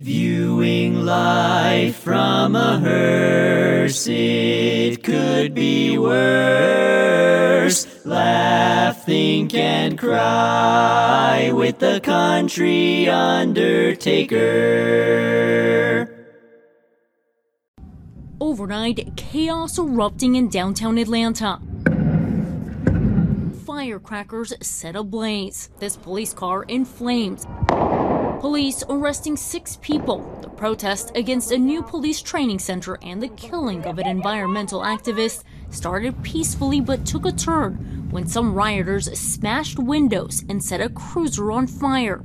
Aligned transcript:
Viewing 0.00 1.06
life 1.06 1.96
from 1.96 2.54
a 2.54 2.78
hearse, 2.78 4.06
it 4.06 5.02
could 5.02 5.54
be 5.54 5.96
worse. 5.96 7.86
Laugh, 8.04 9.06
think, 9.06 9.54
and 9.54 9.98
cry 9.98 11.50
with 11.50 11.78
the 11.78 12.00
country 12.00 13.08
undertaker. 13.08 14.36
Overnight, 18.38 19.16
chaos 19.16 19.78
erupting 19.78 20.34
in 20.34 20.50
downtown 20.50 20.98
Atlanta. 20.98 21.58
Firecrackers 23.64 24.52
set 24.60 24.94
ablaze. 24.94 25.70
This 25.78 25.96
police 25.96 26.34
car 26.34 26.64
in 26.64 26.84
flames. 26.84 27.46
Police 28.40 28.84
arresting 28.90 29.34
six 29.34 29.78
people. 29.80 30.18
The 30.42 30.50
protest 30.50 31.10
against 31.14 31.52
a 31.52 31.58
new 31.58 31.82
police 31.82 32.20
training 32.20 32.58
center 32.58 32.98
and 33.02 33.22
the 33.22 33.28
killing 33.28 33.84
of 33.86 33.98
an 33.98 34.06
environmental 34.06 34.80
activist 34.80 35.42
started 35.70 36.22
peacefully 36.22 36.82
but 36.82 37.06
took 37.06 37.24
a 37.24 37.32
turn 37.32 38.08
when 38.10 38.26
some 38.26 38.54
rioters 38.54 39.10
smashed 39.18 39.78
windows 39.78 40.44
and 40.50 40.62
set 40.62 40.82
a 40.82 40.90
cruiser 40.90 41.50
on 41.50 41.66
fire. 41.66 42.24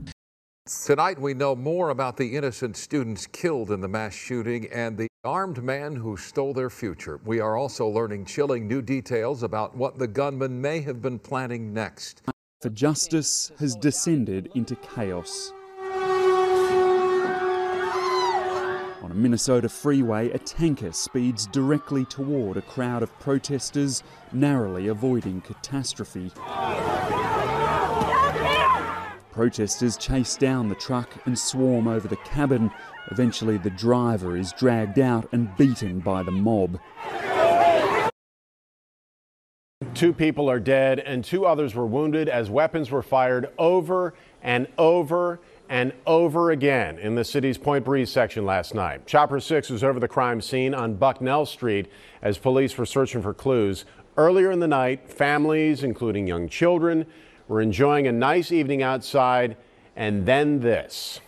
Tonight, 0.86 1.20
we 1.20 1.34
know 1.34 1.56
more 1.56 1.90
about 1.90 2.18
the 2.18 2.36
innocent 2.36 2.76
students 2.76 3.26
killed 3.26 3.72
in 3.72 3.80
the 3.80 3.88
mass 3.88 4.14
shooting 4.14 4.68
and 4.68 4.98
the 4.98 5.08
armed 5.24 5.64
man 5.64 5.96
who 5.96 6.18
stole 6.18 6.54
their 6.54 6.70
future. 6.70 7.22
We 7.24 7.40
are 7.40 7.56
also 7.56 7.88
learning 7.88 8.26
chilling 8.26 8.68
new 8.68 8.82
details 8.82 9.44
about 9.44 9.78
what 9.78 9.98
the 9.98 10.08
gunman 10.08 10.60
may 10.60 10.82
have 10.82 11.02
been 11.02 11.20
planning 11.20 11.74
next. 11.74 12.22
For 12.62 12.70
justice 12.70 13.52
has 13.60 13.76
descended 13.76 14.52
into 14.56 14.76
chaos. 14.76 15.54
On 19.12 19.18
a 19.18 19.20
Minnesota 19.20 19.68
freeway, 19.68 20.32
a 20.32 20.38
tanker 20.38 20.94
speeds 20.94 21.46
directly 21.48 22.06
toward 22.06 22.56
a 22.56 22.62
crowd 22.62 23.04
of 23.04 23.20
protesters, 23.20 24.04
narrowly 24.32 24.88
avoiding 24.88 25.42
catastrophe. 25.42 26.32
Protesters 29.30 29.98
chase 29.98 30.38
down 30.38 30.70
the 30.70 30.76
truck 30.76 31.10
and 31.26 31.38
swarm 31.38 31.90
over 31.90 32.08
the 32.08 32.16
cabin. 32.16 32.72
Eventually, 33.12 33.58
the 33.58 33.72
driver 33.72 34.38
is 34.38 34.54
dragged 34.54 34.98
out 34.98 35.28
and 35.34 35.54
beaten 35.58 36.00
by 36.00 36.24
the 36.24 36.32
mob. 36.32 36.80
Two 39.94 40.14
people 40.14 40.50
are 40.50 40.62
dead 40.62 41.00
and 41.00 41.26
two 41.26 41.46
others 41.46 41.76
were 41.76 41.86
wounded 41.86 42.30
as 42.30 42.50
weapons 42.50 42.90
were 42.90 43.04
fired 43.04 43.50
over 43.58 44.14
and 44.42 44.68
over 44.78 45.42
and 45.72 45.94
over 46.06 46.52
again 46.52 47.00
in 47.00 47.16
the 47.16 47.24
city's 47.24 47.58
Point 47.58 47.86
Breeze 47.86 48.12
section 48.12 48.46
last 48.46 48.76
night. 48.76 49.08
Chopper 49.08 49.40
6 49.40 49.70
was 49.70 49.86
over 49.86 50.02
the 50.02 50.08
crime 50.08 50.42
scene 50.42 50.74
on 50.74 50.96
Bucknell 50.96 51.46
Street 51.46 51.90
as 52.22 52.38
police 52.38 52.78
were 52.78 52.86
searching 52.86 53.22
for 53.22 53.34
clues. 53.34 53.86
Earlier 54.18 54.52
in 54.52 54.60
the 54.60 54.68
night, 54.68 55.10
families, 55.10 55.82
including 55.82 56.28
young 56.28 56.50
children, 56.50 57.06
were 57.48 57.62
enjoying 57.62 58.06
a 58.06 58.12
nice 58.12 58.52
evening 58.52 58.84
outside, 58.84 59.56
and 59.96 60.26
then 60.26 60.60
this. 60.60 61.22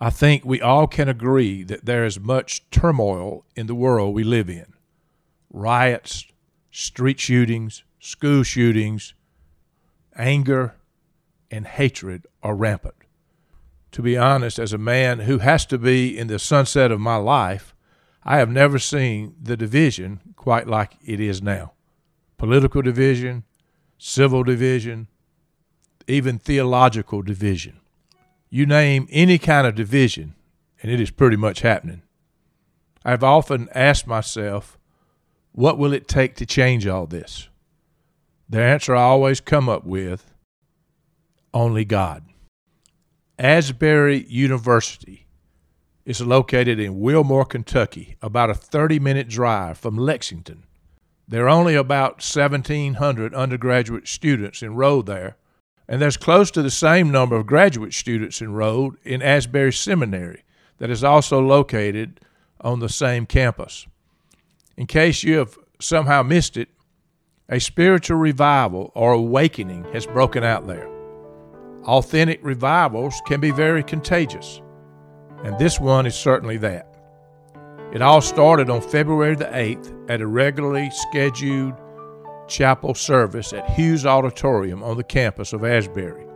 I 0.00 0.10
think 0.10 0.44
we 0.44 0.60
all 0.60 0.86
can 0.86 1.08
agree 1.08 1.64
that 1.64 1.84
there 1.84 2.04
is 2.04 2.20
much 2.20 2.68
turmoil 2.70 3.44
in 3.56 3.66
the 3.66 3.74
world 3.74 4.14
we 4.14 4.24
live 4.24 4.48
in 4.48 4.74
riots, 5.50 6.26
street 6.70 7.18
shootings, 7.18 7.82
school 7.98 8.42
shootings, 8.42 9.14
anger, 10.16 10.74
and 11.50 11.66
hatred 11.66 12.26
are 12.42 12.54
rampant. 12.54 12.94
To 13.92 14.02
be 14.02 14.16
honest, 14.16 14.58
as 14.58 14.72
a 14.72 14.78
man 14.78 15.20
who 15.20 15.38
has 15.38 15.64
to 15.66 15.78
be 15.78 16.16
in 16.16 16.26
the 16.26 16.38
sunset 16.38 16.92
of 16.92 17.00
my 17.00 17.16
life, 17.16 17.74
I 18.22 18.36
have 18.36 18.50
never 18.50 18.78
seen 18.78 19.34
the 19.42 19.56
division 19.56 20.20
quite 20.36 20.66
like 20.66 20.96
it 21.04 21.18
is 21.18 21.42
now 21.42 21.72
political 22.36 22.82
division, 22.82 23.42
civil 23.98 24.44
division, 24.44 25.08
even 26.06 26.38
theological 26.38 27.20
division. 27.20 27.80
You 28.50 28.64
name 28.66 29.06
any 29.10 29.38
kind 29.38 29.66
of 29.66 29.74
division, 29.74 30.34
and 30.82 30.90
it 30.90 31.00
is 31.00 31.10
pretty 31.10 31.36
much 31.36 31.60
happening. 31.60 32.02
I've 33.04 33.24
often 33.24 33.68
asked 33.74 34.06
myself, 34.06 34.78
what 35.52 35.78
will 35.78 35.92
it 35.92 36.08
take 36.08 36.34
to 36.36 36.46
change 36.46 36.86
all 36.86 37.06
this? 37.06 37.48
The 38.48 38.62
answer 38.62 38.96
I 38.96 39.02
always 39.02 39.40
come 39.40 39.68
up 39.68 39.84
with 39.84 40.32
only 41.52 41.84
God. 41.84 42.24
Asbury 43.38 44.24
University 44.28 45.26
is 46.04 46.20
located 46.22 46.80
in 46.80 46.98
Wilmore, 46.98 47.44
Kentucky, 47.44 48.16
about 48.22 48.50
a 48.50 48.54
30 48.54 48.98
minute 48.98 49.28
drive 49.28 49.76
from 49.76 49.96
Lexington. 49.96 50.64
There 51.26 51.44
are 51.44 51.50
only 51.50 51.74
about 51.74 52.22
1,700 52.24 53.34
undergraduate 53.34 54.08
students 54.08 54.62
enrolled 54.62 55.06
there 55.06 55.36
and 55.88 56.02
there's 56.02 56.16
close 56.16 56.50
to 56.50 56.62
the 56.62 56.70
same 56.70 57.10
number 57.10 57.36
of 57.36 57.46
graduate 57.46 57.94
students 57.94 58.42
enrolled 58.42 58.96
in 59.04 59.22
Asbury 59.22 59.72
Seminary 59.72 60.44
that 60.78 60.90
is 60.90 61.02
also 61.02 61.40
located 61.40 62.20
on 62.60 62.80
the 62.80 62.88
same 62.88 63.24
campus. 63.24 63.86
In 64.76 64.86
case 64.86 65.22
you 65.22 65.38
have 65.38 65.56
somehow 65.80 66.22
missed 66.22 66.56
it, 66.56 66.68
a 67.48 67.58
spiritual 67.58 68.18
revival 68.18 68.92
or 68.94 69.12
awakening 69.12 69.84
has 69.92 70.06
broken 70.06 70.44
out 70.44 70.66
there. 70.66 70.88
Authentic 71.84 72.40
revivals 72.42 73.22
can 73.26 73.40
be 73.40 73.50
very 73.50 73.82
contagious, 73.82 74.60
and 75.42 75.58
this 75.58 75.80
one 75.80 76.04
is 76.04 76.14
certainly 76.14 76.58
that. 76.58 76.94
It 77.92 78.02
all 78.02 78.20
started 78.20 78.68
on 78.68 78.82
February 78.82 79.34
the 79.34 79.46
8th 79.46 80.10
at 80.10 80.20
a 80.20 80.26
regularly 80.26 80.90
scheduled 80.90 81.74
chapel 82.48 82.94
service 82.94 83.52
at 83.52 83.70
Hughes 83.70 84.06
Auditorium 84.06 84.82
on 84.82 84.96
the 84.96 85.04
campus 85.04 85.52
of 85.52 85.64
Asbury. 85.64 86.26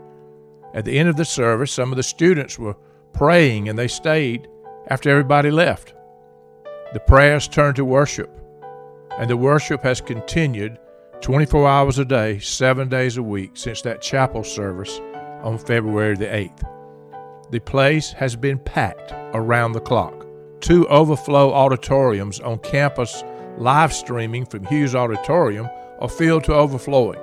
At 0.74 0.84
the 0.84 0.98
end 0.98 1.08
of 1.08 1.16
the 1.16 1.24
service, 1.24 1.72
some 1.72 1.90
of 1.90 1.96
the 1.96 2.02
students 2.02 2.58
were 2.58 2.76
praying 3.12 3.68
and 3.68 3.78
they 3.78 3.88
stayed 3.88 4.48
after 4.88 5.10
everybody 5.10 5.50
left. 5.50 5.94
The 6.92 7.00
prayers 7.00 7.48
turned 7.48 7.76
to 7.76 7.84
worship, 7.84 8.30
and 9.18 9.28
the 9.28 9.36
worship 9.36 9.82
has 9.82 10.00
continued 10.00 10.78
24 11.20 11.68
hours 11.68 11.98
a 11.98 12.04
day, 12.04 12.38
seven 12.38 12.88
days 12.88 13.16
a 13.16 13.22
week 13.22 13.52
since 13.54 13.80
that 13.82 14.02
chapel 14.02 14.42
service 14.42 15.00
on 15.42 15.56
February 15.58 16.16
the 16.16 16.26
8th. 16.26 16.68
The 17.50 17.60
place 17.60 18.12
has 18.12 18.34
been 18.34 18.58
packed 18.58 19.12
around 19.34 19.72
the 19.72 19.80
clock. 19.80 20.26
Two 20.60 20.86
overflow 20.88 21.52
auditoriums 21.52 22.40
on 22.40 22.58
campus 22.58 23.24
live 23.58 23.92
streaming 23.92 24.46
from 24.46 24.64
Hughes 24.64 24.94
Auditorium 24.94 25.68
are 26.02 26.08
filled 26.08 26.42
to 26.42 26.52
overflowing. 26.52 27.20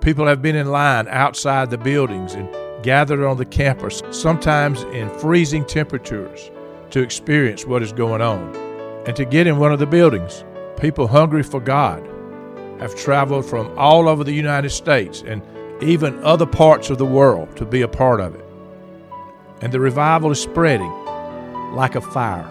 People 0.00 0.26
have 0.26 0.40
been 0.40 0.56
in 0.56 0.68
line 0.68 1.06
outside 1.08 1.70
the 1.70 1.76
buildings 1.76 2.32
and 2.32 2.48
gathered 2.82 3.22
on 3.22 3.36
the 3.36 3.44
campus, 3.44 4.02
sometimes 4.10 4.82
in 4.94 5.10
freezing 5.18 5.62
temperatures, 5.66 6.50
to 6.90 7.00
experience 7.00 7.66
what 7.66 7.82
is 7.82 7.92
going 7.92 8.22
on 8.22 8.56
and 9.06 9.14
to 9.14 9.26
get 9.26 9.46
in 9.46 9.58
one 9.58 9.74
of 9.74 9.78
the 9.78 9.86
buildings. 9.86 10.42
People 10.80 11.06
hungry 11.06 11.42
for 11.42 11.60
God 11.60 12.02
have 12.80 12.96
traveled 12.96 13.44
from 13.44 13.70
all 13.78 14.08
over 14.08 14.24
the 14.24 14.32
United 14.32 14.70
States 14.70 15.22
and 15.26 15.42
even 15.82 16.18
other 16.24 16.46
parts 16.46 16.88
of 16.88 16.96
the 16.96 17.04
world 17.04 17.54
to 17.58 17.66
be 17.66 17.82
a 17.82 17.88
part 17.88 18.20
of 18.20 18.34
it. 18.34 18.44
And 19.60 19.70
the 19.70 19.80
revival 19.80 20.30
is 20.30 20.40
spreading 20.40 20.90
like 21.74 21.94
a 21.94 22.00
fire. 22.00 22.48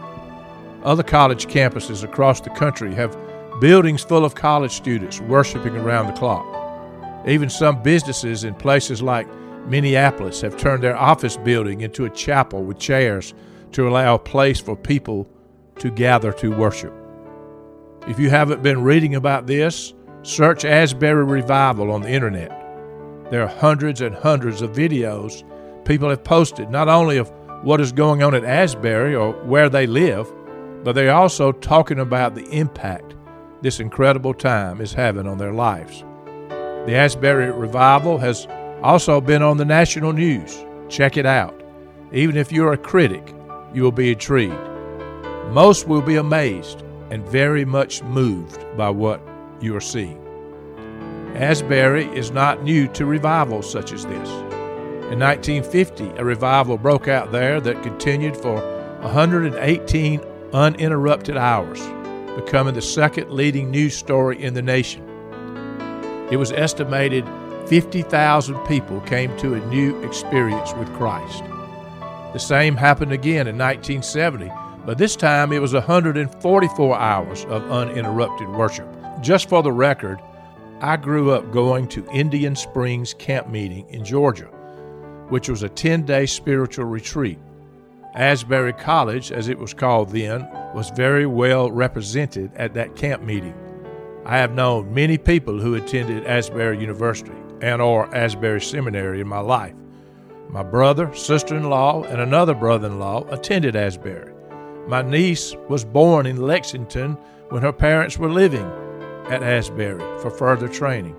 Other 0.83 1.03
college 1.03 1.47
campuses 1.47 2.03
across 2.03 2.41
the 2.41 2.51
country 2.51 2.93
have 2.93 3.17
buildings 3.61 4.03
full 4.03 4.25
of 4.25 4.33
college 4.33 4.71
students 4.71 5.21
worshiping 5.21 5.77
around 5.77 6.07
the 6.07 6.13
clock. 6.13 6.47
Even 7.27 7.47
some 7.47 7.81
businesses 7.83 8.43
in 8.43 8.55
places 8.55 9.03
like 9.03 9.27
Minneapolis 9.67 10.41
have 10.41 10.57
turned 10.57 10.81
their 10.81 10.97
office 10.97 11.37
building 11.37 11.81
into 11.81 12.05
a 12.05 12.09
chapel 12.09 12.63
with 12.63 12.79
chairs 12.79 13.35
to 13.73 13.87
allow 13.87 14.15
a 14.15 14.19
place 14.19 14.59
for 14.59 14.75
people 14.75 15.29
to 15.77 15.91
gather 15.91 16.33
to 16.33 16.49
worship. 16.49 16.91
If 18.07 18.19
you 18.19 18.31
haven't 18.31 18.63
been 18.63 18.81
reading 18.81 19.13
about 19.13 19.45
this, 19.45 19.93
search 20.23 20.65
Asbury 20.65 21.23
Revival 21.23 21.91
on 21.91 22.01
the 22.01 22.09
internet. 22.09 22.49
There 23.29 23.43
are 23.43 23.47
hundreds 23.47 24.01
and 24.01 24.15
hundreds 24.15 24.63
of 24.63 24.71
videos 24.71 25.43
people 25.85 26.09
have 26.09 26.23
posted, 26.23 26.71
not 26.71 26.89
only 26.89 27.17
of 27.17 27.31
what 27.61 27.79
is 27.79 27.91
going 27.91 28.23
on 28.23 28.33
at 28.33 28.43
Asbury 28.43 29.13
or 29.13 29.33
where 29.45 29.69
they 29.69 29.85
live, 29.85 30.33
but 30.83 30.93
they're 30.93 31.13
also 31.13 31.51
talking 31.51 31.99
about 31.99 32.33
the 32.33 32.49
impact 32.49 33.13
this 33.61 33.79
incredible 33.79 34.33
time 34.33 34.81
is 34.81 34.93
having 34.93 35.27
on 35.27 35.37
their 35.37 35.53
lives. 35.53 36.03
The 36.85 36.95
Asbury 36.95 37.51
Revival 37.51 38.17
has 38.17 38.47
also 38.81 39.21
been 39.21 39.43
on 39.43 39.57
the 39.57 39.65
national 39.65 40.13
news. 40.13 40.65
Check 40.89 41.15
it 41.17 41.25
out. 41.25 41.61
Even 42.11 42.35
if 42.35 42.51
you're 42.51 42.73
a 42.73 42.77
critic, 42.77 43.33
you 43.73 43.83
will 43.83 43.91
be 43.91 44.11
intrigued. 44.11 44.53
Most 45.51 45.87
will 45.87 46.01
be 46.01 46.15
amazed 46.15 46.83
and 47.11 47.27
very 47.27 47.65
much 47.65 48.01
moved 48.03 48.65
by 48.75 48.89
what 48.89 49.21
you 49.59 49.75
are 49.75 49.81
seeing. 49.81 50.17
Asbury 51.35 52.05
is 52.17 52.31
not 52.31 52.63
new 52.63 52.87
to 52.89 53.05
revivals 53.05 53.71
such 53.71 53.93
as 53.93 54.05
this. 54.05 54.29
In 55.11 55.19
1950, 55.19 56.09
a 56.17 56.25
revival 56.25 56.77
broke 56.77 57.07
out 57.07 57.31
there 57.31 57.61
that 57.61 57.83
continued 57.83 58.35
for 58.35 58.55
118 59.01 60.21
uninterrupted 60.53 61.37
hours, 61.37 61.79
becoming 62.35 62.73
the 62.73 62.81
second 62.81 63.31
leading 63.31 63.71
news 63.71 63.95
story 63.95 64.41
in 64.41 64.53
the 64.53 64.61
nation. 64.61 65.07
It 66.31 66.37
was 66.37 66.51
estimated 66.51 67.25
50,000 67.67 68.57
people 68.65 69.01
came 69.01 69.35
to 69.37 69.53
a 69.53 69.65
new 69.67 70.01
experience 70.03 70.73
with 70.73 70.91
Christ. 70.93 71.43
The 72.33 72.39
same 72.39 72.75
happened 72.75 73.11
again 73.11 73.47
in 73.47 73.57
1970, 73.57 74.51
but 74.85 74.97
this 74.97 75.15
time 75.15 75.51
it 75.51 75.59
was 75.59 75.73
144 75.73 76.97
hours 76.97 77.45
of 77.45 77.69
uninterrupted 77.69 78.49
worship. 78.49 78.87
Just 79.21 79.49
for 79.49 79.61
the 79.61 79.71
record, 79.71 80.19
I 80.79 80.97
grew 80.97 81.31
up 81.31 81.51
going 81.51 81.87
to 81.89 82.09
Indian 82.11 82.55
Springs 82.55 83.13
Camp 83.13 83.47
Meeting 83.49 83.87
in 83.89 84.03
Georgia 84.03 84.49
which 85.31 85.47
was 85.47 85.63
a 85.63 85.69
10 85.69 86.05
day 86.05 86.25
spiritual 86.25 86.85
retreat. 86.85 87.39
Asbury 88.13 88.73
College, 88.73 89.31
as 89.31 89.47
it 89.47 89.57
was 89.57 89.73
called 89.73 90.09
then, 90.09 90.47
was 90.73 90.89
very 90.91 91.25
well 91.25 91.71
represented 91.71 92.51
at 92.55 92.73
that 92.73 92.95
camp 92.95 93.23
meeting. 93.23 93.55
I 94.25 94.37
have 94.37 94.53
known 94.53 94.93
many 94.93 95.17
people 95.17 95.59
who 95.59 95.75
attended 95.75 96.25
Asbury 96.25 96.79
University 96.79 97.31
and 97.61 97.81
or 97.81 98.13
Asbury 98.13 98.61
Seminary 98.61 99.21
in 99.21 99.27
my 99.27 99.39
life. 99.39 99.75
My 100.49 100.63
brother, 100.63 101.13
sister-in-law, 101.15 102.03
and 102.03 102.19
another 102.19 102.53
brother-in-law 102.53 103.27
attended 103.29 103.75
Asbury. 103.75 104.33
My 104.87 105.01
niece 105.01 105.55
was 105.69 105.85
born 105.85 106.25
in 106.25 106.41
Lexington 106.41 107.13
when 107.49 107.61
her 107.61 107.71
parents 107.71 108.17
were 108.17 108.29
living 108.29 108.69
at 109.29 109.43
Asbury 109.43 109.99
for 110.19 110.29
further 110.29 110.67
training. 110.67 111.15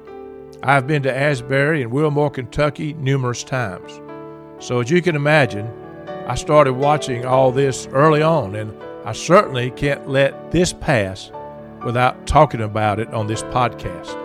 I 0.63 0.75
have 0.75 0.87
been 0.87 1.03
to 1.05 1.17
Asbury 1.17 1.83
and 1.83 1.91
Wilmore, 1.91 2.31
Kentucky 2.31 2.93
numerous 2.95 3.43
times. 3.43 4.01
So, 4.59 4.81
as 4.81 4.91
you 4.91 5.01
can 5.01 5.17
imagine, 5.17 5.71
I 6.27 6.35
started 6.37 6.75
watching 6.75 7.27
all 7.27 7.51
this 7.51 7.89
early 7.89 8.23
on, 8.23 8.55
and 8.55 8.73
I 9.05 9.13
certainly 9.13 9.71
can't 9.73 10.09
let 10.09 10.53
this 10.53 10.73
pass 10.73 11.33
without 11.85 12.27
talking 12.27 12.63
about 12.63 13.01
it 13.01 13.13
on 13.13 13.27
this 13.27 13.43
podcast. 13.45 14.17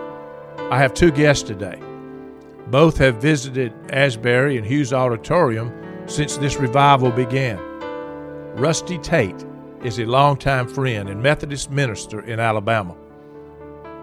I 0.70 0.78
have 0.78 0.94
two 0.94 1.10
guests 1.10 1.42
today. 1.42 1.80
Both 2.68 2.98
have 2.98 3.16
visited 3.16 3.72
Asbury 3.90 4.56
and 4.56 4.66
Hughes 4.66 4.92
Auditorium 4.92 5.72
since 6.06 6.36
this 6.36 6.56
revival 6.56 7.10
began. 7.10 7.58
Rusty 8.54 8.98
Tate 8.98 9.44
is 9.82 9.98
a 9.98 10.06
longtime 10.06 10.68
friend 10.68 11.08
and 11.08 11.22
Methodist 11.22 11.70
minister 11.70 12.20
in 12.20 12.38
Alabama. 12.38 12.96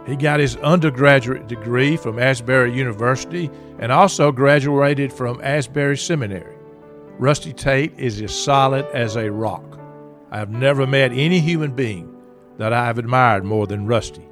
He 0.06 0.16
got 0.16 0.40
his 0.40 0.58
undergraduate 0.58 1.48
degree 1.48 1.98
from 1.98 2.20
Asbury 2.20 2.76
University 2.76 3.50
and 3.80 3.92
also 3.92 4.32
graduated 4.32 5.14
from 5.14 5.42
Asbury 5.42 5.98
Seminary. 5.98 6.55
Rusty 7.18 7.54
Tate 7.54 7.98
is 7.98 8.22
as 8.22 8.38
solid 8.38 8.86
as 8.88 9.16
a 9.16 9.32
rock. 9.32 9.80
I 10.32 10.38
have 10.38 10.50
never 10.50 10.86
met 10.86 11.14
any 11.14 11.40
human 11.40 11.72
being 11.72 12.14
that 12.58 12.74
I 12.74 12.86
have 12.86 12.98
admired 12.98 13.46
more 13.46 13.68
than 13.68 13.88
Rusty. 13.88 14.28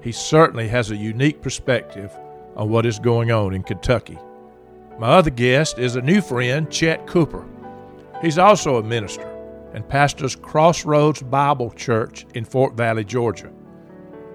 He 0.00 0.12
certainly 0.12 0.68
has 0.68 0.92
a 0.92 0.96
unique 0.96 1.42
perspective 1.42 2.16
on 2.54 2.70
what 2.70 2.86
is 2.86 3.00
going 3.00 3.32
on 3.32 3.54
in 3.54 3.64
Kentucky. 3.64 4.18
My 5.00 5.08
other 5.08 5.30
guest 5.30 5.80
is 5.80 5.96
a 5.96 6.00
new 6.00 6.20
friend, 6.20 6.70
Chet 6.70 7.08
Cooper. 7.08 7.44
He's 8.20 8.38
also 8.38 8.76
a 8.76 8.84
minister 8.84 9.28
and 9.74 9.88
pastors 9.88 10.36
Crossroads 10.36 11.22
Bible 11.22 11.72
Church 11.72 12.24
in 12.34 12.44
Fort 12.44 12.74
Valley, 12.74 13.04
Georgia. 13.04 13.50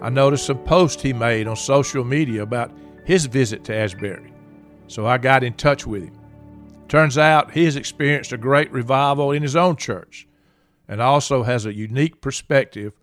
I 0.02 0.10
noticed 0.10 0.46
some 0.46 0.60
posts 0.60 1.02
he 1.02 1.14
made 1.14 1.48
on 1.48 1.56
social 1.56 2.04
media 2.04 2.44
about 2.44 2.72
his 3.06 3.28
visit 3.28 3.64
to 3.66 3.76
Asbury, 3.76 4.34
so 4.88 5.06
I 5.06 5.18
got 5.18 5.44
in 5.44 5.54
touch 5.54 5.88
with 5.88 6.04
him. 6.04 6.17
Turns 6.88 7.18
out 7.18 7.52
he 7.52 7.66
has 7.66 7.76
experienced 7.76 8.32
a 8.32 8.38
great 8.38 8.72
revival 8.72 9.32
in 9.32 9.44
his 9.44 9.56
own 9.56 9.76
church 9.76 10.28
and 10.88 11.02
also 11.02 11.44
has 11.44 11.66
a 11.66 11.74
unique 11.74 12.22
perspective 12.22 12.94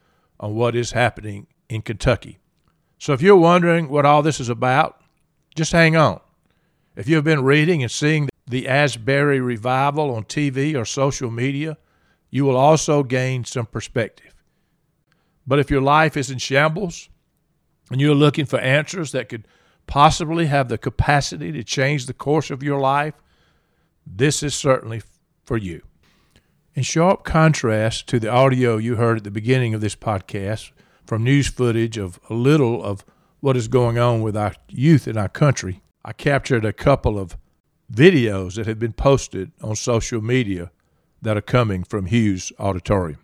on 0.40 0.54
what 0.54 0.75
is 0.75 0.92
happening 0.92 1.46
in 1.69 1.82
Kentucky. 1.82 2.38
So 2.98 3.12
if 3.12 3.20
you're 3.20 3.36
wondering 3.36 3.88
what 3.88 4.06
all 4.06 4.22
this 4.22 4.40
is 4.40 4.48
about, 4.48 5.02
just 5.54 5.72
hang 5.72 5.96
on. 5.96 6.20
If 6.96 7.08
you 7.08 7.16
have 7.16 7.25
been 7.25 7.44
reading 7.44 7.82
and 7.82 7.90
seeing 7.90 8.28
the 8.46 8.69
Asbury 8.69 9.40
revival 9.40 10.14
on 10.14 10.25
TV 10.25 10.75
or 10.75 10.84
social 10.84 11.30
media, 11.30 11.76
you 12.30 12.44
will 12.44 12.56
also 12.56 13.02
gain 13.02 13.44
some 13.44 13.66
perspective. 13.66 14.34
But 15.46 15.58
if 15.58 15.70
your 15.70 15.82
life 15.82 16.16
is 16.16 16.30
in 16.30 16.38
shambles 16.38 17.08
and 17.90 18.00
you're 18.00 18.14
looking 18.14 18.46
for 18.46 18.58
answers 18.58 19.12
that 19.12 19.28
could 19.28 19.46
possibly 19.87 20.46
have 20.46 20.69
the 20.69 20.78
capacity 20.78 21.52
to 21.52 21.62
change 21.62 22.06
the 22.06 22.14
course 22.14 22.50
of 22.50 22.62
your 22.62 22.80
life, 22.80 23.14
this 24.06 24.42
is 24.42 24.54
certainly 24.54 25.02
for 25.44 25.56
you. 25.56 25.82
In 26.74 26.82
sharp 26.82 27.24
contrast 27.24 28.08
to 28.08 28.18
the 28.18 28.30
audio 28.30 28.76
you 28.76 28.96
heard 28.96 29.18
at 29.18 29.24
the 29.24 29.30
beginning 29.30 29.74
of 29.74 29.80
this 29.80 29.94
podcast 29.94 30.72
from 31.06 31.22
news 31.22 31.48
footage 31.48 31.96
of 31.96 32.18
a 32.28 32.34
little 32.34 32.82
of 32.82 33.04
what 33.40 33.56
is 33.56 33.68
going 33.68 33.98
on 33.98 34.22
with 34.22 34.36
our 34.36 34.54
youth 34.68 35.06
in 35.06 35.16
our 35.16 35.28
country, 35.28 35.82
I 36.04 36.12
captured 36.12 36.64
a 36.64 36.72
couple 36.72 37.18
of 37.18 37.36
videos 37.92 38.56
that 38.56 38.66
have 38.66 38.78
been 38.78 38.92
posted 38.92 39.52
on 39.62 39.76
social 39.76 40.20
media 40.20 40.70
that 41.22 41.36
are 41.36 41.42
coming 41.42 41.84
from 41.84 42.06
Hughes 42.06 42.52
Auditorium. 42.58 43.20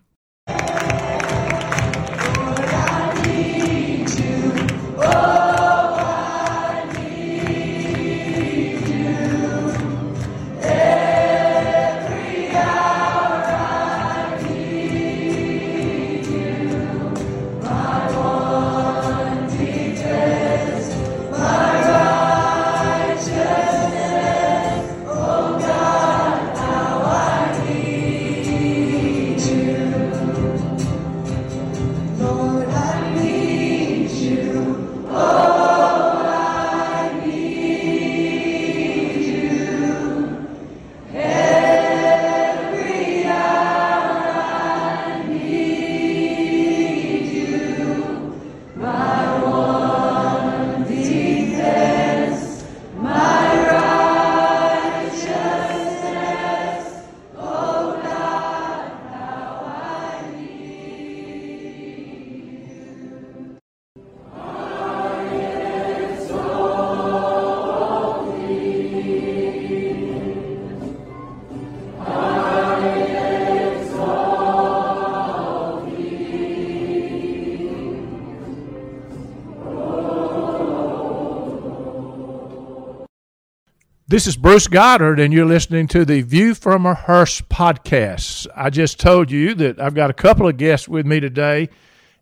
This 84.11 84.27
is 84.27 84.37
Bruce 84.37 84.67
Goddard, 84.67 85.21
and 85.21 85.33
you're 85.33 85.47
listening 85.47 85.87
to 85.87 86.05
the 86.05 86.23
View 86.23 86.57
from 86.57 86.85
a 86.85 86.95
Hearse 86.95 87.43
podcast. 87.43 88.49
I 88.57 88.69
just 88.69 88.99
told 88.99 89.31
you 89.31 89.55
that 89.55 89.79
I've 89.79 89.95
got 89.95 90.11
a 90.11 90.13
couple 90.13 90.49
of 90.49 90.57
guests 90.57 90.89
with 90.89 91.07
me 91.07 91.21
today, 91.21 91.69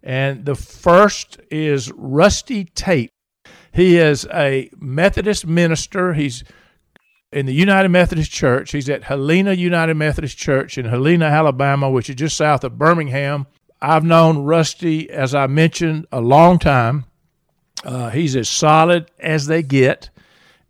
and 0.02 0.44
the 0.44 0.54
first 0.54 1.40
is 1.50 1.90
Rusty 1.92 2.66
Tate. 2.66 3.10
He 3.72 3.96
is 3.96 4.26
a 4.26 4.68
Methodist 4.76 5.46
minister. 5.46 6.12
He's 6.12 6.44
in 7.32 7.46
the 7.46 7.54
United 7.54 7.88
Methodist 7.88 8.32
Church. 8.32 8.72
He's 8.72 8.90
at 8.90 9.04
Helena 9.04 9.54
United 9.54 9.94
Methodist 9.94 10.36
Church 10.36 10.76
in 10.76 10.84
Helena, 10.84 11.24
Alabama, 11.24 11.88
which 11.88 12.10
is 12.10 12.16
just 12.16 12.36
south 12.36 12.64
of 12.64 12.76
Birmingham. 12.76 13.46
I've 13.80 14.04
known 14.04 14.40
Rusty, 14.40 15.08
as 15.08 15.34
I 15.34 15.46
mentioned, 15.46 16.06
a 16.12 16.20
long 16.20 16.58
time. 16.58 17.06
Uh, 17.82 18.10
he's 18.10 18.36
as 18.36 18.50
solid 18.50 19.10
as 19.18 19.46
they 19.46 19.62
get 19.62 20.10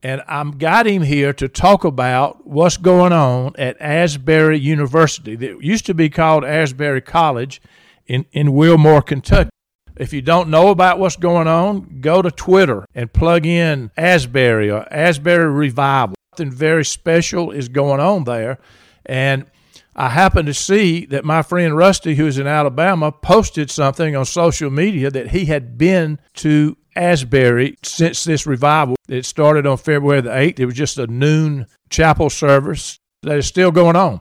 and 0.03 0.23
I'm 0.29 0.53
got 0.53 0.87
him 0.87 1.03
here 1.03 1.33
to 1.35 1.49
talk 1.49 1.85
about 1.85 2.47
what's 2.47 2.77
going 2.77 3.13
on 3.13 3.55
at 3.59 3.77
Asbury 3.81 4.59
University. 4.59 5.35
That 5.35 5.63
used 5.63 5.87
to 5.87 5.95
be 5.95 6.09
called 6.09 6.45
Asbury 6.45 7.01
College. 7.01 7.61
in, 8.09 8.25
in 8.33 8.55
Wilmore, 8.55 9.03
Kentucky. 9.03 9.51
If 9.97 10.13
you 10.13 10.23
don't 10.23 10.49
know 10.49 10.71
about 10.71 10.99
what's 10.99 11.17
going 11.17 11.49
on, 11.49 11.99
go 12.01 12.23
to 12.23 12.31
Twitter 12.31 12.87
and 12.95 13.13
plug 13.13 13.45
in 13.45 13.91
Asbury 13.97 14.71
or 14.71 14.87
Asbury 14.93 15.53
Revival. 15.53 16.15
Something 16.37 16.57
very 16.57 16.85
special 16.85 17.51
is 17.51 17.69
going 17.69 18.01
on 18.01 18.25
there. 18.25 18.59
And 19.05 19.47
I 19.97 20.11
happened 20.11 20.47
to 20.47 20.55
see 20.55 21.05
that 21.07 21.25
my 21.25 21.43
friend 21.43 21.77
Rusty, 21.77 22.15
who's 22.15 22.39
in 22.39 22.47
Alabama, 22.47 23.11
posted 23.11 23.71
something 23.71 24.15
on 24.15 24.25
social 24.25 24.71
media 24.71 25.11
that 25.11 25.31
he 25.31 25.47
had 25.47 25.77
been 25.77 26.21
to 26.35 26.77
Asbury 26.99 27.79
since 27.83 28.25
this 28.25 28.47
revival. 28.47 28.97
It 29.09 29.25
started 29.25 29.67
on 29.67 29.77
February 29.77 30.21
the 30.21 30.31
8th. 30.31 30.61
It 30.61 30.67
was 30.67 30.75
just 30.75 30.99
a 30.99 31.07
noon 31.07 31.67
chapel 31.89 32.29
service 32.29 32.99
that 33.23 33.39
is 33.39 33.47
still 33.47 33.71
going 33.71 33.97
on. 33.97 34.21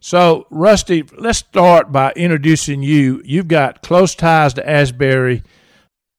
So, 0.00 0.46
Rusty, 0.50 1.02
let's 1.16 1.38
start 1.38 1.90
by 1.90 2.12
introducing 2.14 2.82
you. 2.82 3.22
You've 3.24 3.48
got 3.48 3.82
close 3.82 4.14
ties 4.14 4.54
to 4.54 4.68
Asbury. 4.68 5.42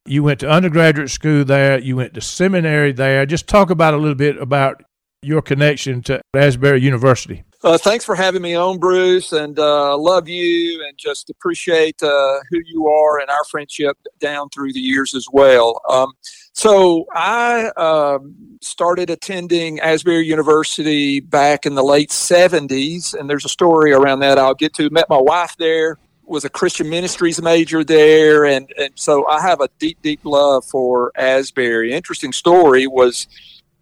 You 0.06 0.24
went 0.24 0.40
to 0.42 0.50
undergraduate 0.50 1.10
school 1.10 1.46
there, 1.46 1.80
you 1.80 1.96
went 1.96 2.14
to 2.16 2.22
seminary 2.22 2.92
there. 2.92 3.25
Just 3.25 3.48
talk 3.48 3.70
about 3.70 3.94
a 3.94 3.98
little 3.98 4.16
bit 4.16 4.38
about 4.38 4.84
your 5.22 5.42
connection 5.42 6.02
to 6.04 6.22
Asbury 6.36 6.82
University. 6.82 7.44
Uh, 7.66 7.80
thanks 7.80 8.06
for 8.06 8.14
having 8.14 8.44
me 8.44 8.54
on, 8.54 8.78
Bruce, 8.78 9.34
and 9.34 9.58
uh, 9.58 9.98
love 9.98 10.30
you, 10.30 10.86
and 10.88 10.96
just 11.00 11.32
appreciate 11.32 11.96
uh, 12.04 12.38
who 12.52 12.60
you 12.64 12.88
are 12.88 13.20
and 13.20 13.28
our 13.32 13.44
friendship 13.46 13.98
down 14.20 14.48
through 14.50 14.72
the 14.72 14.80
years 14.80 15.16
as 15.16 15.26
well. 15.34 15.82
Um, 15.90 16.14
so 16.54 17.08
I 17.12 17.72
um, 17.76 18.36
started 18.62 19.10
attending 19.10 19.80
Asbury 19.80 20.28
University 20.28 21.20
back 21.20 21.66
in 21.66 21.74
the 21.74 21.82
late 21.84 22.12
'70s, 22.12 23.16
and 23.16 23.28
there's 23.28 23.46
a 23.46 23.50
story 23.50 23.94
around 23.94 24.20
that 24.20 24.38
I'll 24.38 24.54
get 24.54 24.76
to. 24.76 24.88
Met 24.92 25.10
my 25.10 25.18
wife 25.18 25.56
there, 25.58 25.98
was 26.24 26.46
a 26.46 26.52
Christian 26.52 26.88
ministries 26.88 27.42
major 27.42 27.84
there, 27.84 28.46
and 28.46 28.72
and 28.78 28.92
so 28.94 29.28
I 29.28 29.42
have 29.42 29.60
a 29.60 29.70
deep, 29.80 29.98
deep 30.04 30.20
love 30.24 30.66
for 30.66 31.12
Asbury. 31.16 31.94
Interesting 31.94 32.32
story 32.32 32.86
was 32.86 33.28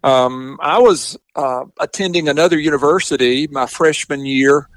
um, 0.04 0.58
I 0.60 0.78
was 0.78 1.18
uh, 1.34 1.64
attending 1.80 2.28
another 2.28 2.58
university 2.58 3.46
my 3.46 3.64
freshman 3.64 4.26
year 4.26 4.68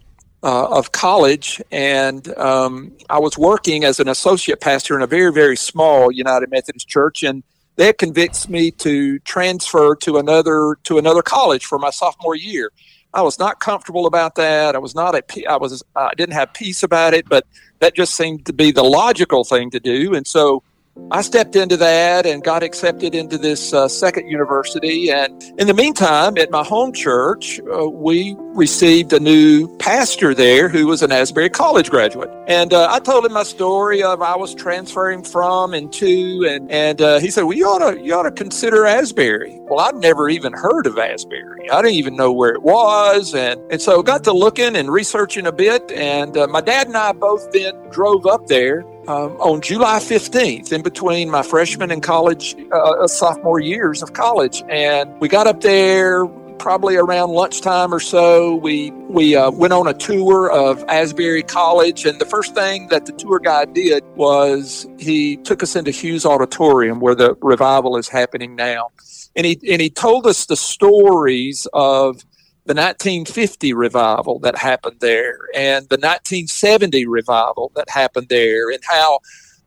uh, 0.41 0.69
of 0.69 0.93
college, 0.93 1.61
and 1.69 2.25
um, 2.37 2.93
I 3.09 3.19
was 3.19 3.37
working 3.37 3.83
as 3.83 3.99
an 3.99 4.07
associate 4.07 4.61
pastor 4.61 4.95
in 4.95 5.01
a 5.01 5.07
very, 5.07 5.33
very 5.33 5.57
small 5.57 6.13
United 6.13 6.49
Methodist 6.49 6.87
church, 6.87 7.23
and 7.23 7.43
that 7.75 7.97
convinced 7.97 8.49
me 8.49 8.71
to 8.71 9.19
transfer 9.19 9.95
to 9.97 10.17
another 10.17 10.77
to 10.83 10.97
another 10.97 11.21
college 11.21 11.65
for 11.65 11.77
my 11.77 11.89
sophomore 11.89 12.35
year. 12.35 12.71
I 13.13 13.21
was 13.21 13.37
not 13.37 13.59
comfortable 13.59 14.05
about 14.05 14.35
that. 14.35 14.75
I 14.75 14.79
was 14.79 14.95
not 14.95 15.13
at. 15.13 15.29
I 15.49 15.57
was. 15.57 15.83
I 15.93 16.13
didn't 16.15 16.35
have 16.35 16.53
peace 16.53 16.83
about 16.83 17.13
it, 17.13 17.27
but 17.27 17.45
that 17.79 17.95
just 17.95 18.13
seemed 18.15 18.45
to 18.45 18.53
be 18.53 18.71
the 18.71 18.83
logical 18.83 19.43
thing 19.43 19.71
to 19.71 19.79
do, 19.81 20.15
and 20.15 20.25
so 20.25 20.63
I 21.09 21.21
stepped 21.21 21.55
into 21.55 21.77
that 21.77 22.25
and 22.25 22.43
got 22.43 22.63
accepted 22.63 23.15
into 23.15 23.37
this 23.37 23.73
uh, 23.73 23.87
second 23.87 24.27
university. 24.27 25.09
And 25.09 25.41
in 25.57 25.67
the 25.67 25.73
meantime, 25.73 26.37
at 26.37 26.51
my 26.51 26.63
home 26.63 26.91
church, 26.91 27.61
uh, 27.73 27.87
we 27.87 28.35
received 28.39 29.13
a 29.13 29.19
new 29.19 29.73
pastor 29.77 30.33
there 30.33 30.67
who 30.67 30.85
was 30.85 31.01
an 31.01 31.13
Asbury 31.13 31.49
College 31.49 31.89
graduate. 31.89 32.29
And 32.47 32.73
uh, 32.73 32.89
I 32.91 32.99
told 32.99 33.25
him 33.25 33.33
my 33.33 33.43
story 33.43 34.03
of 34.03 34.21
I 34.21 34.35
was 34.35 34.53
transferring 34.53 35.23
from 35.23 35.73
and 35.73 35.93
to, 35.93 36.45
and 36.49 36.69
and 36.69 37.01
uh, 37.01 37.19
he 37.19 37.29
said, 37.29 37.43
"Well, 37.43 37.55
you 37.57 37.67
ought 37.67 37.91
to 37.91 38.01
you 38.01 38.13
ought 38.13 38.23
to 38.23 38.31
consider 38.31 38.85
Asbury." 38.85 39.59
Well, 39.61 39.79
I'd 39.79 39.95
never 39.95 40.27
even 40.27 40.53
heard 40.53 40.87
of 40.87 40.97
Asbury. 40.97 41.69
I 41.69 41.81
didn't 41.81 41.95
even 41.95 42.15
know 42.15 42.33
where 42.33 42.53
it 42.53 42.63
was, 42.63 43.33
and 43.33 43.61
and 43.71 43.81
so 43.81 44.03
got 44.03 44.25
to 44.25 44.33
looking 44.33 44.75
and 44.75 44.91
researching 44.91 45.45
a 45.45 45.51
bit. 45.53 45.89
And 45.91 46.35
uh, 46.35 46.47
my 46.47 46.61
dad 46.61 46.87
and 46.87 46.97
I 46.97 47.13
both 47.13 47.49
then 47.53 47.75
drove 47.91 48.25
up 48.25 48.47
there 48.47 48.83
um, 49.07 49.37
on 49.37 49.61
July 49.61 49.99
15th, 49.99 50.71
in 50.71 50.81
between 50.81 51.29
my 51.29 51.41
freshman 51.41 51.91
and 51.91 52.03
college, 52.03 52.55
uh, 52.71 52.75
uh, 52.75 53.07
sophomore 53.07 53.59
years 53.59 54.03
of 54.03 54.13
college. 54.13 54.63
And 54.69 55.17
we 55.19 55.27
got 55.29 55.47
up 55.47 55.61
there 55.61 56.25
probably 56.59 56.97
around 56.97 57.31
lunchtime 57.31 57.93
or 57.93 57.99
so. 57.99 58.55
We 58.55 58.91
we 59.09 59.35
uh, 59.35 59.51
went 59.51 59.73
on 59.73 59.87
a 59.87 59.93
tour 59.93 60.51
of 60.51 60.83
Asbury 60.89 61.43
College, 61.43 62.05
and 62.05 62.19
the 62.19 62.25
first 62.25 62.53
thing 62.53 62.87
that 62.89 63.05
the 63.05 63.13
tour 63.13 63.39
guide 63.39 63.73
did 63.73 64.03
was 64.15 64.87
he 64.97 65.37
took 65.37 65.63
us 65.63 65.75
into 65.75 65.91
Hughes 65.91 66.25
Auditorium, 66.25 66.99
where 66.99 67.15
the 67.15 67.35
revival 67.41 67.95
is 67.95 68.09
happening 68.09 68.55
now, 68.55 68.89
and 69.35 69.45
he 69.45 69.59
and 69.71 69.81
he 69.81 69.89
told 69.89 70.25
us 70.25 70.45
the 70.45 70.57
stories 70.57 71.67
of 71.73 72.25
the 72.67 72.73
1950 72.73 73.71
revival 73.73 74.39
that 74.39 74.57
happened 74.57 74.97
there 74.99 75.39
and 75.55 75.87
the 75.87 75.95
1970 75.95 77.07
revival 77.07 77.71
that 77.75 77.89
happened 77.89 78.27
there 78.29 78.69
and 78.69 78.81
how 78.83 79.19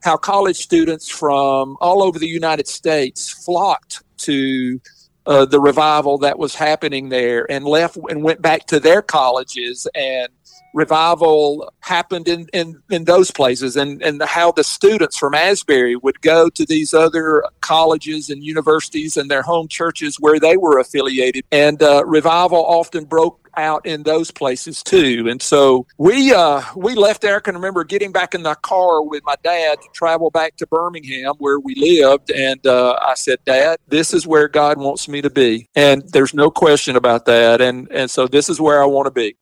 how 0.02 0.16
college 0.16 0.56
students 0.56 1.08
from 1.08 1.76
all 1.80 2.02
over 2.02 2.18
the 2.18 2.28
United 2.28 2.68
States 2.68 3.30
flocked 3.30 4.02
to 4.18 4.80
uh, 5.26 5.44
the 5.44 5.60
revival 5.60 6.18
that 6.18 6.38
was 6.38 6.54
happening 6.54 7.08
there 7.08 7.50
and 7.50 7.64
left 7.64 7.96
and 8.08 8.22
went 8.22 8.40
back 8.40 8.66
to 8.66 8.80
their 8.80 9.02
colleges 9.02 9.86
and 9.94 10.28
revival 10.72 11.72
happened 11.80 12.28
in, 12.28 12.46
in, 12.52 12.80
in 12.90 13.04
those 13.04 13.30
places 13.30 13.76
and, 13.76 14.02
and 14.02 14.22
how 14.22 14.52
the 14.52 14.64
students 14.64 15.16
from 15.16 15.34
Asbury 15.34 15.96
would 15.96 16.20
go 16.20 16.48
to 16.50 16.64
these 16.64 16.94
other 16.94 17.42
colleges 17.60 18.30
and 18.30 18.44
universities 18.44 19.16
and 19.16 19.30
their 19.30 19.42
home 19.42 19.68
churches 19.68 20.16
where 20.20 20.38
they 20.38 20.56
were 20.56 20.78
affiliated. 20.78 21.44
And 21.50 21.82
uh, 21.82 22.04
revival 22.06 22.64
often 22.64 23.04
broke 23.04 23.39
out 23.56 23.86
in 23.86 24.02
those 24.02 24.30
places 24.30 24.82
too. 24.82 25.26
And 25.28 25.40
so 25.40 25.86
we 25.98 26.32
uh, 26.32 26.62
we 26.76 26.94
left 26.94 27.22
there. 27.22 27.36
I 27.36 27.40
can 27.40 27.54
remember 27.54 27.84
getting 27.84 28.12
back 28.12 28.34
in 28.34 28.42
the 28.42 28.54
car 28.56 29.02
with 29.02 29.22
my 29.24 29.34
dad 29.42 29.80
to 29.80 29.88
travel 29.92 30.30
back 30.30 30.56
to 30.56 30.66
Birmingham 30.66 31.34
where 31.38 31.58
we 31.58 31.74
lived. 31.74 32.30
And 32.30 32.64
uh, 32.66 32.98
I 33.00 33.14
said, 33.14 33.38
Dad, 33.44 33.78
this 33.88 34.14
is 34.14 34.26
where 34.26 34.48
God 34.48 34.78
wants 34.78 35.08
me 35.08 35.22
to 35.22 35.30
be. 35.30 35.68
And 35.74 36.02
there's 36.12 36.34
no 36.34 36.50
question 36.50 36.96
about 36.96 37.26
that. 37.26 37.60
And 37.60 37.90
and 37.90 38.10
so 38.10 38.26
this 38.26 38.48
is 38.48 38.60
where 38.60 38.82
I 38.82 38.86
want 38.86 39.06
to 39.06 39.10
be. 39.10 39.36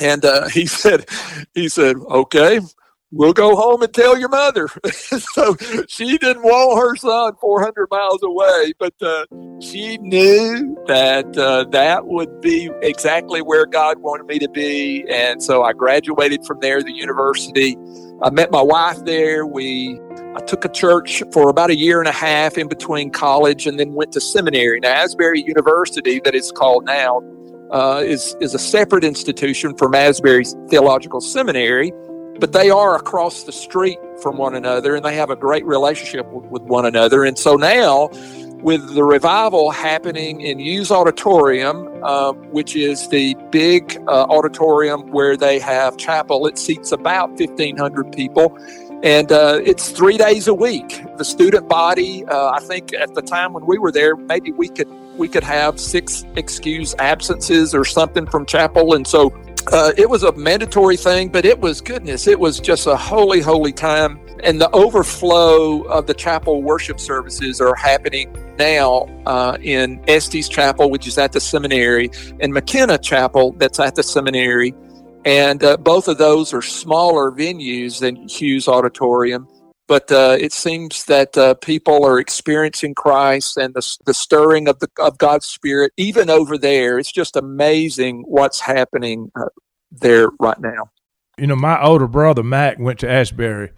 And 0.00 0.24
uh, 0.24 0.48
he 0.48 0.66
said, 0.66 1.08
he 1.54 1.68
said, 1.68 1.96
okay, 1.96 2.60
we'll 3.16 3.32
go 3.32 3.56
home 3.56 3.82
and 3.82 3.92
tell 3.92 4.18
your 4.18 4.28
mother. 4.28 4.68
so 4.92 5.56
she 5.88 6.18
didn't 6.18 6.42
want 6.42 6.78
her 6.78 6.96
son 6.96 7.34
400 7.40 7.88
miles 7.90 8.22
away, 8.22 8.72
but 8.78 8.94
uh, 9.02 9.24
she 9.60 9.98
knew 9.98 10.76
that 10.86 11.36
uh, 11.36 11.64
that 11.70 12.06
would 12.06 12.40
be 12.40 12.70
exactly 12.82 13.40
where 13.40 13.66
God 13.66 13.98
wanted 13.98 14.26
me 14.26 14.38
to 14.38 14.48
be. 14.48 15.04
And 15.10 15.42
so 15.42 15.62
I 15.62 15.72
graduated 15.72 16.44
from 16.44 16.60
there, 16.60 16.82
the 16.82 16.92
university. 16.92 17.76
I 18.22 18.30
met 18.30 18.50
my 18.50 18.62
wife 18.62 19.04
there. 19.04 19.46
We 19.46 19.98
I 20.36 20.40
took 20.40 20.64
a 20.66 20.68
church 20.68 21.22
for 21.32 21.48
about 21.48 21.70
a 21.70 21.76
year 21.76 21.98
and 21.98 22.08
a 22.08 22.12
half 22.12 22.58
in 22.58 22.68
between 22.68 23.10
college 23.10 23.66
and 23.66 23.80
then 23.80 23.94
went 23.94 24.12
to 24.12 24.20
seminary. 24.20 24.80
Now, 24.80 24.92
Asbury 24.92 25.42
University, 25.42 26.20
that 26.24 26.34
it's 26.34 26.52
called 26.52 26.84
now, 26.84 27.22
uh, 27.72 28.02
is 28.04 28.36
is 28.40 28.54
a 28.54 28.58
separate 28.58 29.02
institution 29.02 29.74
from 29.76 29.94
Asbury 29.94 30.44
Theological 30.68 31.20
Seminary, 31.20 31.92
but 32.38 32.52
they 32.52 32.70
are 32.70 32.96
across 32.96 33.44
the 33.44 33.52
street 33.52 33.98
from 34.22 34.36
one 34.36 34.54
another, 34.54 34.94
and 34.96 35.04
they 35.04 35.14
have 35.14 35.30
a 35.30 35.36
great 35.36 35.64
relationship 35.64 36.26
with, 36.26 36.62
one 36.62 36.86
another. 36.86 37.24
And 37.24 37.38
so 37.38 37.56
now, 37.56 38.08
with 38.62 38.94
the 38.94 39.04
revival 39.04 39.70
happening 39.70 40.40
in 40.40 40.58
Hughes 40.58 40.90
Auditorium, 40.90 41.88
uh, 42.02 42.32
which 42.32 42.74
is 42.74 43.08
the 43.08 43.36
big 43.50 43.96
uh, 44.08 44.24
auditorium 44.24 45.10
where 45.12 45.36
they 45.36 45.58
have 45.58 45.96
chapel, 45.96 46.46
it 46.46 46.58
seats 46.58 46.92
about 46.92 47.36
fifteen 47.36 47.76
hundred 47.76 48.12
people 48.12 48.56
and 49.02 49.30
uh, 49.30 49.60
it's 49.64 49.90
three 49.90 50.16
days 50.16 50.48
a 50.48 50.54
week. 50.54 51.02
The 51.16 51.24
student 51.24 51.68
body, 51.68 52.24
uh, 52.26 52.50
I 52.50 52.60
think, 52.60 52.94
at 52.94 53.14
the 53.14 53.22
time 53.22 53.52
when 53.52 53.66
we 53.66 53.78
were 53.78 53.92
there, 53.92 54.16
maybe 54.16 54.52
we 54.52 54.68
could 54.68 54.88
we 55.16 55.28
could 55.28 55.44
have 55.44 55.78
six 55.78 56.24
excuse 56.36 56.94
absences 56.98 57.74
or 57.74 57.84
something 57.84 58.26
from 58.26 58.46
chapel, 58.46 58.94
and 58.94 59.06
so 59.06 59.30
uh, 59.72 59.92
it 59.96 60.08
was 60.08 60.22
a 60.22 60.32
mandatory 60.32 60.96
thing. 60.96 61.28
But 61.28 61.44
it 61.44 61.60
was 61.60 61.80
goodness, 61.80 62.26
it 62.26 62.38
was 62.38 62.60
just 62.60 62.86
a 62.86 62.96
holy, 62.96 63.40
holy 63.40 63.72
time, 63.72 64.20
and 64.42 64.60
the 64.60 64.70
overflow 64.70 65.82
of 65.82 66.06
the 66.06 66.14
chapel 66.14 66.62
worship 66.62 67.00
services 67.00 67.60
are 67.60 67.74
happening 67.74 68.34
now 68.58 69.08
uh, 69.26 69.56
in 69.60 70.00
Estes 70.08 70.48
Chapel, 70.48 70.90
which 70.90 71.06
is 71.06 71.18
at 71.18 71.32
the 71.32 71.40
seminary, 71.40 72.10
and 72.40 72.52
McKenna 72.52 72.98
Chapel, 72.98 73.52
that's 73.52 73.80
at 73.80 73.94
the 73.94 74.02
seminary 74.02 74.74
and 75.26 75.64
uh, 75.64 75.76
both 75.76 76.06
of 76.06 76.18
those 76.18 76.54
are 76.54 76.62
smaller 76.62 77.32
venues 77.32 77.98
than 77.98 78.28
Hughes 78.28 78.68
Auditorium. 78.68 79.48
But 79.88 80.10
uh, 80.10 80.36
it 80.40 80.52
seems 80.52 81.04
that 81.04 81.38
uh, 81.38 81.54
people 81.54 82.04
are 82.04 82.18
experiencing 82.18 82.94
Christ 82.94 83.56
and 83.56 83.72
the, 83.72 83.96
the 84.04 84.14
stirring 84.14 84.66
of 84.68 84.80
the 84.80 84.88
of 84.98 85.16
God's 85.18 85.46
Spirit, 85.46 85.92
even 85.96 86.28
over 86.28 86.58
there. 86.58 86.98
It's 86.98 87.12
just 87.12 87.36
amazing 87.36 88.24
what's 88.26 88.60
happening 88.60 89.30
uh, 89.36 89.44
there 89.92 90.30
right 90.40 90.58
now. 90.58 90.90
You 91.38 91.46
know, 91.46 91.56
my 91.56 91.80
older 91.80 92.08
brother 92.08 92.42
Mac 92.42 92.78
went 92.80 92.98
to 93.00 93.10
Asbury, 93.10 93.70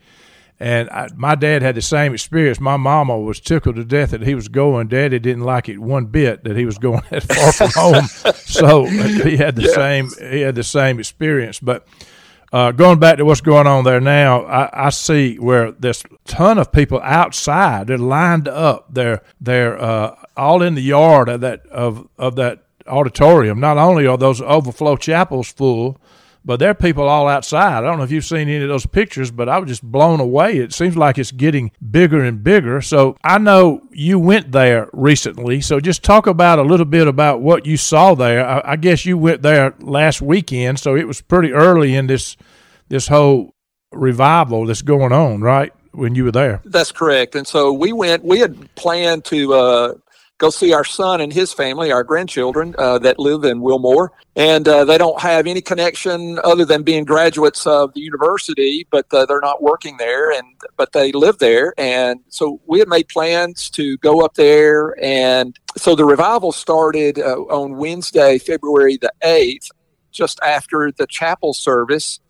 and 0.61 0.89
I, 0.91 1.09
my 1.15 1.35
dad 1.35 1.63
had 1.63 1.75
the 1.75 1.83
same 1.83 2.15
experience. 2.15 2.59
My 2.59 2.77
mama 2.77 3.19
was 3.19 3.39
tickled 3.39 3.77
to 3.77 3.85
death 3.85 4.11
that 4.11 4.23
he 4.23 4.35
was 4.35 4.49
going. 4.49 4.89
Daddy 4.89 5.19
didn't 5.19 5.45
like 5.45 5.69
it 5.69 5.79
one 5.79 6.07
bit 6.07 6.45
that 6.45 6.57
he 6.57 6.65
was 6.65 6.79
going 6.79 7.03
that 7.11 7.23
far 7.25 7.53
from 7.53 7.71
home. 7.71 8.35
So 8.49 8.87
he 8.87 9.37
had 9.37 9.55
the 9.57 9.63
yeah. 9.63 9.75
same 9.75 10.11
he 10.33 10.41
had 10.41 10.55
the 10.55 10.65
same 10.65 10.99
experience. 10.99 11.61
But 11.61 11.87
Uh, 12.51 12.73
going 12.73 12.99
back 12.99 13.19
to 13.19 13.25
what's 13.25 13.43
going 13.43 13.67
on 13.67 13.85
there 13.85 14.01
now, 14.01 14.45
I, 14.45 14.87
I 14.87 14.91
see 14.91 15.37
where 15.37 15.67
a 15.67 15.95
ton 16.25 16.59
of 16.59 16.73
people 16.73 17.01
outside. 17.03 17.87
They're 17.87 17.99
lined 17.99 18.49
up. 18.49 18.87
They're 18.93 19.23
they're 19.41 19.79
uh, 19.81 20.17
all 20.37 20.63
in 20.63 20.75
the 20.75 20.83
yard 20.83 21.29
of 21.29 21.43
that 21.43 21.67
of 21.67 22.09
of 22.17 22.37
that 22.37 22.65
auditorium. 22.87 23.61
Not 23.61 23.77
only 23.77 24.07
are 24.07 24.17
those 24.17 24.41
overflow 24.41 24.97
chapels 24.97 25.53
full, 25.53 26.01
but 26.45 26.59
there 26.59 26.71
are 26.71 26.75
people 26.75 27.09
all 27.09 27.29
outside. 27.29 27.79
I 27.79 27.81
don't 27.81 27.99
know 27.99 28.05
if 28.05 28.11
you've 28.11 28.25
seen 28.25 28.49
any 28.49 28.63
of 28.63 28.69
those 28.69 28.87
pictures, 28.87 29.31
but 29.31 29.49
I 29.49 29.59
was 29.59 29.69
just 29.69 29.83
blown 29.83 30.21
away. 30.21 30.59
It 30.59 30.73
seems 30.73 30.97
like 30.97 31.19
it's 31.19 31.33
getting 31.33 31.71
bigger 31.91 32.23
and 32.23 32.43
bigger. 32.43 32.81
So 32.81 33.17
I 33.23 33.39
know 33.39 33.83
you 33.91 34.19
went 34.19 34.53
there 34.53 34.89
recently. 34.93 35.61
So 35.61 35.81
just 35.81 36.03
talk 36.03 36.27
about 36.27 36.59
a 36.59 36.63
little 36.63 36.87
bit 36.87 37.07
about 37.07 37.41
what 37.41 37.67
you 37.67 37.77
saw 37.77 38.15
there. 38.15 38.47
I, 38.47 38.73
I 38.73 38.77
guess 38.77 39.05
you 39.05 39.19
went 39.19 39.43
there 39.43 39.75
last 39.81 40.23
weekend, 40.23 40.79
so 40.79 40.97
it 40.97 41.07
was 41.07 41.21
pretty 41.21 41.53
early 41.53 41.95
in 41.95 42.07
this 42.07 42.37
this 42.89 43.09
whole 43.09 43.55
revival 43.93 44.67
that's 44.67 44.83
going 44.83 45.13
on, 45.13 45.41
right? 45.41 45.73
When 45.93 46.15
you 46.15 46.25
were 46.25 46.33
there. 46.33 46.61
That's 46.65 46.93
correct. 46.93 47.35
And 47.35 47.47
so 47.47 47.73
we 47.73 47.93
went. 47.93 48.25
We 48.25 48.39
had 48.39 48.73
planned 48.77 49.25
to 49.27 49.55
uh, 49.55 49.95
go 50.39 50.51
see 50.51 50.73
our 50.73 50.85
son 50.85 51.21
and 51.21 51.33
his 51.33 51.53
family, 51.53 51.91
our 51.91 52.05
grandchildren 52.05 52.75
uh, 52.79 52.99
that 53.01 53.19
live 53.19 53.45
in 53.45 53.61
Wilmore. 53.61 54.13
And 54.37 54.67
uh, 54.69 54.85
they 54.85 54.97
don't 54.97 55.21
have 55.21 55.49
any 55.49 55.61
connection 55.61 56.39
other 56.45 56.65
than 56.65 56.85
being 56.85 57.05
graduates 57.05 57.67
of 57.67 57.93
the 57.95 58.01
university, 58.01 58.87
but 58.91 59.13
uh, 59.13 59.27
they're 59.27 59.41
not 59.41 59.63
working 59.63 59.97
there. 59.97 60.31
And 60.31 60.47
but 60.77 60.93
they 60.93 61.11
live 61.13 61.39
there, 61.39 61.75
and 61.77 62.21
so 62.29 62.61
we 62.67 62.79
had 62.79 62.89
made 62.89 63.09
plans 63.09 63.69
to 63.71 63.97
go 63.99 64.25
up 64.25 64.35
there. 64.35 64.95
And 65.03 65.59
so 65.77 65.97
the 65.97 66.05
revival 66.05 66.53
started 66.53 67.19
uh, 67.19 67.41
on 67.51 67.77
Wednesday, 67.77 68.39
February 68.39 68.97
the 68.97 69.13
eighth, 69.23 69.71
just 70.13 70.39
after 70.41 70.93
the 70.93 71.07
chapel 71.07 71.53
service. 71.53 72.21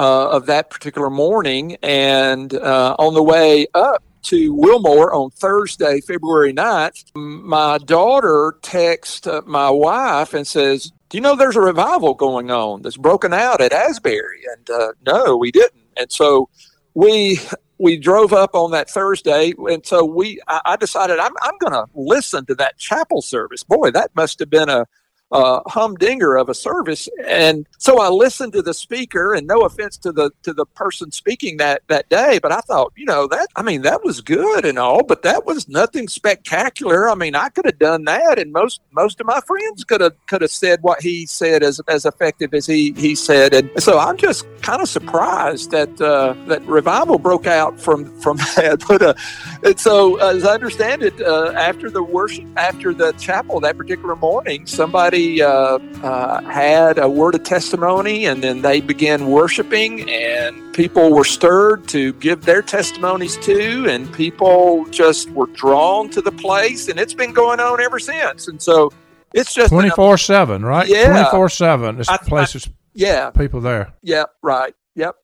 Uh, 0.00 0.28
of 0.30 0.46
that 0.46 0.70
particular 0.70 1.10
morning, 1.10 1.76
and 1.82 2.54
uh, 2.54 2.94
on 3.00 3.14
the 3.14 3.22
way 3.22 3.66
up, 3.74 4.00
to 4.24 4.54
Wilmore 4.54 5.14
on 5.14 5.30
Thursday, 5.30 6.00
February 6.00 6.52
9th, 6.52 7.04
my 7.14 7.78
daughter 7.78 8.56
texts 8.62 9.26
uh, 9.26 9.42
my 9.46 9.70
wife 9.70 10.34
and 10.34 10.46
says, 10.46 10.92
Do 11.08 11.16
you 11.16 11.20
know 11.20 11.36
there's 11.36 11.56
a 11.56 11.60
revival 11.60 12.14
going 12.14 12.50
on 12.50 12.82
that's 12.82 12.96
broken 12.96 13.32
out 13.32 13.60
at 13.60 13.72
Asbury? 13.72 14.42
And 14.56 14.70
uh, 14.70 14.92
no, 15.06 15.36
we 15.36 15.50
didn't. 15.50 15.82
And 15.96 16.10
so 16.12 16.48
we 16.94 17.40
we 17.78 17.96
drove 17.96 18.32
up 18.32 18.54
on 18.54 18.72
that 18.72 18.90
Thursday, 18.90 19.52
and 19.56 19.86
so 19.86 20.04
we 20.04 20.40
I, 20.48 20.60
I 20.64 20.76
decided 20.76 21.18
I'm 21.18 21.32
I'm 21.42 21.56
going 21.58 21.72
to 21.72 21.86
listen 21.94 22.44
to 22.46 22.54
that 22.56 22.78
chapel 22.78 23.22
service. 23.22 23.62
Boy, 23.62 23.90
that 23.92 24.10
must 24.16 24.38
have 24.40 24.50
been 24.50 24.68
a 24.68 24.86
uh, 25.30 25.60
humdinger 25.66 26.36
of 26.36 26.48
a 26.48 26.54
service. 26.54 27.08
And 27.26 27.66
so 27.78 28.00
I 28.00 28.08
listened 28.08 28.52
to 28.54 28.62
the 28.62 28.74
speaker, 28.74 29.34
and 29.34 29.46
no 29.46 29.60
offense 29.60 29.96
to 29.98 30.12
the 30.12 30.30
to 30.42 30.52
the 30.52 30.64
person 30.66 31.10
speaking 31.12 31.58
that 31.58 31.82
that 31.88 32.08
day, 32.08 32.38
but 32.42 32.52
I 32.52 32.60
thought, 32.60 32.92
you 32.96 33.04
know, 33.04 33.26
that 33.28 33.48
I 33.56 33.62
mean, 33.62 33.82
that 33.82 34.04
was 34.04 34.20
good 34.20 34.64
and 34.64 34.78
all, 34.78 35.02
but 35.02 35.22
that 35.22 35.44
was 35.44 35.68
nothing 35.68 36.08
spectacular. 36.08 37.08
I 37.08 37.14
mean, 37.14 37.34
I 37.34 37.48
could 37.50 37.66
have 37.66 37.78
done 37.78 38.04
that, 38.04 38.38
and 38.38 38.52
most 38.52 38.80
most 38.92 39.20
of 39.20 39.26
my 39.26 39.40
friends 39.46 39.84
could 39.84 40.00
have 40.00 40.14
could 40.26 40.42
have 40.42 40.50
said 40.50 40.82
what 40.82 41.02
he 41.02 41.26
said 41.26 41.62
as 41.62 41.80
as 41.88 42.04
effective 42.04 42.54
as 42.54 42.66
he 42.66 42.92
he 42.96 43.14
said. 43.14 43.52
And 43.52 43.70
so 43.82 43.98
I'm 43.98 44.16
just 44.16 44.46
kind 44.62 44.80
of 44.80 44.88
surprised 44.88 45.70
that 45.72 46.00
uh, 46.00 46.34
that 46.46 46.62
revival 46.62 47.18
broke 47.18 47.46
out 47.46 47.78
from 47.80 48.18
from 48.20 48.36
that. 48.56 48.82
But 48.88 49.02
uh, 49.02 49.14
and 49.62 49.78
so 49.78 50.16
as 50.16 50.44
I 50.44 50.54
understand 50.54 51.02
it, 51.02 51.20
uh, 51.20 51.52
after 51.54 51.90
the 51.90 52.02
worship, 52.02 52.46
after 52.56 52.94
the 52.94 53.12
chapel 53.12 53.60
that 53.60 53.76
particular 53.76 54.16
morning, 54.16 54.66
somebody 54.66 55.17
uh, 55.42 55.78
uh, 56.02 56.42
had 56.42 56.98
a 56.98 57.08
word 57.08 57.34
of 57.34 57.42
testimony, 57.42 58.26
and 58.26 58.42
then 58.42 58.62
they 58.62 58.80
began 58.80 59.26
worshiping, 59.26 60.08
and 60.10 60.74
people 60.74 61.12
were 61.12 61.24
stirred 61.24 61.86
to 61.88 62.12
give 62.14 62.44
their 62.44 62.62
testimonies 62.62 63.36
too, 63.38 63.86
and 63.88 64.12
people 64.12 64.84
just 64.86 65.30
were 65.30 65.48
drawn 65.48 66.08
to 66.10 66.20
the 66.20 66.32
place, 66.32 66.88
and 66.88 66.98
it's 66.98 67.14
been 67.14 67.32
going 67.32 67.60
on 67.60 67.80
ever 67.80 67.98
since. 67.98 68.48
And 68.48 68.60
so 68.60 68.92
it's 69.34 69.54
just 69.54 69.70
twenty 69.70 69.90
four 69.90 70.18
seven, 70.18 70.64
right? 70.64 70.88
Yeah, 70.88 71.10
twenty 71.10 71.30
four 71.30 71.48
seven. 71.48 71.96
This 71.96 72.08
place 72.26 72.54
is 72.54 72.68
yeah, 72.94 73.30
people 73.30 73.60
there. 73.60 73.94
Yeah, 74.02 74.24
right. 74.42 74.74
Yep 74.94 75.16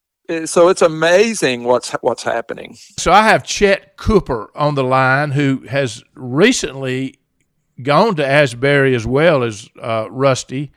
so 0.47 0.69
it's 0.69 0.83
amazing 0.83 1.65
what's 1.65 1.91
what's 2.01 2.23
happening. 2.23 2.77
So 2.99 3.13
I 3.13 3.23
have 3.23 3.45
Chet 3.45 3.97
Cooper 3.97 4.51
on 4.55 4.75
the 4.75 4.85
line 4.85 5.33
who 5.33 5.65
has 5.69 6.03
recently 6.15 7.19
gone 7.83 8.17
to 8.17 8.27
Asbury 8.27 8.95
as 8.95 9.07
well 9.07 9.43
as 9.43 9.69
uh, 9.81 10.09
Rusty. 10.11 10.73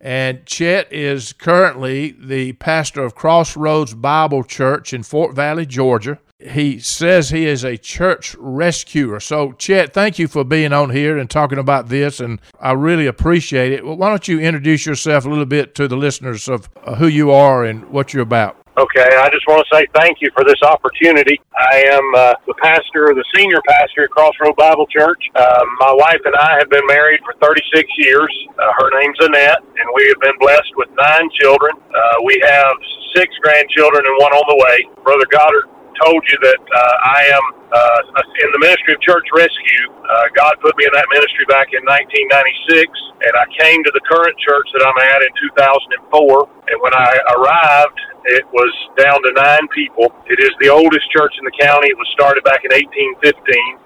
And 0.00 0.46
Chet 0.46 0.90
is 0.92 1.34
currently 1.34 2.12
the 2.12 2.54
pastor 2.54 3.02
of 3.02 3.14
Crossroads 3.14 3.92
Bible 3.94 4.44
Church 4.44 4.94
in 4.94 5.02
Fort 5.02 5.34
Valley, 5.34 5.66
Georgia. 5.66 6.18
He 6.38 6.78
says 6.78 7.28
he 7.28 7.44
is 7.44 7.64
a 7.64 7.76
church 7.76 8.34
rescuer. 8.38 9.20
So, 9.20 9.52
Chet, 9.52 9.92
thank 9.92 10.18
you 10.18 10.26
for 10.26 10.42
being 10.42 10.72
on 10.72 10.88
here 10.88 11.18
and 11.18 11.28
talking 11.28 11.58
about 11.58 11.88
this, 11.88 12.18
and 12.18 12.40
I 12.58 12.72
really 12.72 13.06
appreciate 13.06 13.72
it. 13.72 13.84
Well, 13.84 13.98
why 13.98 14.08
don't 14.08 14.26
you 14.26 14.40
introduce 14.40 14.86
yourself 14.86 15.26
a 15.26 15.28
little 15.28 15.44
bit 15.44 15.74
to 15.74 15.86
the 15.86 15.96
listeners 15.96 16.48
of 16.48 16.70
uh, 16.82 16.94
who 16.94 17.06
you 17.06 17.30
are 17.30 17.66
and 17.66 17.90
what 17.90 18.14
you're 18.14 18.22
about? 18.22 18.56
Okay, 18.80 19.12
I 19.20 19.28
just 19.28 19.44
want 19.44 19.60
to 19.60 19.68
say 19.76 19.84
thank 19.92 20.24
you 20.24 20.32
for 20.32 20.40
this 20.40 20.56
opportunity. 20.64 21.36
I 21.52 21.84
am 21.92 22.00
uh, 22.16 22.32
the 22.48 22.56
pastor, 22.64 23.12
the 23.12 23.28
senior 23.36 23.60
pastor 23.68 24.08
at 24.08 24.10
Crossroad 24.10 24.56
Bible 24.56 24.86
Church. 24.88 25.20
Uh, 25.36 25.60
my 25.76 25.92
wife 25.92 26.24
and 26.24 26.32
I 26.34 26.56
have 26.56 26.70
been 26.70 26.86
married 26.88 27.20
for 27.20 27.36
36 27.44 27.60
years. 27.98 28.32
Uh, 28.56 28.72
her 28.80 28.88
name's 28.96 29.20
Annette, 29.20 29.60
and 29.60 29.86
we 29.92 30.08
have 30.08 30.20
been 30.24 30.38
blessed 30.40 30.72
with 30.80 30.88
nine 30.96 31.28
children. 31.36 31.76
Uh, 31.76 32.24
we 32.24 32.40
have 32.40 32.72
six 33.12 33.28
grandchildren 33.44 34.00
and 34.00 34.16
one 34.16 34.32
on 34.32 34.48
the 34.48 34.56
way. 34.56 34.88
Brother 35.04 35.28
Goddard 35.28 35.68
told 36.00 36.24
you 36.32 36.40
that 36.40 36.60
uh, 36.64 36.94
I 37.04 37.20
am 37.36 37.59
uh, 37.72 38.00
in 38.42 38.48
the 38.52 38.60
ministry 38.60 38.94
of 38.94 39.00
church 39.00 39.26
rescue. 39.34 39.86
Uh, 40.02 40.26
God 40.34 40.58
put 40.60 40.74
me 40.76 40.84
in 40.86 40.94
that 40.94 41.06
ministry 41.14 41.46
back 41.46 41.70
in 41.70 41.82
1996, 41.86 42.90
and 43.26 43.32
I 43.38 43.46
came 43.54 43.78
to 43.86 43.92
the 43.94 44.02
current 44.10 44.34
church 44.42 44.66
that 44.74 44.82
I'm 44.82 44.98
at 44.98 45.22
in 45.22 45.32
2004. 45.54 46.50
And 46.70 46.78
when 46.82 46.94
I 46.94 47.10
arrived, 47.38 47.98
it 48.26 48.44
was 48.52 48.72
down 49.00 49.16
to 49.22 49.30
nine 49.32 49.66
people. 49.72 50.12
It 50.28 50.38
is 50.42 50.52
the 50.60 50.68
oldest 50.68 51.08
church 51.10 51.32
in 51.40 51.44
the 51.46 51.56
county. 51.56 51.88
It 51.88 51.98
was 51.98 52.10
started 52.12 52.44
back 52.44 52.62
in 52.66 52.70
1815. 52.70 53.32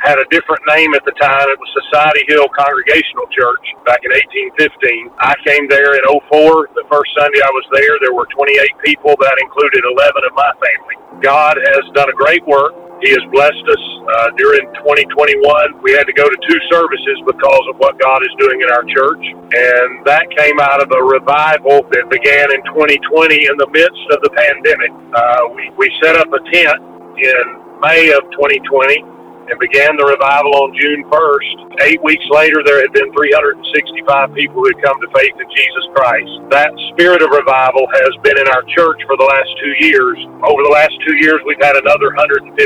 Had 0.02 0.18
a 0.18 0.26
different 0.28 0.64
name 0.68 0.92
at 0.96 1.04
the 1.06 1.14
time. 1.20 1.46
It 1.48 1.60
was 1.60 1.70
Society 1.86 2.26
Hill 2.26 2.48
Congregational 2.50 3.30
Church 3.30 3.62
back 3.86 4.02
in 4.02 4.10
1815. 4.58 5.14
I 5.22 5.34
came 5.46 5.70
there 5.70 5.94
in 5.96 6.04
04. 6.28 6.74
The 6.74 6.84
first 6.90 7.14
Sunday 7.14 7.40
I 7.40 7.52
was 7.54 7.66
there, 7.72 7.94
there 8.02 8.16
were 8.16 8.26
28 8.32 8.58
people. 8.84 9.14
That 9.22 9.38
included 9.38 9.86
11 9.86 10.24
of 10.26 10.34
my 10.34 10.52
family. 10.58 10.96
God 11.22 11.56
has 11.56 11.84
done 11.94 12.10
a 12.10 12.16
great 12.16 12.44
work. 12.44 12.74
He 13.04 13.12
has 13.12 13.20
blessed 13.36 13.66
us 13.68 13.84
uh, 14.16 14.30
during 14.40 14.64
2021. 14.80 15.44
We 15.84 15.92
had 15.92 16.08
to 16.08 16.16
go 16.16 16.24
to 16.24 16.38
two 16.48 16.60
services 16.72 17.20
because 17.28 17.64
of 17.68 17.76
what 17.76 18.00
God 18.00 18.24
is 18.24 18.32
doing 18.40 18.64
in 18.64 18.72
our 18.72 18.80
church. 18.88 19.20
And 19.28 20.00
that 20.08 20.24
came 20.32 20.56
out 20.56 20.80
of 20.80 20.88
a 20.88 21.02
revival 21.04 21.84
that 21.92 22.08
began 22.08 22.48
in 22.48 22.64
2020 22.72 23.44
in 23.44 23.60
the 23.60 23.68
midst 23.68 24.08
of 24.08 24.24
the 24.24 24.32
pandemic. 24.32 24.88
Uh, 25.12 25.52
we, 25.52 25.68
we 25.76 25.92
set 26.00 26.16
up 26.16 26.32
a 26.32 26.40
tent 26.48 26.80
in 27.20 27.44
May 27.84 28.08
of 28.16 28.24
2020 28.40 29.04
and 29.50 29.56
began 29.60 29.96
the 29.96 30.06
revival 30.08 30.56
on 30.64 30.72
June 30.78 31.04
1st. 31.10 31.84
Eight 31.84 32.00
weeks 32.00 32.24
later, 32.32 32.64
there 32.64 32.80
had 32.80 32.92
been 32.96 33.12
365 33.12 34.32
people 34.32 34.62
who 34.62 34.68
had 34.72 34.80
come 34.80 34.96
to 35.04 35.10
faith 35.12 35.36
in 35.36 35.48
Jesus 35.52 35.84
Christ. 35.92 36.32
That 36.48 36.72
spirit 36.94 37.20
of 37.20 37.28
revival 37.34 37.84
has 38.00 38.12
been 38.24 38.38
in 38.40 38.48
our 38.48 38.64
church 38.72 39.00
for 39.04 39.16
the 39.20 39.28
last 39.28 39.50
two 39.60 39.74
years. 39.84 40.16
Over 40.46 40.64
the 40.64 40.72
last 40.72 40.94
two 41.04 41.16
years, 41.20 41.42
we've 41.44 41.60
had 41.60 41.76
another 41.76 42.14
158 42.16 42.56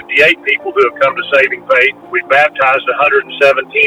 people 0.46 0.70
who 0.70 0.82
have 0.86 0.96
come 1.02 1.16
to 1.16 1.24
saving 1.34 1.66
faith. 1.66 1.96
We've 2.14 2.28
baptized 2.30 2.86
117 2.86 3.26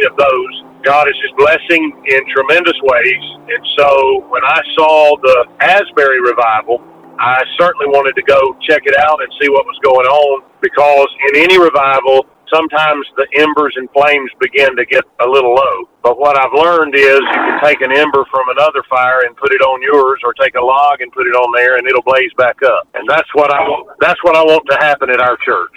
of 0.09 0.15
those. 0.19 0.53
God 0.83 1.07
is 1.07 1.15
just 1.21 1.37
blessing 1.37 1.93
in 2.09 2.19
tremendous 2.33 2.77
ways. 2.81 3.23
And 3.47 3.63
so 3.77 4.25
when 4.33 4.43
I 4.43 4.59
saw 4.75 5.15
the 5.21 5.37
Asbury 5.61 6.19
revival, 6.19 6.81
I 7.21 7.37
certainly 7.61 7.85
wanted 7.93 8.17
to 8.17 8.25
go 8.25 8.57
check 8.65 8.81
it 8.89 8.97
out 8.97 9.21
and 9.21 9.29
see 9.37 9.45
what 9.53 9.61
was 9.69 9.77
going 9.85 10.09
on 10.09 10.41
because 10.57 11.07
in 11.29 11.45
any 11.45 11.61
revival, 11.61 12.25
sometimes 12.53 13.07
the 13.15 13.27
embers 13.39 13.73
and 13.77 13.89
flames 13.91 14.29
begin 14.39 14.75
to 14.75 14.85
get 14.85 15.03
a 15.23 15.27
little 15.27 15.55
low. 15.55 15.89
But 16.03 16.19
what 16.19 16.37
I've 16.37 16.53
learned 16.53 16.95
is 16.95 17.19
you 17.19 17.41
can 17.47 17.59
take 17.63 17.81
an 17.81 17.91
ember 17.91 18.25
from 18.29 18.49
another 18.49 18.83
fire 18.89 19.19
and 19.25 19.35
put 19.37 19.53
it 19.53 19.61
on 19.61 19.81
yours, 19.81 20.19
or 20.23 20.33
take 20.33 20.55
a 20.55 20.61
log 20.61 21.01
and 21.01 21.11
put 21.11 21.27
it 21.27 21.35
on 21.35 21.51
there, 21.55 21.77
and 21.77 21.87
it'll 21.87 22.03
blaze 22.03 22.31
back 22.37 22.57
up. 22.63 22.87
And 22.93 23.07
that's 23.07 23.29
what 23.33 23.51
I 23.51 23.59
want. 23.61 23.97
That's 23.99 24.21
what 24.23 24.35
I 24.35 24.43
want 24.43 24.63
to 24.69 24.77
happen 24.77 25.09
at 25.09 25.21
our 25.21 25.37
church. 25.45 25.75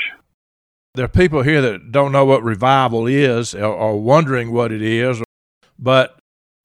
There 0.94 1.04
are 1.04 1.08
people 1.08 1.42
here 1.42 1.60
that 1.60 1.90
don't 1.90 2.12
know 2.12 2.24
what 2.24 2.42
revival 2.42 3.06
is, 3.06 3.54
or, 3.54 3.64
or 3.64 4.00
wondering 4.00 4.52
what 4.52 4.70
it 4.70 4.82
is, 4.82 5.22
but 5.78 6.18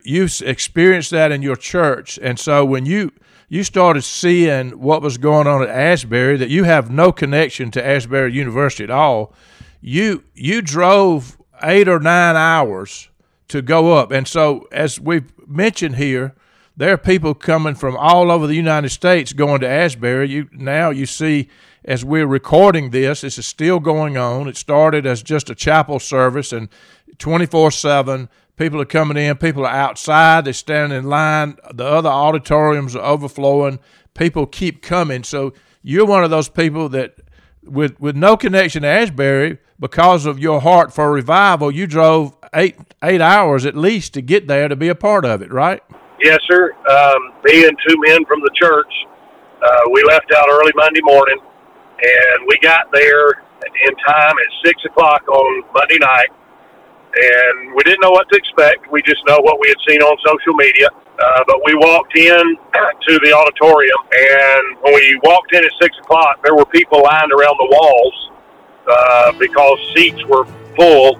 you've 0.04 0.42
experienced 0.42 1.12
that 1.12 1.32
in 1.32 1.42
your 1.42 1.56
church, 1.56 2.20
and 2.22 2.40
so 2.40 2.64
when 2.64 2.86
you 2.86 3.12
you 3.52 3.64
started 3.64 4.04
seeing 4.04 4.80
what 4.80 5.02
was 5.02 5.18
going 5.18 5.48
on 5.48 5.64
at 5.64 5.70
Asbury, 5.70 6.38
that 6.38 6.50
you 6.50 6.66
have 6.66 6.92
no 6.92 7.12
connection 7.12 7.72
to 7.72 7.84
Asbury 7.84 8.32
University 8.32 8.84
at 8.84 8.92
all 8.92 9.34
you 9.82 10.24
you 10.34 10.62
drove 10.62 11.38
eight 11.64 11.88
or 11.88 12.00
nine 12.00 12.36
hours 12.36 13.10
to 13.48 13.62
go 13.62 13.94
up, 13.94 14.12
and 14.12 14.28
so 14.28 14.68
as 14.72 15.00
we've 15.00 15.32
mentioned 15.48 15.96
here, 15.96 16.36
there 16.78 16.94
are 16.94 16.98
people 16.98 17.34
coming 17.34 17.76
from 17.76 17.98
all 17.98 18.32
over 18.32 18.48
the 18.48 18.56
United 18.56 18.90
States 18.90 19.34
going 19.34 19.62
to 19.62 19.68
Asbury. 19.68 20.30
You 20.30 20.50
now 20.52 20.90
you 20.90 21.06
see 21.06 21.50
as 21.86 22.06
we're 22.06 22.28
recording 22.28 22.92
this, 22.92 23.22
this 23.22 23.38
is 23.38 23.48
still 23.48 23.80
going 23.80 24.18
on. 24.18 24.48
It 24.48 24.58
started 24.58 25.06
as 25.06 25.24
just 25.24 25.50
a 25.50 25.56
chapel 25.56 26.00
service 26.00 26.52
and 26.52 26.70
24/7 27.18 28.30
people 28.60 28.82
are 28.82 28.86
coming 28.86 29.18
in, 29.18 29.38
people 29.38 29.66
are 29.66 29.74
outside, 29.74 30.46
they're 30.46 30.54
standing 30.54 30.98
in 30.98 31.06
line, 31.06 31.58
the 31.74 31.86
other 31.86 32.10
auditoriums 32.10 32.96
are 32.96 33.04
overflowing. 33.04 33.80
People 34.14 34.46
keep 34.46 34.82
coming. 34.82 35.24
So 35.24 35.54
you're 35.82 36.06
one 36.06 36.26
of 36.26 36.30
those 36.30 36.50
people 36.50 36.90
that 36.90 37.16
with 37.64 38.00
with 38.00 38.16
no 38.16 38.36
connection 38.36 38.84
to 38.84 38.88
Asbury 38.88 39.58
because 39.80 40.26
of 40.26 40.40
your 40.40 40.62
heart 40.62 40.94
for 40.94 41.12
revival, 41.12 41.72
you 41.72 41.88
drove 41.88 42.36
eight 42.54 42.78
eight 43.04 43.22
hours 43.22 43.66
at 43.66 43.76
least 43.76 44.14
to 44.14 44.22
get 44.22 44.48
there 44.48 44.68
to 44.68 44.76
be 44.76 44.90
a 44.90 44.96
part 44.96 45.26
of 45.26 45.42
it, 45.42 45.52
right? 45.52 45.82
Yes, 46.22 46.40
sir. 46.50 46.74
Um, 46.90 47.34
me 47.46 47.66
and 47.66 47.78
two 47.88 47.96
men 48.08 48.26
from 48.26 48.42
the 48.42 48.52
church, 48.60 48.92
uh, 49.64 49.90
we 49.92 50.04
left 50.04 50.32
out 50.36 50.48
early 50.50 50.72
Monday 50.76 51.02
morning, 51.02 51.40
and 51.40 52.48
we 52.48 52.58
got 52.62 52.92
there 52.92 53.44
in 53.88 53.96
time 54.06 54.36
at 54.36 54.50
six 54.66 54.84
o'clock 54.86 55.28
on 55.28 55.64
Monday 55.74 55.98
night. 56.00 56.28
And 57.10 57.74
we 57.74 57.82
didn't 57.84 58.02
know 58.02 58.12
what 58.12 58.30
to 58.30 58.38
expect. 58.38 58.92
We 58.92 59.02
just 59.02 59.26
know 59.26 59.40
what 59.42 59.60
we 59.60 59.70
had 59.70 59.78
seen 59.88 60.02
on 60.02 60.16
social 60.22 60.54
media. 60.54 60.90
Uh, 60.94 61.44
but 61.48 61.58
we 61.66 61.74
walked 61.76 62.16
in 62.16 62.58
to 63.08 63.20
the 63.24 63.34
auditorium, 63.34 64.00
and 64.12 64.64
when 64.84 64.94
we 64.94 65.20
walked 65.24 65.54
in 65.54 65.64
at 65.64 65.72
six 65.82 65.98
o'clock, 66.00 66.40
there 66.44 66.56
were 66.56 66.66
people 66.68 67.04
lined 67.04 67.32
around 67.32 67.56
the 67.60 67.68
walls 67.72 68.29
uh, 68.90 69.32
because 69.34 69.78
seats 69.96 70.24
were 70.26 70.46
full 70.76 71.20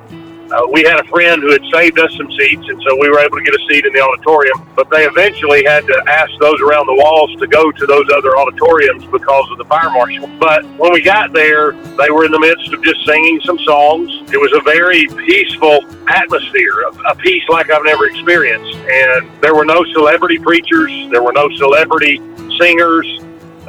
uh, 0.52 0.66
we 0.72 0.82
had 0.84 1.00
a 1.00 1.04
friend 1.06 1.42
who 1.42 1.52
had 1.52 1.62
saved 1.72 2.00
us 2.00 2.12
some 2.18 2.32
seats, 2.32 2.68
and 2.68 2.82
so 2.82 2.98
we 3.00 3.08
were 3.10 3.20
able 3.20 3.38
to 3.38 3.44
get 3.44 3.54
a 3.54 3.64
seat 3.70 3.86
in 3.86 3.94
the 3.94 4.02
auditorium. 4.02 4.68
But 4.76 4.90
they 4.90 5.06
eventually 5.06 5.64
had 5.64 5.86
to 5.86 6.04
ask 6.08 6.32
those 6.40 6.60
around 6.62 6.88
the 6.88 6.96
walls 6.96 7.36
to 7.40 7.48
go 7.48 7.72
to 7.72 7.86
those 7.86 8.06
other 8.16 8.36
auditoriums 8.36 9.06
because 9.06 9.52
of 9.52 9.58
the 9.60 9.66
fire 9.66 9.92
marshal. 9.92 10.28
But 10.40 10.66
when 10.78 10.92
we 10.92 11.02
got 11.02 11.34
there, 11.34 11.74
they 11.74 12.10
were 12.10 12.26
in 12.26 12.32
the 12.32 12.40
midst 12.40 12.74
of 12.74 12.84
just 12.84 13.06
singing 13.06 13.40
some 13.46 13.60
songs. 13.60 14.10
It 14.34 14.38
was 14.38 14.52
a 14.54 14.62
very 14.62 15.06
peaceful 15.26 15.86
atmosphere, 16.08 16.82
a, 16.82 17.12
a 17.12 17.16
peace 17.16 17.44
like 17.50 17.70
I've 17.70 17.86
never 17.86 18.08
experienced. 18.08 18.76
And 18.76 19.30
there 19.42 19.54
were 19.54 19.66
no 19.66 19.84
celebrity 19.94 20.40
preachers, 20.40 20.92
there 21.12 21.22
were 21.22 21.34
no 21.34 21.50
celebrity 21.58 22.18
singers. 22.58 23.06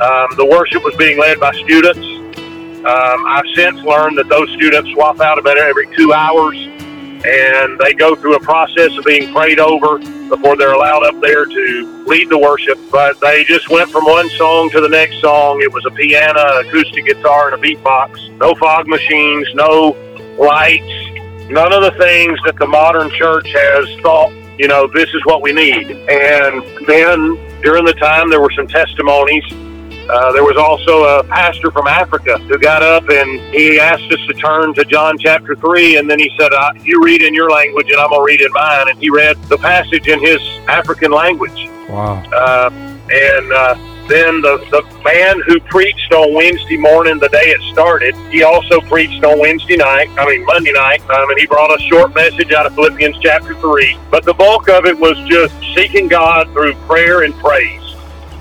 Um, 0.01 0.29
the 0.37 0.49
worship 0.51 0.83
was 0.83 0.97
being 0.97 1.19
led 1.19 1.39
by 1.39 1.53
students. 1.53 2.20
Um, 2.85 3.27
I've 3.27 3.45
since 3.55 3.79
learned 3.83 4.17
that 4.17 4.29
those 4.29 4.51
students 4.53 4.91
swap 4.93 5.21
out 5.21 5.39
about 5.39 5.59
every 5.59 5.87
two 5.97 6.15
hours 6.15 6.57
and 7.25 7.79
they 7.79 7.93
go 7.93 8.15
through 8.15 8.37
a 8.37 8.41
process 8.41 8.97
of 8.97 9.05
being 9.05 9.31
prayed 9.35 9.61
over 9.61 9.99
before 10.31 10.57
they're 10.57 10.73
allowed 10.73 11.05
up 11.05 11.21
there 11.21 11.45
to 11.45 12.05
lead 12.07 12.31
the 12.31 12.39
worship. 12.39 12.79
But 12.91 13.21
they 13.21 13.45
just 13.45 13.69
went 13.69 13.91
from 13.91 14.07
one 14.07 14.31
song 14.31 14.71
to 14.71 14.81
the 14.81 14.89
next 14.89 15.21
song. 15.21 15.61
It 15.61 15.71
was 15.71 15.85
a 15.85 15.91
piano, 15.91 16.61
acoustic 16.61 17.05
guitar, 17.05 17.53
and 17.53 17.63
a 17.63 17.69
beatbox. 17.69 18.31
No 18.39 18.55
fog 18.55 18.89
machines, 18.89 19.47
no 19.55 19.95
lights, 20.39 21.51
none 21.51 21.75
of 21.75 21.83
the 21.83 21.95
things 21.99 22.39
that 22.47 22.57
the 22.57 22.67
modern 22.67 23.11
church 23.11 23.53
has 23.53 24.01
thought, 24.01 24.33
you 24.59 24.69
know, 24.69 24.87
this 24.87 25.13
is 25.13 25.21
what 25.27 25.43
we 25.43 25.53
need. 25.53 25.91
And 25.91 26.87
then 26.87 27.61
during 27.61 27.85
the 27.85 27.95
time, 28.01 28.31
there 28.31 28.41
were 28.41 28.53
some 28.53 28.67
testimonies 28.67 29.45
uh, 30.11 30.33
there 30.33 30.45
was 30.45 30.57
also 30.57 31.05
a 31.05 31.25
pastor 31.25 31.71
from 31.71 31.87
Africa 31.87 32.39
who 32.39 32.59
got 32.59 32.83
up 32.83 33.09
and 33.09 33.41
he 33.55 33.79
asked 33.79 34.11
us 34.13 34.21
to 34.27 34.35
turn 34.35 34.75
to 34.75 34.85
John 34.85 35.17
chapter 35.19 35.55
3. 35.55 35.97
And 35.97 36.11
then 36.11 36.19
he 36.19 36.31
said, 36.39 36.53
uh, 36.53 36.73
You 36.83 37.03
read 37.03 37.23
in 37.23 37.35
your 37.35 37.51
language 37.51 37.91
and 37.91 38.01
I'm 38.01 38.11
going 38.11 38.21
to 38.21 38.25
read 38.25 38.41
in 38.41 38.53
mine. 38.53 38.89
And 38.89 38.99
he 38.99 39.11
read 39.11 39.41
the 39.45 39.59
passage 39.59 40.09
in 40.09 40.21
his 40.21 40.41
African 40.69 41.13
language. 41.13 41.69
Wow. 41.89 42.23
Uh, 42.33 42.71
and 43.11 43.53
uh, 43.53 43.75
then 44.09 44.41
the, 44.41 44.59
the 44.71 44.83
man 45.05 45.41
who 45.47 45.61
preached 45.61 46.13
on 46.13 46.35
Wednesday 46.35 46.77
morning, 46.77 47.19
the 47.21 47.29
day 47.29 47.39
it 47.39 47.63
started, 47.73 48.17
he 48.33 48.43
also 48.43 48.81
preached 48.81 49.23
on 49.25 49.39
Wednesday 49.39 49.77
night, 49.77 50.11
I 50.19 50.27
mean 50.27 50.45
Monday 50.45 50.73
night, 50.73 51.01
um, 51.11 51.31
and 51.31 51.39
he 51.39 51.47
brought 51.47 51.73
a 51.73 51.81
short 51.85 52.15
message 52.15 52.51
out 52.53 52.67
of 52.67 52.75
Philippians 52.75 53.19
chapter 53.23 53.55
3. 53.55 53.99
But 54.11 54.25
the 54.25 54.35
bulk 54.35 54.69
of 54.69 54.87
it 54.87 54.99
was 54.99 55.17
just 55.29 55.55
seeking 55.77 56.09
God 56.09 56.51
through 56.53 56.75
prayer 56.87 57.23
and 57.23 57.35
praise. 57.37 57.81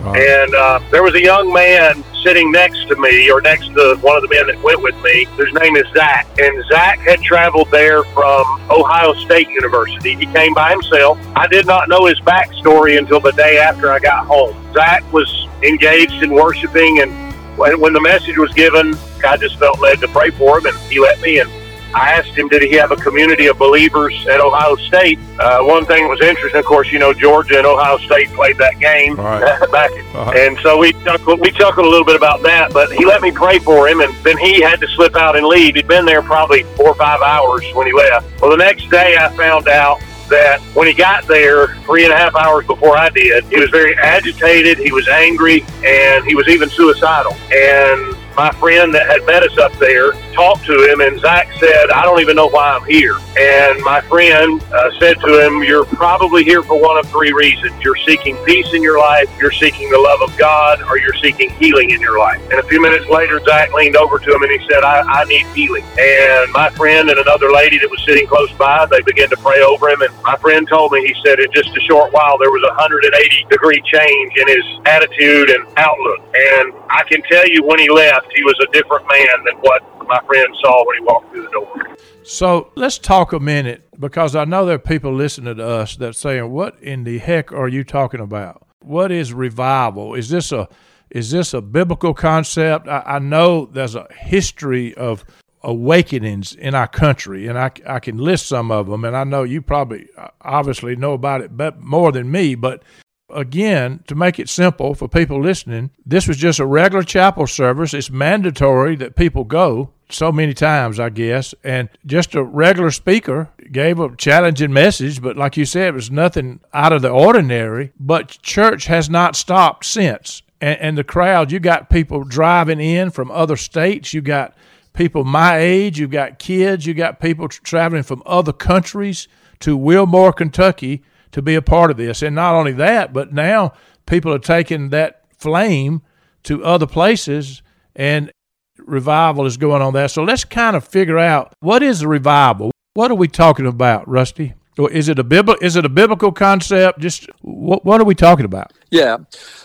And 0.02 0.56
uh, 0.56 0.80
there 0.92 1.04
was 1.04 1.14
a 1.16 1.22
young 1.22 1.52
man 1.52 2.04
sitting 2.24 2.52
next 2.52 2.88
to 2.88 2.96
me, 2.96 3.30
or 3.32 3.42
next 3.42 3.68
to 3.68 3.98
one 4.02 4.16
of 4.18 4.24
the 4.24 4.30
men 4.30 4.48
that 4.48 4.62
went 4.64 4.82
with 4.82 4.96
me, 5.04 5.26
whose 5.36 5.54
name 5.54 5.76
is 5.76 5.86
Zach. 5.94 6.28
And 6.40 6.64
Zach 6.68 7.00
had 7.00 7.22
traveled 7.22 7.70
there 7.72 8.04
from 8.06 8.44
Ohio 8.70 9.14
State 9.14 9.50
University. 9.50 10.16
He 10.16 10.26
came 10.28 10.54
by 10.54 10.72
himself. 10.72 11.18
I 11.36 11.48
did 11.48 11.66
not 11.66 11.90
know 11.90 12.06
his 12.06 12.20
backstory 12.22 12.98
until 12.98 13.20
the 13.20 13.32
day 13.32 13.58
after 13.58 13.92
I 13.92 14.00
got 14.00 14.26
home. 14.26 14.56
Zach 14.74 15.04
was 15.12 15.48
engaged 15.64 16.24
in 16.24 16.32
worshiping, 16.32 17.02
and 17.02 17.12
when, 17.58 17.94
the 17.94 18.02
message 18.02 18.38
was 18.38 18.54
given, 18.54 18.96
I 19.26 19.38
just 19.38 19.58
felt 19.58 19.80
led 19.80 20.00
to 20.00 20.08
pray 20.08 20.32
for 20.32 20.60
him, 20.60 20.68
and 20.68 20.78
he 20.90 21.00
let 21.00 21.20
me. 21.22 21.40
And 21.40 21.50
I 21.94 22.12
asked 22.14 22.38
him, 22.38 22.48
did 22.48 22.62
he 22.62 22.74
have 22.74 22.92
a 22.92 22.96
community 22.96 23.48
of 23.48 23.58
believers 23.58 24.14
at 24.28 24.40
Ohio 24.40 24.76
State? 24.76 25.18
Uh, 25.40 25.60
one 25.62 25.86
thing 25.86 26.04
that 26.04 26.10
was 26.10 26.22
interesting, 26.22 26.60
of 26.60 26.66
course, 26.66 26.92
you 26.92 27.00
know, 27.00 27.14
Georgia 27.14 27.58
and 27.58 27.66
Ohio 27.66 27.98
State 27.98 28.30
played 28.30 28.58
that 28.58 28.80
game 28.80 29.16
Right. 29.16 29.42
back, 29.72 29.92
Uh-huh. 30.14 30.32
and 30.36 30.58
so 30.62 30.78
we 30.78 30.94
chuckled, 31.04 31.40
we 31.40 31.52
chuckled 31.52 31.86
a 31.86 31.90
little 31.90 32.06
bit 32.06 32.16
about 32.16 32.44
that. 32.44 32.72
But 32.74 32.92
he 32.92 33.06
let 33.06 33.22
me 33.22 33.32
pray 33.32 33.60
for 33.60 33.88
him, 33.88 34.02
and 34.02 34.14
then 34.24 34.38
he 34.38 34.62
had 34.62 34.80
to 34.82 34.88
slip 34.90 35.16
out 35.16 35.36
and 35.36 35.46
leave. 35.48 35.76
He'd 35.76 35.88
been 35.88 36.06
there 36.06 36.22
probably 36.22 36.64
four 36.76 36.90
or 36.90 36.96
five 36.96 37.22
hours 37.22 37.64
when 37.74 37.88
he 37.88 37.94
left. 37.94 38.28
Well, 38.42 38.52
the 38.52 38.58
next 38.58 38.90
day 38.90 39.18
I 39.18 39.30
found 39.36 39.68
out 39.68 40.00
that 40.30 40.60
when 40.76 40.86
he 40.88 40.94
got 40.94 41.26
there 41.28 41.76
three 41.86 42.04
and 42.04 42.14
a 42.14 42.16
half 42.16 42.36
hours 42.36 42.64
before 42.68 42.96
I 42.96 43.10
did, 43.10 43.46
he 43.46 43.60
was 43.60 43.72
very 43.72 43.98
agitated, 43.98 44.78
he 44.78 44.92
was 44.92 45.08
angry, 45.08 45.66
and 45.84 46.24
he 46.24 46.36
was 46.36 46.48
even 46.48 46.70
suicidal. 46.70 47.34
And 47.52 48.16
my 48.36 48.52
friend 48.54 48.94
that 48.94 49.08
had 49.08 49.26
met 49.26 49.44
us 49.44 49.58
up 49.58 49.74
there 49.74 50.14
talked 50.34 50.66
to 50.66 50.92
him, 50.92 51.02
and 51.02 51.20
Zach 51.20 51.52
said, 51.60 51.90
I 51.92 52.04
don't 52.04 52.22
even 52.22 52.36
know 52.36 52.48
why 52.48 52.72
I'm 52.72 52.86
here. 52.86 53.18
And 53.38 53.82
my 53.84 54.02
friend 54.02 54.62
uh, 54.72 54.92
said 55.00 55.20
to 55.22 55.46
him, 55.46 55.64
You're 55.64 55.86
probably 55.86 56.44
here 56.44 56.64
for 56.64 56.80
one 56.80 56.98
of 56.98 57.10
three 57.10 57.32
reasons. 57.32 57.74
You're 57.84 57.98
seeking 58.08 58.38
peace 58.46 58.74
in 58.74 58.82
your 58.82 59.00
life, 59.00 59.30
you're 59.40 59.52
seeking 59.52 59.90
the 59.90 60.00
love 60.00 60.22
of 60.22 60.36
God, 60.38 60.82
or 60.84 60.98
you're 60.98 61.16
seeking 61.16 61.50
healing 61.52 61.92
in 61.92 62.02
your 62.02 62.18
life. 62.18 62.42
And 62.50 62.60
a 62.60 62.64
few 62.64 62.82
minutes 62.82 63.08
later, 63.08 63.40
Zach 63.44 63.74
leaned 63.74 63.96
over 63.96 64.20
to 64.20 64.34
him 64.34 64.44
and 64.44 64.52
he 64.52 64.68
said, 64.70 64.84
I, 64.84 65.02
I 65.02 65.24
need 65.26 65.46
healing. 65.48 65.84
And 66.00 66.52
my 66.52 66.70
friend 66.72 67.10
and 67.10 67.20
another 67.20 67.52
lady 67.52 67.78
that 67.80 67.90
was 67.90 68.04
sitting 68.06 68.28
close 68.28 68.52
by, 68.54 68.86
they 68.86 69.02
began 69.02 69.30
to 69.30 69.38
pray 69.38 69.62
over 69.62 69.90
him. 69.90 70.02
And 70.02 70.14
my 70.24 70.36
friend 70.38 70.68
told 70.68 70.92
me, 70.92 71.06
he 71.06 71.16
said, 71.26 71.40
in 71.40 71.52
just 71.52 71.76
a 71.76 71.82
short 71.82 72.14
while, 72.14 72.38
there 72.38 72.52
was 72.52 72.64
a 72.64 72.74
180 72.76 73.46
degree 73.50 73.82
change 73.86 74.34
in 74.38 74.48
his 74.48 74.66
attitude 74.86 75.50
and 75.50 75.66
outlook. 75.78 76.20
And 76.36 76.74
I 76.90 77.04
can 77.04 77.22
tell 77.24 77.48
you 77.48 77.64
when 77.64 77.80
he 77.80 77.90
left, 77.90 78.19
he 78.36 78.44
was 78.44 78.56
a 78.62 78.72
different 78.72 79.06
man 79.08 79.46
than 79.46 79.56
what 79.62 80.08
my 80.08 80.20
friend 80.26 80.56
saw 80.62 80.86
when 80.86 80.98
he 80.98 81.04
walked 81.04 81.32
through 81.32 81.44
the 81.44 81.52
door. 81.52 81.98
So 82.24 82.72
let's 82.76 82.98
talk 82.98 83.34
a 83.34 83.40
minute 83.40 83.88
because 84.00 84.36
I 84.36 84.46
know 84.46 84.66
there 84.66 84.76
are 84.76 84.80
people 84.80 85.14
listening 85.14 85.56
to 85.58 85.68
us 85.68 85.96
that 85.98 86.16
saying, 86.16 86.52
"What 86.52 86.80
in 86.82 87.04
the 87.04 87.18
heck 87.18 87.52
are 87.52 87.68
you 87.68 87.84
talking 87.84 88.20
about? 88.20 88.62
What 88.82 89.12
is 89.12 89.34
revival? 89.34 90.16
Is 90.16 90.30
this 90.30 90.52
a 90.52 90.68
is 91.10 91.32
this 91.32 91.54
a 91.54 91.62
biblical 91.62 92.14
concept?" 92.14 92.88
I, 92.88 93.04
I 93.06 93.20
know 93.20 93.66
there's 93.66 93.96
a 93.96 94.08
history 94.12 94.94
of 94.96 95.26
awakenings 95.64 96.54
in 96.54 96.74
our 96.76 96.88
country, 96.88 97.48
and 97.48 97.58
I, 97.58 97.72
I 97.86 98.00
can 98.00 98.18
list 98.18 98.48
some 98.48 98.72
of 98.72 98.88
them, 98.88 99.04
and 99.04 99.16
I 99.16 99.24
know 99.24 99.44
you 99.44 99.62
probably 99.62 100.08
uh, 100.18 100.30
obviously 100.42 100.96
know 100.96 101.14
about 101.14 101.42
it 101.42 101.58
but 101.58 101.80
more 101.82 102.12
than 102.12 102.32
me, 102.32 102.56
but 102.56 102.84
again, 103.34 104.04
to 104.08 104.16
make 104.16 104.40
it 104.40 104.50
simple 104.50 104.94
for 104.94 105.08
people 105.08 105.42
listening, 105.42 105.92
this 106.06 106.28
was 106.28 106.38
just 106.38 106.60
a 106.60 106.66
regular 106.66 107.04
chapel 107.04 107.48
service. 107.48 107.94
It's 107.94 108.10
mandatory 108.10 108.96
that 108.98 109.16
people 109.16 109.44
go 109.44 109.92
so 110.10 110.32
many 110.32 110.54
times, 110.54 111.00
I 111.00 111.10
guess, 111.10 111.54
and 111.64 111.90
just 112.06 112.34
a 112.36 112.44
regular 112.44 112.92
speaker 112.92 113.50
gave 113.72 114.00
a 114.00 114.16
challenging 114.16 114.74
message, 114.74 115.22
but 115.22 115.38
like 115.38 115.56
you 115.56 115.66
said, 115.66 115.90
it 115.90 115.94
was 115.94 116.10
nothing 116.10 116.60
out 116.74 116.92
of 116.92 117.02
the 117.02 117.10
ordinary. 117.10 117.92
But 118.00 118.40
church 118.42 118.86
has 118.86 119.10
not 119.10 119.36
stopped 119.36 119.86
since. 119.86 120.42
And, 120.60 120.80
and 120.80 120.98
the 120.98 121.04
crowd, 121.04 121.52
you 121.52 121.60
got 121.60 121.90
people 121.90 122.24
driving 122.24 122.80
in 122.80 123.12
from 123.12 123.32
other 123.32 123.56
states, 123.56 124.14
you 124.14 124.22
got 124.22 124.56
people 124.94 125.24
my 125.24 125.58
age, 125.58 126.00
you 126.00 126.08
got 126.08 126.40
kids, 126.40 126.86
you 126.86 126.94
got 126.94 127.20
people 127.20 127.48
tr- 127.48 127.62
traveling 127.62 128.04
from 128.04 128.24
other 128.26 128.52
countries 128.52 129.28
to 129.60 129.78
Wilmore, 129.78 130.34
Kentucky 130.34 131.04
to 131.32 131.42
be 131.42 131.56
a 131.56 131.62
part 131.62 131.92
of 131.92 131.98
this. 131.98 132.22
And 132.22 132.36
not 132.36 132.56
only 132.56 132.72
that, 132.74 133.14
but 133.14 133.34
now 133.34 133.74
people 134.06 134.34
are 134.34 134.40
taking 134.40 134.90
that 134.90 135.24
flame 135.38 136.02
to 136.44 136.64
other 136.64 136.88
places 136.88 137.62
and 137.96 138.32
revival 138.78 139.46
is 139.46 139.58
going 139.58 139.82
on 139.82 139.94
there. 139.94 140.08
So 140.08 140.24
let's 140.24 140.44
kind 140.44 140.76
of 140.76 140.86
figure 140.86 141.20
out 141.20 141.54
what 141.60 141.84
is 141.84 142.02
a 142.02 142.08
revival? 142.08 142.72
What 142.94 143.12
are 143.12 143.16
we 143.16 143.28
talking 143.28 143.68
about, 143.68 144.08
Rusty? 144.08 144.54
So 144.76 144.88
is 144.88 145.10
it 145.10 145.20
a 145.20 145.24
bibl- 145.24 145.62
is 145.62 145.76
it 145.76 145.84
a 145.86 145.90
biblical 145.90 146.32
concept? 146.32 147.00
Just 147.00 147.30
what 147.42 147.84
what 147.84 148.00
are 148.00 148.06
we 148.06 148.16
talking 148.16 148.46
about? 148.46 148.72
Yeah. 148.90 149.18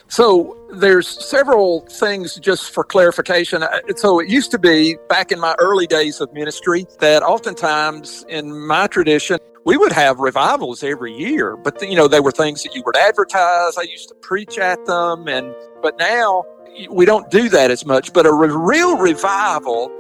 So 0.09 0.57
there's 0.73 1.09
several 1.09 1.81
things 1.87 2.37
just 2.37 2.71
for 2.71 2.85
clarification. 2.85 3.63
Uh, 3.63 3.81
so 3.97 4.21
it 4.21 4.29
used 4.29 4.51
to 4.53 4.59
be 4.59 4.97
back 5.09 5.33
in 5.33 5.41
my 5.41 5.55
early 5.59 5.87
days 5.87 6.21
of 6.21 6.33
ministry 6.33 6.87
that 7.01 7.23
oftentimes 7.23 8.25
in 8.29 8.67
my 8.67 8.87
tradition 8.87 9.39
we 9.65 9.77
would 9.77 9.93
have 9.93 10.19
revivals 10.19 10.83
every 10.83 11.13
year, 11.13 11.57
but 11.57 11.81
you 11.83 11.97
know 11.97 12.07
they 12.07 12.21
were 12.21 12.31
things 12.31 12.63
that 12.65 12.75
you 12.75 12.83
would 12.85 12.97
advertise. 12.97 13.79
I 13.79 13.83
used 13.83 14.09
to 14.11 14.15
preach 14.17 14.59
at 14.59 14.85
them, 14.85 15.27
and 15.27 15.55
but 15.83 15.99
now 15.99 16.45
we 16.91 17.07
don't 17.07 17.31
do 17.31 17.49
that 17.49 17.71
as 17.71 17.87
much. 17.87 18.13
But 18.13 18.27
a 18.27 18.33
re- 18.33 18.49
real 18.51 18.99
revival 18.99 19.91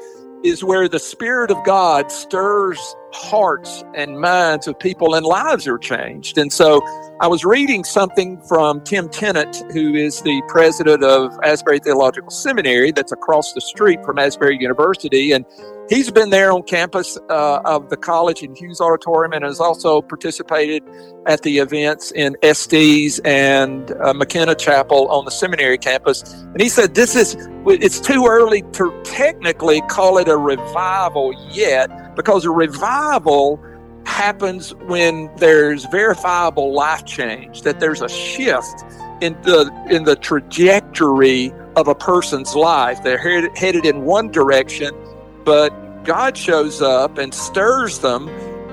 is 0.44 0.62
where 0.62 0.86
the 0.86 0.98
Spirit 0.98 1.50
of 1.50 1.64
God 1.64 2.12
stirs 2.12 2.78
hearts 3.14 3.82
and 3.94 4.20
minds 4.20 4.66
of 4.66 4.78
people 4.78 5.14
and 5.14 5.24
lives 5.24 5.66
are 5.66 5.78
changed. 5.78 6.36
And 6.36 6.52
so 6.52 6.82
I 7.24 7.26
was 7.26 7.42
reading 7.42 7.84
something 7.84 8.38
from 8.42 8.82
Tim 8.82 9.08
Tennent, 9.08 9.72
who 9.72 9.94
is 9.94 10.20
the 10.20 10.42
president 10.46 11.02
of 11.02 11.32
Asbury 11.42 11.78
Theological 11.78 12.30
Seminary, 12.30 12.92
that's 12.92 13.12
across 13.12 13.54
the 13.54 13.62
street 13.62 14.04
from 14.04 14.18
Asbury 14.18 14.58
University. 14.60 15.32
And 15.32 15.46
he's 15.88 16.10
been 16.10 16.28
there 16.28 16.52
on 16.52 16.64
campus 16.64 17.16
uh, 17.30 17.62
of 17.64 17.88
the 17.88 17.96
college 17.96 18.42
in 18.42 18.54
Hughes 18.54 18.78
Auditorium 18.78 19.32
and 19.32 19.42
has 19.42 19.58
also 19.58 20.02
participated 20.02 20.82
at 21.24 21.40
the 21.40 21.60
events 21.60 22.12
in 22.12 22.36
Estes 22.42 23.20
and 23.20 23.92
uh, 24.02 24.12
McKenna 24.12 24.54
Chapel 24.54 25.08
on 25.08 25.24
the 25.24 25.30
seminary 25.30 25.78
campus. 25.78 26.20
And 26.30 26.60
he 26.60 26.68
said, 26.68 26.94
This 26.94 27.16
is, 27.16 27.38
it's 27.66 28.00
too 28.00 28.26
early 28.28 28.60
to 28.72 29.00
technically 29.02 29.80
call 29.88 30.18
it 30.18 30.28
a 30.28 30.36
revival 30.36 31.32
yet 31.50 32.14
because 32.16 32.44
a 32.44 32.50
revival 32.50 33.64
happens 34.06 34.74
when 34.74 35.30
there's 35.36 35.84
verifiable 35.86 36.72
life 36.72 37.04
change, 37.04 37.62
that 37.62 37.80
there's 37.80 38.02
a 38.02 38.08
shift 38.08 38.84
in 39.20 39.34
the 39.42 39.70
in 39.90 40.04
the 40.04 40.16
trajectory 40.16 41.52
of 41.76 41.88
a 41.88 41.94
person's 41.94 42.54
life. 42.54 43.02
They're 43.02 43.18
headed, 43.18 43.56
headed 43.56 43.84
in 43.84 44.04
one 44.04 44.30
direction, 44.30 44.94
but 45.44 45.70
God 46.04 46.36
shows 46.36 46.82
up 46.82 47.18
and 47.18 47.32
stirs 47.32 48.00
them 48.00 48.28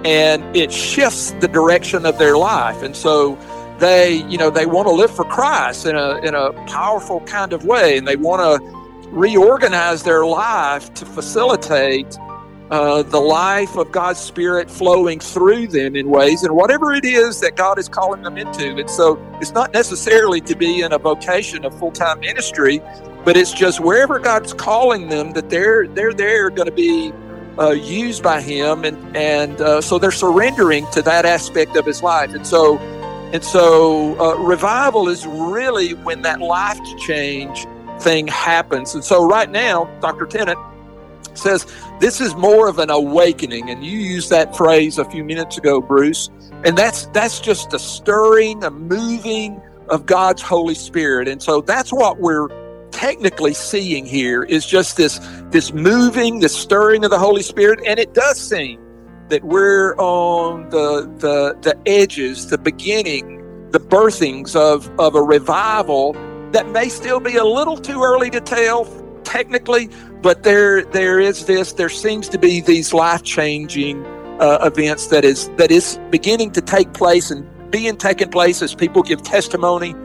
and 0.06 0.56
it 0.56 0.72
shifts 0.72 1.32
the 1.40 1.48
direction 1.48 2.06
of 2.06 2.18
their 2.18 2.38
life. 2.38 2.82
And 2.82 2.96
so 2.96 3.38
they, 3.80 4.24
you 4.28 4.38
know, 4.38 4.50
they 4.50 4.66
want 4.66 4.88
to 4.88 4.94
live 4.94 5.16
for 5.16 5.26
Christ 5.26 5.86
in 5.86 5.96
a 5.96 6.18
in 6.18 6.36
a 6.36 6.54
powerful 6.68 7.22
kind 7.22 7.54
of 7.54 7.66
way 7.66 7.98
and 7.98 8.08
they 8.08 8.16
want 8.16 8.42
to 8.42 8.82
reorganize 9.10 10.04
their 10.04 10.26
life 10.26 10.94
to 10.96 11.06
facilitate 11.06 12.18
uh, 12.72 13.04
the 13.04 13.20
life 13.20 13.76
of 13.76 13.92
God's 13.92 14.20
Spirit 14.20 14.72
flowing 14.72 15.20
through 15.20 15.68
them 15.68 15.94
in 15.96 16.10
ways, 16.10 16.44
and 16.44 16.56
whatever 16.56 16.94
it 16.94 17.04
is 17.04 17.42
that 17.42 17.58
God 17.58 17.78
is 17.78 17.90
calling 17.90 18.22
them 18.22 18.38
into. 18.38 18.78
And 18.78 18.90
so 18.90 19.20
it's 19.42 19.52
not 19.52 19.74
necessarily 19.74 20.40
to 20.42 20.56
be 20.56 20.82
in 20.82 20.94
a 20.94 20.98
vocation 20.98 21.66
of 21.66 21.78
full 21.78 21.92
time 21.92 22.22
ministry, 22.22 22.82
but 23.26 23.36
it's 23.36 23.52
just 23.52 23.82
wherever 23.82 24.20
God's 24.20 24.54
calling 24.54 25.10
them 25.10 25.34
that 25.34 25.50
they're 25.50 25.86
they're 25.90 26.14
there 26.14 26.50
going 26.50 26.70
to 26.70 26.74
be 26.74 27.12
uh, 27.60 27.72
used 27.72 28.24
by 28.24 28.40
Him, 28.40 28.86
and 28.86 29.18
and 29.18 29.60
uh, 29.60 29.82
so 29.82 30.00
they're 30.00 30.10
surrendering 30.10 30.90
to 30.92 31.02
that 31.02 31.26
aspect 31.26 31.76
of 31.76 31.86
His 31.86 32.02
life. 32.02 32.34
And 32.34 32.48
so 32.48 32.78
and 33.34 33.44
so 33.44 34.18
uh, 34.18 34.38
revival 34.38 35.10
is 35.10 35.28
really 35.28 35.94
when 35.94 36.22
that 36.22 36.40
life 36.40 36.80
change 37.00 37.68
thing 38.00 38.28
happens. 38.28 38.96
And 38.96 39.04
so 39.04 39.28
right 39.28 39.50
now, 39.50 39.86
Dr. 40.00 40.26
Tennent 40.26 40.58
says 41.34 41.66
this 42.02 42.20
is 42.20 42.36
more 42.36 42.68
of 42.68 42.80
an 42.80 42.90
awakening 42.90 43.70
and 43.70 43.86
you 43.86 44.00
used 44.00 44.32
that 44.32 44.56
phrase 44.58 44.98
a 44.98 45.06
few 45.06 45.24
minutes 45.24 45.58
ago 45.58 45.80
bruce 45.80 46.30
and 46.66 46.76
that's 46.76 47.06
that's 47.08 47.40
just 47.40 47.74
a 47.74 47.80
stirring 47.80 48.64
a 48.64 48.72
moving 48.72 49.62
of 49.90 50.06
god's 50.08 50.42
holy 50.42 50.74
spirit 50.74 51.28
and 51.28 51.42
so 51.44 51.62
that's 51.62 51.94
what 51.94 52.20
we're 52.20 52.48
technically 52.90 53.54
seeing 53.54 54.04
here 54.04 54.44
is 54.44 54.66
just 54.66 54.98
this 54.98 55.20
this 55.52 55.72
moving 55.74 56.40
this 56.40 56.56
stirring 56.56 57.06
of 57.06 57.12
the 57.12 57.20
holy 57.20 57.44
spirit 57.44 57.80
and 57.86 58.00
it 58.00 58.14
does 58.16 58.38
seem 58.40 58.82
that 59.30 59.44
we're 59.44 59.96
on 59.98 60.68
the 60.72 61.04
the 61.20 61.56
the 61.62 61.78
edges 61.86 62.50
the 62.50 62.58
beginning 62.58 63.38
the 63.70 63.80
birthings 63.80 64.56
of 64.56 64.90
of 65.00 65.14
a 65.14 65.22
revival 65.22 66.14
that 66.52 66.68
may 66.70 66.90
still 66.90 67.20
be 67.20 67.38
a 67.38 67.46
little 67.46 67.78
too 67.78 68.04
early 68.04 68.30
to 68.30 68.42
tell 68.42 68.86
technically, 69.32 69.90
but 70.22 70.44
there 70.44 70.84
there 70.86 71.20
is 71.20 71.46
this. 71.46 71.74
There 71.74 71.90
seems 71.90 72.30
to 72.30 72.38
be 72.38 72.62
these 72.62 72.94
life 72.94 73.24
changing 73.24 74.06
uh, 74.40 74.60
events 74.62 75.08
that 75.08 75.26
is 75.26 75.50
that 75.58 75.72
is 75.72 76.00
beginning 76.10 76.52
to 76.52 76.62
take 76.62 76.94
place 76.94 77.32
and 77.32 77.48
being 77.72 77.98
taken 77.98 78.30
place 78.30 78.62
as 78.62 78.76
people 78.76 79.02
give 79.02 79.22
testimony 79.24 79.96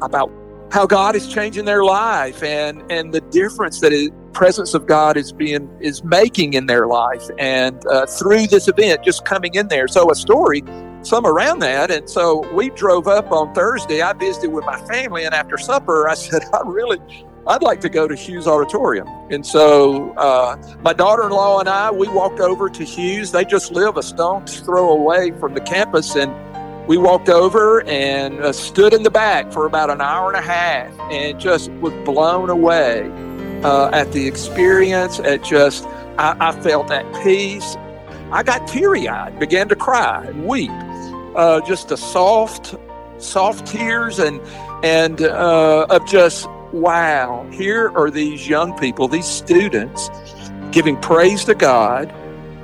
about 0.00 0.30
how 0.72 0.86
God 0.86 1.14
is 1.14 1.28
changing 1.28 1.64
their 1.64 1.84
life 1.84 2.42
and 2.42 2.82
and 2.90 3.12
the 3.12 3.20
difference 3.20 3.80
that 3.80 3.90
the 3.90 4.10
presence 4.32 4.74
of 4.74 4.86
God 4.86 5.16
is 5.16 5.32
being 5.32 5.70
is 5.80 6.02
making 6.02 6.54
in 6.54 6.66
their 6.66 6.86
life 6.86 7.28
and 7.38 7.86
uh, 7.86 8.06
through 8.06 8.46
this 8.46 8.66
event 8.68 9.04
just 9.04 9.24
coming 9.24 9.54
in 9.54 9.68
there. 9.68 9.86
So 9.86 10.10
a 10.10 10.14
story 10.14 10.62
some 11.02 11.26
around 11.26 11.58
that. 11.60 11.90
And 11.90 12.08
so 12.08 12.48
we 12.52 12.70
drove 12.70 13.08
up 13.08 13.30
on 13.32 13.52
Thursday. 13.54 14.02
I 14.02 14.12
visited 14.12 14.50
with 14.50 14.64
my 14.64 14.78
family, 14.86 15.24
and 15.24 15.34
after 15.34 15.58
supper, 15.58 16.08
I 16.08 16.14
said, 16.14 16.42
I 16.52 16.60
really, 16.64 16.98
I'd 17.44 17.62
like 17.62 17.80
to 17.80 17.88
go 17.88 18.06
to 18.06 18.14
Hughes 18.14 18.46
Auditorium. 18.46 19.08
And 19.30 19.44
so 19.44 20.12
uh, 20.12 20.56
my 20.82 20.92
daughter 20.92 21.24
in 21.24 21.30
law 21.30 21.58
and 21.58 21.68
I, 21.68 21.90
we 21.90 22.06
walked 22.08 22.38
over 22.38 22.70
to 22.70 22.84
Hughes. 22.84 23.32
They 23.32 23.44
just 23.44 23.72
live 23.72 23.96
a 23.96 24.02
stone's 24.02 24.60
throw 24.60 24.90
away 24.90 25.32
from 25.32 25.54
the 25.54 25.60
campus. 25.60 26.14
And 26.14 26.32
we 26.86 26.96
walked 26.96 27.28
over 27.28 27.82
and 27.88 28.38
uh, 28.40 28.52
stood 28.52 28.94
in 28.94 29.02
the 29.02 29.10
back 29.10 29.52
for 29.52 29.66
about 29.66 29.90
an 29.90 30.00
hour 30.00 30.28
and 30.28 30.36
a 30.36 30.46
half 30.46 30.96
and 31.10 31.40
just 31.40 31.72
was 31.72 31.92
blown 32.04 32.48
away 32.48 33.10
uh, 33.64 33.90
at 33.92 34.12
the 34.12 34.28
experience. 34.28 35.18
At 35.18 35.42
just, 35.42 35.84
I, 36.18 36.36
I 36.38 36.52
felt 36.62 36.92
at 36.92 37.04
peace. 37.24 37.76
I 38.30 38.44
got 38.44 38.68
teary 38.68 39.08
eyed, 39.08 39.38
began 39.40 39.68
to 39.68 39.76
cry 39.76 40.24
and 40.26 40.46
weep. 40.46 40.70
Uh, 41.34 41.60
just 41.66 41.90
a 41.90 41.96
soft, 41.96 42.76
soft 43.18 43.66
tears 43.66 44.18
and 44.20 44.40
and 44.84 45.22
uh, 45.22 45.86
of 45.90 46.06
just 46.06 46.48
wow, 46.72 47.46
here 47.52 47.90
are 47.96 48.10
these 48.10 48.48
young 48.48 48.76
people, 48.78 49.08
these 49.08 49.26
students 49.26 50.10
giving 50.70 50.96
praise 50.96 51.44
to 51.44 51.54
God. 51.54 52.12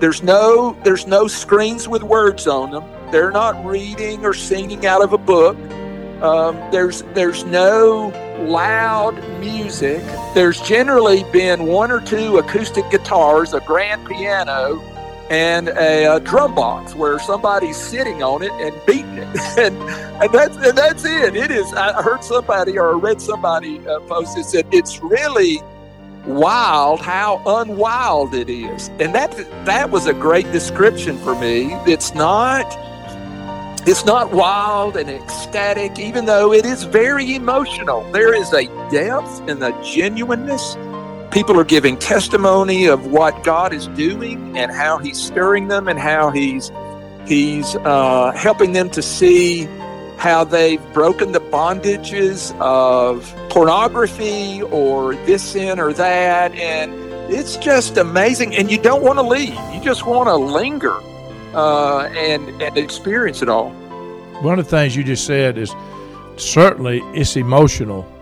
There's 0.00 0.22
no 0.22 0.76
there's 0.84 1.06
no 1.06 1.26
screens 1.26 1.88
with 1.88 2.02
words 2.02 2.46
on 2.46 2.70
them. 2.70 2.84
They're 3.10 3.30
not 3.30 3.64
reading 3.64 4.24
or 4.24 4.32
singing 4.34 4.86
out 4.86 5.02
of 5.02 5.12
a 5.12 5.18
book. 5.18 5.56
Um, 6.22 6.56
there's 6.70 7.02
there's 7.14 7.44
no 7.44 8.12
loud 8.48 9.16
music. 9.40 10.02
There's 10.34 10.60
generally 10.60 11.24
been 11.32 11.66
one 11.66 11.90
or 11.90 12.00
two 12.00 12.38
acoustic 12.38 12.88
guitars, 12.90 13.54
a 13.54 13.60
grand 13.60 14.06
piano, 14.06 14.80
and 15.30 15.68
a, 15.68 16.16
a, 16.16 16.20
drum 16.20 16.54
box 16.54 16.94
where 16.94 17.18
somebody's 17.18 17.76
sitting 17.76 18.22
on 18.22 18.42
it 18.42 18.52
and 18.52 18.74
beating 18.86 19.18
it, 19.18 19.28
and 19.58 19.76
and 20.22 20.32
that's 20.32 20.56
and 20.56 20.76
that's 20.76 21.04
it. 21.04 21.36
It 21.36 21.50
is. 21.50 21.72
I 21.74 22.02
heard 22.02 22.24
somebody 22.24 22.78
or 22.78 22.96
read 22.96 23.20
somebody 23.20 23.86
uh, 23.86 24.00
post 24.00 24.38
it 24.38 24.44
said 24.44 24.66
it's 24.72 25.00
really 25.00 25.60
wild 26.26 27.00
how 27.00 27.42
unwild 27.46 28.34
it 28.34 28.48
is, 28.48 28.88
and 29.00 29.14
that 29.14 29.36
that 29.66 29.90
was 29.90 30.06
a 30.06 30.14
great 30.14 30.50
description 30.52 31.18
for 31.18 31.34
me. 31.34 31.74
It's 31.86 32.14
not. 32.14 32.66
It's 33.86 34.04
not 34.04 34.32
wild 34.32 34.98
and 34.98 35.08
ecstatic, 35.08 35.98
even 35.98 36.26
though 36.26 36.52
it 36.52 36.66
is 36.66 36.82
very 36.82 37.34
emotional. 37.34 38.02
There 38.12 38.34
is 38.34 38.52
a 38.52 38.66
depth 38.90 39.48
and 39.48 39.62
a 39.62 39.72
genuineness 39.82 40.74
people 41.38 41.56
are 41.56 41.62
giving 41.62 41.96
testimony 41.96 42.86
of 42.86 43.06
what 43.12 43.44
God 43.44 43.72
is 43.72 43.86
doing 43.88 44.58
and 44.58 44.72
how 44.72 44.98
He's 44.98 45.22
stirring 45.22 45.68
them 45.68 45.86
and 45.86 45.96
how 45.96 46.30
He's 46.30 46.72
He's 47.28 47.76
uh, 47.76 48.32
helping 48.34 48.72
them 48.72 48.90
to 48.90 49.00
see 49.00 49.66
how 50.16 50.42
they've 50.42 50.82
broken 50.92 51.30
the 51.30 51.38
bondages 51.38 52.52
of 52.58 53.32
pornography 53.50 54.62
or 54.62 55.14
this 55.26 55.44
sin 55.44 55.78
or 55.78 55.92
that, 55.92 56.52
and 56.56 56.92
it's 57.32 57.54
just 57.56 57.98
amazing. 57.98 58.56
And 58.56 58.68
you 58.68 58.82
don't 58.82 59.04
want 59.04 59.20
to 59.20 59.22
leave; 59.22 59.54
you 59.72 59.80
just 59.80 60.06
want 60.06 60.26
to 60.26 60.34
linger 60.34 60.96
uh, 61.54 62.08
and 62.16 62.48
and 62.60 62.76
experience 62.76 63.42
it 63.42 63.48
all. 63.48 63.70
One 64.42 64.58
of 64.58 64.64
the 64.64 64.70
things 64.76 64.96
you 64.96 65.04
just 65.04 65.24
said 65.24 65.56
is 65.56 65.72
certainly 66.36 66.98
it's 67.14 67.36
emotional 67.36 68.12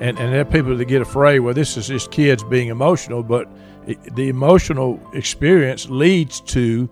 and 0.00 0.18
and 0.18 0.32
there 0.32 0.40
are 0.40 0.44
people 0.44 0.76
that 0.76 0.84
get 0.86 1.02
afraid. 1.02 1.40
Well, 1.40 1.54
this 1.54 1.76
is 1.76 1.88
just 1.88 2.10
kids 2.10 2.44
being 2.44 2.68
emotional, 2.68 3.22
but 3.22 3.48
it, 3.86 4.14
the 4.14 4.28
emotional 4.28 5.00
experience 5.12 5.88
leads 5.88 6.40
to 6.42 6.88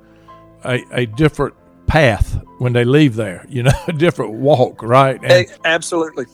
a, 0.65 0.83
a 0.93 1.07
different 1.07 1.55
path 1.87 2.41
when 2.59 2.73
they 2.73 2.85
leave 2.85 3.15
there. 3.15 3.47
You 3.49 3.65
know, 3.65 3.73
a 3.89 3.93
different 3.93 4.33
walk, 4.33 4.83
right? 4.83 5.19
And 5.23 5.47
Absolutely. 5.65 6.27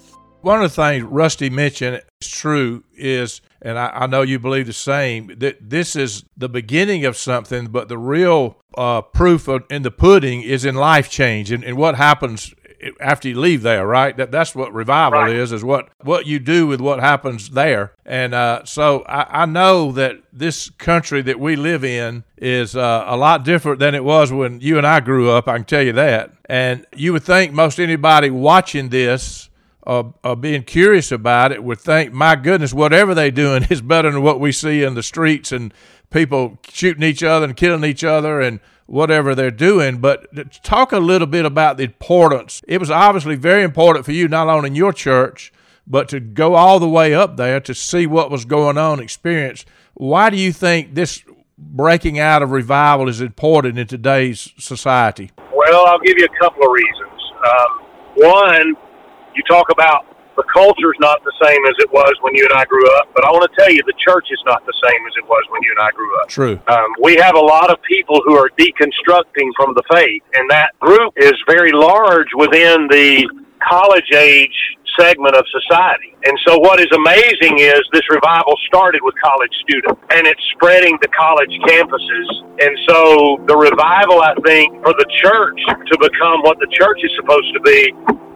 One 0.42 0.62
of 0.62 0.74
the 0.74 0.83
things 0.83 1.04
Rusty 1.04 1.50
mentioned 1.50 2.02
is 2.20 2.28
true 2.28 2.83
is 2.94 3.42
and 3.62 3.78
I, 3.78 3.88
I, 3.88 4.06
know 4.06 4.22
you 4.22 4.38
believe 4.38 4.66
the 4.66 4.72
same. 4.72 5.35
That 5.38 5.68
this 5.68 5.94
is 5.96 6.24
the 6.37 6.48
beginning 6.48 7.04
of 7.04 7.16
something, 7.16 7.66
but 7.66 7.88
the 7.88 7.98
real 7.98 8.56
uh, 8.76 9.02
proof 9.02 9.48
of, 9.48 9.64
in 9.68 9.83
the 9.83 9.90
pudding 9.90 10.42
is 10.42 10.64
in 10.64 10.76
life 10.76 11.11
change 11.11 11.50
and, 11.50 11.62
and 11.62 11.76
what 11.76 11.96
happens 11.96 12.54
after 13.00 13.28
you 13.28 13.38
leave 13.38 13.62
there, 13.62 13.86
right? 13.86 14.16
That 14.16 14.30
that's 14.30 14.54
what 14.54 14.72
revival 14.72 15.20
right. 15.20 15.34
is, 15.34 15.52
is 15.52 15.64
what 15.64 15.88
what 16.02 16.26
you 16.26 16.38
do 16.38 16.66
with 16.66 16.80
what 16.80 17.00
happens 17.00 17.50
there. 17.50 17.92
And 18.04 18.34
uh, 18.34 18.64
so 18.64 19.02
I, 19.02 19.42
I, 19.42 19.46
know 19.46 19.92
that 19.92 20.16
this 20.32 20.70
country 20.70 21.22
that 21.22 21.38
we 21.38 21.56
live 21.56 21.84
in 21.84 22.24
is 22.36 22.76
uh, 22.76 23.04
a 23.06 23.16
lot 23.16 23.44
different 23.44 23.78
than 23.78 23.94
it 23.94 24.04
was 24.04 24.32
when 24.32 24.60
you 24.60 24.78
and 24.78 24.86
I 24.86 25.00
grew 25.00 25.30
up. 25.30 25.48
I 25.48 25.56
can 25.56 25.64
tell 25.64 25.82
you 25.82 25.92
that. 25.92 26.32
And 26.46 26.86
you 26.96 27.12
would 27.12 27.22
think 27.22 27.52
most 27.52 27.78
anybody 27.78 28.30
watching 28.30 28.88
this. 28.88 29.48
Uh, 29.86 30.04
uh, 30.22 30.34
being 30.34 30.62
curious 30.62 31.10
about 31.10 31.52
it 31.52 31.64
would 31.64 31.80
think, 31.80 32.12
my 32.12 32.36
goodness, 32.36 32.72
whatever 32.72 33.14
they're 33.14 33.30
doing 33.30 33.66
is 33.70 33.80
better 33.80 34.10
than 34.10 34.22
what 34.22 34.38
we 34.38 34.52
see 34.52 34.82
in 34.82 34.92
the 34.92 35.02
streets 35.02 35.52
and 35.52 35.72
people 36.10 36.58
shooting 36.68 37.02
each 37.02 37.22
other 37.22 37.46
and 37.46 37.56
killing 37.56 37.82
each 37.82 38.04
other 38.04 38.42
and 38.42 38.60
whatever 38.90 39.37
they're 39.37 39.53
doing. 39.53 39.98
But 39.98 40.26
talk 40.64 40.90
a 40.90 40.98
little 40.98 41.29
bit 41.29 41.46
about 41.46 41.76
the 41.76 41.85
importance. 41.85 42.61
It 42.66 42.79
was 42.79 42.90
obviously 42.90 43.37
very 43.37 43.62
important 43.62 44.05
for 44.05 44.12
you, 44.12 44.26
not 44.26 44.48
only 44.48 44.68
in 44.68 44.74
your 44.74 44.92
church, 44.92 45.53
but 45.87 46.09
to 46.09 46.18
go 46.18 46.55
all 46.55 46.81
the 46.81 46.88
way 46.88 47.14
up 47.14 47.37
there 47.37 47.61
to 47.61 47.74
see 47.74 48.07
what 48.07 48.31
was 48.31 48.44
going 48.44 48.76
on, 48.76 49.00
experience. 49.00 49.64
Why 49.94 50.29
do 50.29 50.37
you 50.37 50.53
think 50.53 50.94
this 50.94 51.22
breaking 51.57 52.18
out 52.18 52.42
of 52.42 52.50
revival 52.50 53.09
is 53.09 53.20
important 53.20 53.79
in 53.79 53.87
today's 53.87 54.53
society? 54.59 55.31
Well, 55.55 55.87
I'll 55.87 56.00
give 56.00 56.18
you 56.18 56.24
a 56.24 56.38
couple 56.42 56.64
of 56.64 56.72
reasons. 56.72 57.20
Um, 57.46 57.87
one, 58.16 58.74
you 59.37 59.42
talk 59.48 59.66
about 59.70 60.05
the 60.36 60.44
culture's 60.52 60.96
not 61.00 61.22
the 61.24 61.32
same 61.42 61.60
as 61.66 61.74
it 61.78 61.90
was 61.92 62.12
when 62.20 62.34
you 62.34 62.44
and 62.44 62.54
I 62.54 62.64
grew 62.64 62.86
up, 62.98 63.08
but 63.14 63.24
I 63.24 63.30
want 63.30 63.50
to 63.50 63.56
tell 63.58 63.70
you 63.70 63.82
the 63.86 63.98
church 63.98 64.28
is 64.30 64.42
not 64.46 64.64
the 64.66 64.74
same 64.82 65.06
as 65.06 65.14
it 65.16 65.26
was 65.28 65.42
when 65.50 65.62
you 65.62 65.74
and 65.76 65.80
I 65.80 65.90
grew 65.90 66.10
up. 66.20 66.28
True. 66.28 66.60
Um, 66.68 66.94
we 67.02 67.16
have 67.16 67.34
a 67.34 67.40
lot 67.40 67.70
of 67.70 67.80
people 67.82 68.20
who 68.24 68.34
are 68.36 68.50
deconstructing 68.58 69.50
from 69.56 69.74
the 69.74 69.82
faith, 69.90 70.22
and 70.34 70.50
that 70.50 70.78
group 70.78 71.14
is 71.16 71.34
very 71.46 71.72
large 71.72 72.28
within 72.36 72.88
the 72.88 73.28
college 73.60 74.10
age 74.12 74.56
segment 74.98 75.36
of 75.36 75.44
society. 75.52 76.14
And 76.24 76.38
so 76.46 76.58
what 76.58 76.80
is 76.80 76.88
amazing 76.92 77.58
is 77.60 77.80
this 77.92 78.08
revival 78.10 78.56
started 78.66 79.00
with 79.02 79.14
college 79.22 79.52
students 79.62 80.00
and 80.10 80.26
it's 80.26 80.42
spreading 80.56 80.98
to 80.98 81.08
college 81.08 81.52
campuses. 81.68 82.28
And 82.60 82.76
so 82.88 83.40
the 83.46 83.56
revival, 83.56 84.20
I 84.20 84.34
think, 84.44 84.82
for 84.82 84.92
the 84.92 85.06
church 85.22 85.60
to 85.66 85.98
become 86.00 86.42
what 86.42 86.58
the 86.58 86.68
church 86.72 87.00
is 87.02 87.10
supposed 87.16 87.52
to 87.54 87.60
be 87.60 87.92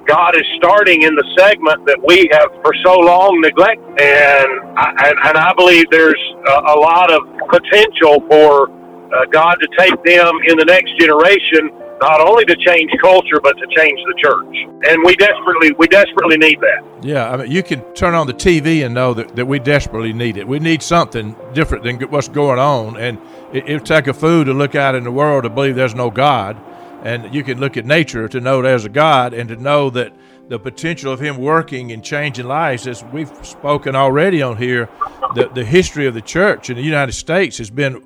God 0.06 0.36
is 0.36 0.44
starting 0.56 1.02
in 1.02 1.14
the 1.14 1.24
segment 1.38 1.86
that 1.86 1.98
we 2.04 2.28
have 2.32 2.52
for 2.62 2.72
so 2.84 2.98
long 2.98 3.40
neglected, 3.40 3.84
and 4.00 4.48
I, 4.76 4.88
and, 5.08 5.16
and 5.24 5.36
I 5.38 5.52
believe 5.54 5.86
there's 5.90 6.20
a, 6.48 6.52
a 6.52 6.76
lot 6.76 7.10
of 7.10 7.22
potential 7.48 8.20
for 8.28 8.68
uh, 8.68 9.24
God 9.30 9.54
to 9.60 9.68
take 9.78 9.96
them 10.04 10.32
in 10.46 10.58
the 10.58 10.64
next 10.66 10.92
generation, 11.00 11.70
not 12.00 12.20
only 12.20 12.44
to 12.44 12.56
change 12.56 12.90
culture 13.00 13.40
but 13.42 13.56
to 13.56 13.66
change 13.72 13.98
the 14.04 14.14
church, 14.20 14.54
and 14.88 15.02
we 15.04 15.16
desperately 15.16 15.72
we 15.78 15.86
desperately 15.88 16.36
need 16.36 16.60
that. 16.60 16.84
Yeah, 17.02 17.30
I 17.30 17.36
mean, 17.38 17.50
you 17.50 17.62
can 17.62 17.80
turn 17.94 18.14
on 18.14 18.26
the 18.26 18.34
TV 18.34 18.84
and 18.84 18.94
know 18.94 19.14
that, 19.14 19.34
that 19.36 19.46
we 19.46 19.58
desperately 19.58 20.12
need 20.12 20.36
it. 20.36 20.46
We 20.46 20.58
need 20.58 20.82
something 20.82 21.34
different 21.54 21.84
than 21.84 21.96
what's 22.10 22.28
going 22.28 22.58
on, 22.58 22.98
and 22.98 23.18
it, 23.52 23.68
it'll 23.68 23.86
take 23.86 24.06
a 24.06 24.14
fool 24.14 24.44
to 24.44 24.52
look 24.52 24.74
out 24.74 24.94
in 24.94 25.04
the 25.04 25.12
world 25.12 25.44
to 25.44 25.50
believe 25.50 25.76
there's 25.76 25.94
no 25.94 26.10
God 26.10 26.60
and 27.04 27.34
you 27.34 27.44
can 27.44 27.60
look 27.60 27.76
at 27.76 27.84
nature 27.84 28.26
to 28.28 28.40
know 28.40 28.62
there's 28.62 28.86
a 28.86 28.88
God 28.88 29.34
and 29.34 29.48
to 29.50 29.56
know 29.56 29.90
that 29.90 30.16
the 30.48 30.58
potential 30.58 31.12
of 31.12 31.20
Him 31.20 31.36
working 31.36 31.92
and 31.92 32.02
changing 32.02 32.46
lives, 32.46 32.86
as 32.86 33.04
we've 33.04 33.30
spoken 33.46 33.94
already 33.94 34.42
on 34.42 34.56
here, 34.56 34.88
the, 35.34 35.48
the 35.54 35.64
history 35.64 36.06
of 36.06 36.14
the 36.14 36.22
church 36.22 36.70
in 36.70 36.76
the 36.76 36.82
United 36.82 37.12
States 37.12 37.58
has 37.58 37.70
been 37.70 38.02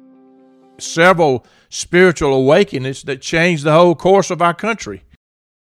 several 0.79 1.47
spiritual 1.69 2.35
awakenings 2.35 3.03
that 3.05 3.21
changed 3.21 3.65
the 3.65 3.73
whole 3.73 3.95
course 3.95 4.31
of 4.31 4.43
our 4.43 4.55
country. 4.55 5.05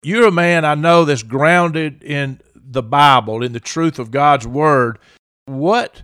You're 0.04 0.28
a 0.28 0.32
man 0.32 0.64
I 0.64 0.76
know 0.76 1.06
that's 1.06 1.24
grounded 1.24 2.04
in 2.04 2.40
the 2.56 2.84
Bible, 2.84 3.44
in 3.44 3.52
the 3.52 3.60
truth 3.60 4.00
of 4.00 4.12
God's 4.12 4.48
Word. 4.48 5.00
What 5.46 6.02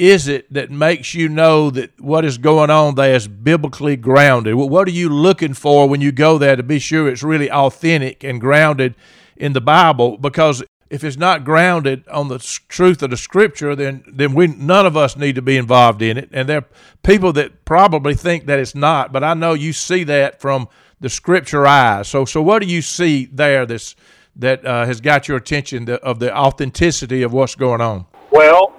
is 0.00 0.28
it 0.28 0.50
that 0.50 0.70
makes 0.70 1.14
you 1.14 1.28
know 1.28 1.68
that 1.70 1.90
what 2.00 2.24
is 2.24 2.38
going 2.38 2.70
on 2.70 2.94
there 2.94 3.14
is 3.14 3.28
biblically 3.28 3.96
grounded? 3.96 4.54
What 4.54 4.88
are 4.88 4.92
you 4.92 5.10
looking 5.10 5.52
for 5.52 5.86
when 5.86 6.00
you 6.00 6.10
go 6.10 6.38
there 6.38 6.56
to 6.56 6.62
be 6.62 6.78
sure 6.78 7.06
it's 7.06 7.22
really 7.22 7.50
authentic 7.50 8.24
and 8.24 8.40
grounded 8.40 8.94
in 9.36 9.52
the 9.52 9.60
Bible? 9.60 10.16
Because 10.16 10.64
if 10.88 11.04
it's 11.04 11.18
not 11.18 11.44
grounded 11.44 12.08
on 12.08 12.28
the 12.28 12.38
truth 12.38 13.02
of 13.02 13.10
the 13.10 13.16
Scripture, 13.18 13.76
then 13.76 14.02
then 14.06 14.32
we 14.32 14.46
none 14.46 14.86
of 14.86 14.96
us 14.96 15.18
need 15.18 15.34
to 15.34 15.42
be 15.42 15.58
involved 15.58 16.00
in 16.00 16.16
it. 16.16 16.30
And 16.32 16.48
there 16.48 16.58
are 16.58 16.68
people 17.02 17.34
that 17.34 17.66
probably 17.66 18.14
think 18.14 18.46
that 18.46 18.58
it's 18.58 18.74
not, 18.74 19.12
but 19.12 19.22
I 19.22 19.34
know 19.34 19.52
you 19.52 19.74
see 19.74 20.02
that 20.04 20.40
from 20.40 20.66
the 21.00 21.10
Scripture 21.10 21.66
eyes. 21.66 22.08
So 22.08 22.24
so 22.24 22.40
what 22.40 22.62
do 22.62 22.68
you 22.68 22.80
see 22.80 23.26
there 23.26 23.66
that's 23.66 23.94
that 24.36 24.64
uh, 24.64 24.86
has 24.86 25.02
got 25.02 25.28
your 25.28 25.36
attention 25.36 25.84
the, 25.84 26.00
of 26.00 26.20
the 26.20 26.34
authenticity 26.34 27.22
of 27.22 27.34
what's 27.34 27.54
going 27.54 27.82
on? 27.82 28.06
Well, 28.30 28.72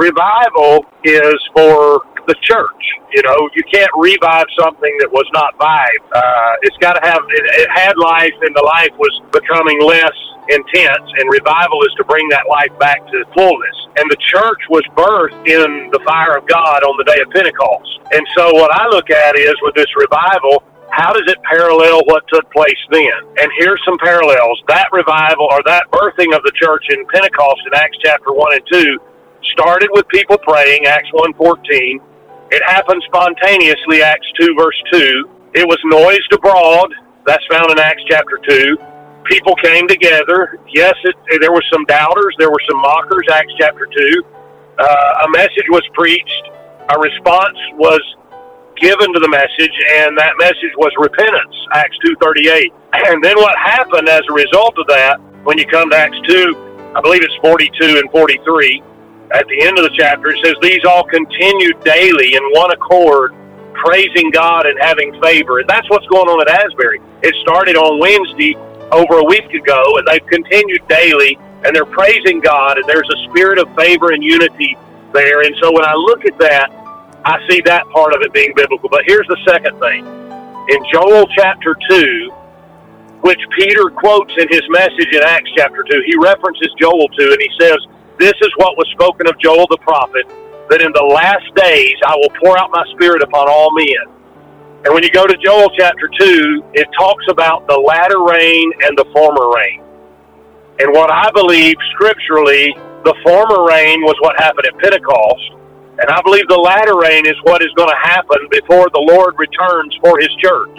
revival 0.00 0.88
is 1.04 1.36
for 1.52 2.08
the 2.26 2.34
church. 2.40 2.84
You 3.12 3.22
know, 3.22 3.36
you 3.54 3.62
can't 3.68 3.90
revive 3.96 4.46
something 4.56 4.96
that 5.04 5.10
was 5.12 5.28
not 5.36 5.52
vived. 5.60 6.06
Uh, 6.08 6.64
it's 6.64 6.76
got 6.78 6.94
to 6.96 7.02
have, 7.04 7.20
it, 7.28 7.44
it 7.60 7.68
had 7.68 7.98
life 8.00 8.34
and 8.40 8.56
the 8.56 8.64
life 8.64 8.96
was 8.96 9.12
becoming 9.32 9.76
less 9.84 10.16
intense 10.48 11.06
and 11.20 11.28
revival 11.30 11.82
is 11.84 11.92
to 12.00 12.04
bring 12.04 12.26
that 12.30 12.48
life 12.48 12.72
back 12.80 13.04
to 13.12 13.24
fullness. 13.36 13.76
And 14.00 14.08
the 14.08 14.16
church 14.32 14.62
was 14.70 14.82
birthed 14.96 15.44
in 15.44 15.90
the 15.92 16.00
fire 16.06 16.38
of 16.38 16.46
God 16.48 16.82
on 16.82 16.96
the 16.96 17.04
day 17.04 17.20
of 17.20 17.28
Pentecost. 17.30 18.00
And 18.10 18.24
so 18.34 18.54
what 18.56 18.72
I 18.72 18.88
look 18.88 19.10
at 19.10 19.36
is 19.36 19.54
with 19.62 19.74
this 19.74 19.90
revival, 19.98 20.62
how 20.90 21.12
does 21.12 21.26
it 21.26 21.38
parallel 21.46 22.02
what 22.06 22.26
took 22.32 22.50
place 22.50 22.78
then? 22.90 23.14
And 23.38 23.50
here's 23.58 23.80
some 23.84 23.98
parallels. 23.98 24.62
That 24.66 24.90
revival 24.90 25.46
or 25.50 25.62
that 25.66 25.86
birthing 25.90 26.34
of 26.34 26.42
the 26.42 26.52
church 26.54 26.86
in 26.90 27.06
Pentecost 27.06 27.62
in 27.66 27.74
Acts 27.74 27.98
chapter 28.02 28.32
1 28.32 28.54
and 28.54 28.66
2 28.70 29.09
started 29.52 29.90
with 29.92 30.06
people 30.08 30.38
praying, 30.38 30.86
Acts 30.86 31.10
1.14. 31.14 32.00
It 32.50 32.62
happened 32.66 33.02
spontaneously, 33.06 34.02
Acts 34.02 34.26
2, 34.40 34.54
verse 34.56 34.82
2. 34.92 35.30
It 35.54 35.66
was 35.66 35.78
noised 35.84 36.32
abroad. 36.32 36.92
That's 37.26 37.44
found 37.46 37.70
in 37.70 37.78
Acts 37.78 38.02
chapter 38.08 38.38
2. 38.48 38.76
People 39.24 39.54
came 39.56 39.86
together. 39.86 40.58
Yes, 40.72 40.94
it, 41.04 41.14
there 41.40 41.52
were 41.52 41.62
some 41.72 41.84
doubters. 41.84 42.34
There 42.38 42.50
were 42.50 42.62
some 42.68 42.80
mockers, 42.80 43.26
Acts 43.32 43.52
chapter 43.58 43.86
2. 43.86 44.22
Uh, 44.78 45.26
a 45.26 45.30
message 45.30 45.68
was 45.68 45.82
preached. 45.92 46.50
A 46.88 46.98
response 46.98 47.58
was 47.74 48.00
given 48.80 49.12
to 49.12 49.20
the 49.20 49.28
message, 49.28 49.76
and 50.00 50.16
that 50.18 50.32
message 50.38 50.72
was 50.76 50.90
repentance, 50.98 51.54
Acts 51.74 51.96
2.38. 52.04 52.72
And 53.12 53.22
then 53.22 53.36
what 53.36 53.54
happened 53.58 54.08
as 54.08 54.22
a 54.28 54.32
result 54.32 54.74
of 54.78 54.86
that, 54.88 55.20
when 55.44 55.58
you 55.58 55.66
come 55.66 55.90
to 55.90 55.96
Acts 55.96 56.18
2, 56.26 56.92
I 56.96 57.00
believe 57.00 57.22
it's 57.22 57.36
42 57.42 57.98
and 57.98 58.10
43, 58.10 58.82
at 59.32 59.46
the 59.46 59.62
end 59.62 59.78
of 59.78 59.84
the 59.84 59.94
chapter, 59.96 60.30
it 60.30 60.44
says, 60.44 60.54
These 60.62 60.84
all 60.84 61.04
continued 61.04 61.82
daily 61.84 62.34
in 62.34 62.42
one 62.50 62.72
accord, 62.72 63.34
praising 63.74 64.30
God 64.30 64.66
and 64.66 64.78
having 64.80 65.14
favor. 65.22 65.60
And 65.60 65.68
that's 65.68 65.88
what's 65.88 66.06
going 66.06 66.28
on 66.28 66.40
at 66.42 66.48
Asbury. 66.48 67.00
It 67.22 67.34
started 67.42 67.76
on 67.76 67.98
Wednesday 67.98 68.56
over 68.90 69.18
a 69.18 69.24
week 69.24 69.52
ago, 69.54 69.98
and 69.98 70.06
they've 70.06 70.26
continued 70.26 70.82
daily, 70.88 71.38
and 71.64 71.74
they're 71.74 71.86
praising 71.86 72.40
God, 72.40 72.78
and 72.78 72.86
there's 72.88 73.08
a 73.08 73.30
spirit 73.30 73.58
of 73.58 73.72
favor 73.76 74.10
and 74.10 74.22
unity 74.22 74.76
there. 75.12 75.42
And 75.42 75.54
so 75.62 75.70
when 75.70 75.84
I 75.84 75.94
look 75.94 76.26
at 76.26 76.36
that, 76.38 76.70
I 77.24 77.38
see 77.48 77.60
that 77.66 77.86
part 77.90 78.14
of 78.14 78.22
it 78.22 78.32
being 78.32 78.52
biblical. 78.56 78.88
But 78.88 79.02
here's 79.06 79.26
the 79.28 79.38
second 79.46 79.78
thing. 79.78 80.06
In 80.70 80.84
Joel 80.92 81.26
chapter 81.36 81.76
2, 81.88 82.30
which 83.22 83.40
Peter 83.56 83.90
quotes 83.90 84.32
in 84.38 84.48
his 84.48 84.62
message 84.70 85.08
in 85.12 85.22
Acts 85.22 85.50
chapter 85.54 85.84
2, 85.84 86.02
he 86.06 86.16
references 86.18 86.72
Joel 86.80 87.08
2, 87.08 87.32
and 87.32 87.40
he 87.40 87.50
says, 87.60 87.78
this 88.20 88.36
is 88.42 88.52
what 88.56 88.76
was 88.76 88.86
spoken 88.92 89.26
of 89.26 89.38
Joel 89.40 89.66
the 89.70 89.80
prophet 89.80 90.28
that 90.68 90.84
in 90.84 90.92
the 90.92 91.02
last 91.02 91.48
days 91.56 91.96
I 92.06 92.14
will 92.14 92.30
pour 92.38 92.58
out 92.58 92.70
my 92.70 92.84
spirit 92.92 93.22
upon 93.22 93.48
all 93.48 93.72
men. 93.74 94.06
And 94.84 94.94
when 94.94 95.02
you 95.02 95.10
go 95.10 95.26
to 95.26 95.36
Joel 95.36 95.68
chapter 95.76 96.08
2, 96.08 96.72
it 96.74 96.86
talks 96.96 97.24
about 97.28 97.66
the 97.66 97.76
latter 97.76 98.22
rain 98.22 98.72
and 98.84 98.96
the 98.96 99.04
former 99.12 99.48
rain. 99.52 99.82
And 100.80 100.92
what 100.92 101.10
I 101.10 101.30
believe 101.32 101.76
scripturally, 101.92 102.72
the 103.04 103.16
former 103.24 103.64
rain 103.64 104.00
was 104.04 104.16
what 104.20 104.36
happened 104.40 104.68
at 104.68 104.76
Pentecost. 104.78 105.56
And 106.00 106.08
I 106.08 106.20
believe 106.22 106.48
the 106.48 106.60
latter 106.60 106.96
rain 106.96 107.26
is 107.26 107.36
what 107.42 107.60
is 107.60 107.68
going 107.76 107.90
to 107.92 108.00
happen 108.00 108.48
before 108.48 108.88
the 108.92 109.00
Lord 109.00 109.36
returns 109.36 109.92
for 110.00 110.20
his 110.20 110.32
church. 110.40 110.76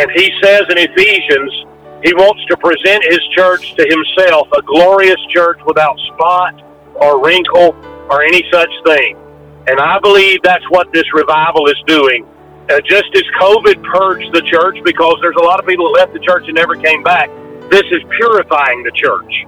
And 0.00 0.08
he 0.16 0.32
says 0.40 0.64
in 0.72 0.80
Ephesians 0.80 1.71
he 2.02 2.12
wants 2.14 2.44
to 2.46 2.56
present 2.56 3.04
his 3.04 3.20
church 3.34 3.74
to 3.74 3.82
himself, 3.86 4.48
a 4.56 4.62
glorious 4.62 5.20
church 5.30 5.58
without 5.66 5.98
spot 6.12 6.60
or 6.94 7.24
wrinkle 7.24 7.74
or 8.10 8.22
any 8.22 8.44
such 8.52 8.70
thing. 8.84 9.16
And 9.68 9.78
I 9.78 9.98
believe 10.00 10.42
that's 10.42 10.64
what 10.70 10.92
this 10.92 11.06
revival 11.14 11.68
is 11.68 11.80
doing. 11.86 12.26
Uh, 12.68 12.80
just 12.80 13.06
as 13.14 13.22
COVID 13.40 13.82
purged 13.84 14.32
the 14.34 14.42
church, 14.42 14.78
because 14.84 15.18
there's 15.20 15.36
a 15.36 15.44
lot 15.44 15.60
of 15.60 15.66
people 15.66 15.92
that 15.92 16.00
left 16.00 16.12
the 16.12 16.20
church 16.20 16.44
and 16.46 16.54
never 16.54 16.74
came 16.74 17.02
back, 17.02 17.30
this 17.70 17.84
is 17.90 18.02
purifying 18.18 18.82
the 18.82 18.90
church. 18.92 19.46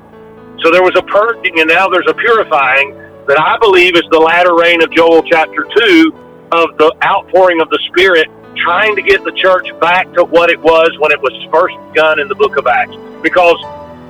So 0.63 0.71
there 0.71 0.83
was 0.83 0.95
a 0.97 1.03
purging 1.03 1.59
and 1.61 1.69
now 1.69 1.89
there's 1.89 2.09
a 2.09 2.15
purifying. 2.15 2.95
that 3.27 3.41
I 3.41 3.59
believe 3.59 3.97
is 3.97 4.05
the 4.11 4.19
latter 4.19 4.55
rain 4.55 4.83
of 4.83 4.93
Joel 4.93 5.23
chapter 5.23 5.65
2 5.65 6.49
of 6.53 6.77
the 6.79 6.95
outpouring 7.03 7.61
of 7.61 7.69
the 7.71 7.81
Spirit, 7.89 8.29
trying 8.57 8.95
to 8.97 9.03
get 9.03 9.25
the 9.25 9.33
church 9.33 9.69
back 9.81 10.13
to 10.15 10.25
what 10.25 10.51
it 10.51 10.61
was 10.61 10.91
when 10.99 11.13
it 11.13 11.21
was 11.21 11.33
first 11.51 11.75
begun 11.93 12.21
in 12.21 12.29
the 12.29 12.35
book 12.35 12.57
of 12.57 12.67
Acts. 12.67 12.97
Because 13.23 13.59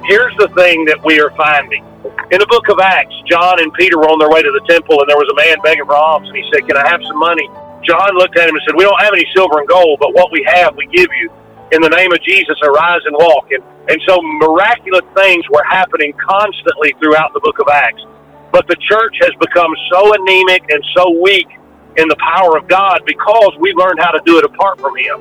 here's 0.06 0.34
the 0.36 0.48
thing 0.54 0.84
that 0.86 1.02
we 1.04 1.20
are 1.20 1.30
finding. 1.36 1.84
In 2.30 2.38
the 2.38 2.46
book 2.48 2.68
of 2.68 2.78
Acts, 2.80 3.14
John 3.26 3.60
and 3.60 3.72
Peter 3.74 3.98
were 3.98 4.08
on 4.08 4.18
their 4.18 4.28
way 4.28 4.42
to 4.42 4.52
the 4.52 4.64
temple, 4.68 5.00
and 5.00 5.08
there 5.08 5.16
was 5.16 5.28
a 5.32 5.38
man 5.40 5.56
begging 5.64 5.86
for 5.86 5.96
alms, 5.96 6.28
and 6.28 6.36
he 6.36 6.44
said, 6.52 6.66
Can 6.68 6.76
I 6.76 6.86
have 6.88 7.00
some 7.04 7.18
money? 7.18 7.48
John 7.84 8.16
looked 8.16 8.36
at 8.36 8.48
him 8.48 8.54
and 8.56 8.64
said, 8.66 8.76
We 8.76 8.84
don't 8.84 9.00
have 9.00 9.12
any 9.12 9.26
silver 9.34 9.60
and 9.60 9.68
gold, 9.68 10.00
but 10.00 10.12
what 10.12 10.32
we 10.32 10.44
have, 10.48 10.76
we 10.76 10.86
give 10.88 11.08
you. 11.20 11.32
In 11.72 11.80
the 11.80 11.88
name 11.88 12.12
of 12.12 12.20
Jesus, 12.22 12.56
arise 12.62 13.02
and 13.04 13.16
walk. 13.16 13.50
And, 13.50 13.64
and 13.88 14.00
so 14.06 14.20
miraculous 14.40 15.04
things 15.16 15.44
were 15.48 15.64
happening 15.64 16.12
constantly 16.20 16.94
throughout 17.00 17.32
the 17.32 17.40
book 17.40 17.58
of 17.58 17.68
Acts. 17.72 18.04
But 18.52 18.68
the 18.68 18.76
church 18.76 19.16
has 19.20 19.32
become 19.40 19.72
so 19.90 20.14
anemic 20.14 20.62
and 20.70 20.84
so 20.94 21.10
weak 21.20 21.48
in 21.96 22.08
the 22.08 22.16
power 22.16 22.56
of 22.56 22.68
God 22.68 23.02
because 23.06 23.52
we 23.58 23.72
learned 23.72 24.00
how 24.00 24.10
to 24.10 24.20
do 24.24 24.38
it 24.38 24.44
apart 24.44 24.80
from 24.80 24.96
Him. 24.96 25.20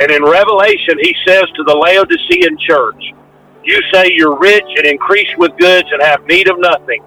And 0.00 0.10
in 0.10 0.22
Revelation, 0.22 0.98
He 1.00 1.14
says 1.26 1.44
to 1.56 1.62
the 1.64 1.74
Laodicean 1.74 2.58
church, 2.58 3.14
You 3.64 3.80
say 3.92 4.10
you're 4.14 4.38
rich 4.38 4.66
and 4.76 4.86
increase 4.86 5.30
with 5.38 5.56
goods 5.58 5.88
and 5.92 6.02
have 6.02 6.24
need 6.26 6.48
of 6.48 6.58
nothing. 6.58 7.02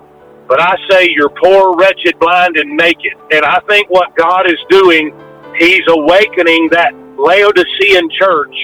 But 0.47 0.61
I 0.61 0.75
say 0.89 1.09
you're 1.09 1.29
poor, 1.29 1.77
wretched, 1.77 2.19
blind, 2.19 2.57
and 2.57 2.75
naked. 2.75 3.13
And 3.31 3.45
I 3.45 3.59
think 3.67 3.89
what 3.89 4.15
God 4.15 4.47
is 4.47 4.59
doing, 4.69 5.13
He's 5.57 5.83
awakening 5.87 6.69
that 6.71 6.93
Laodicean 7.17 8.09
church 8.17 8.55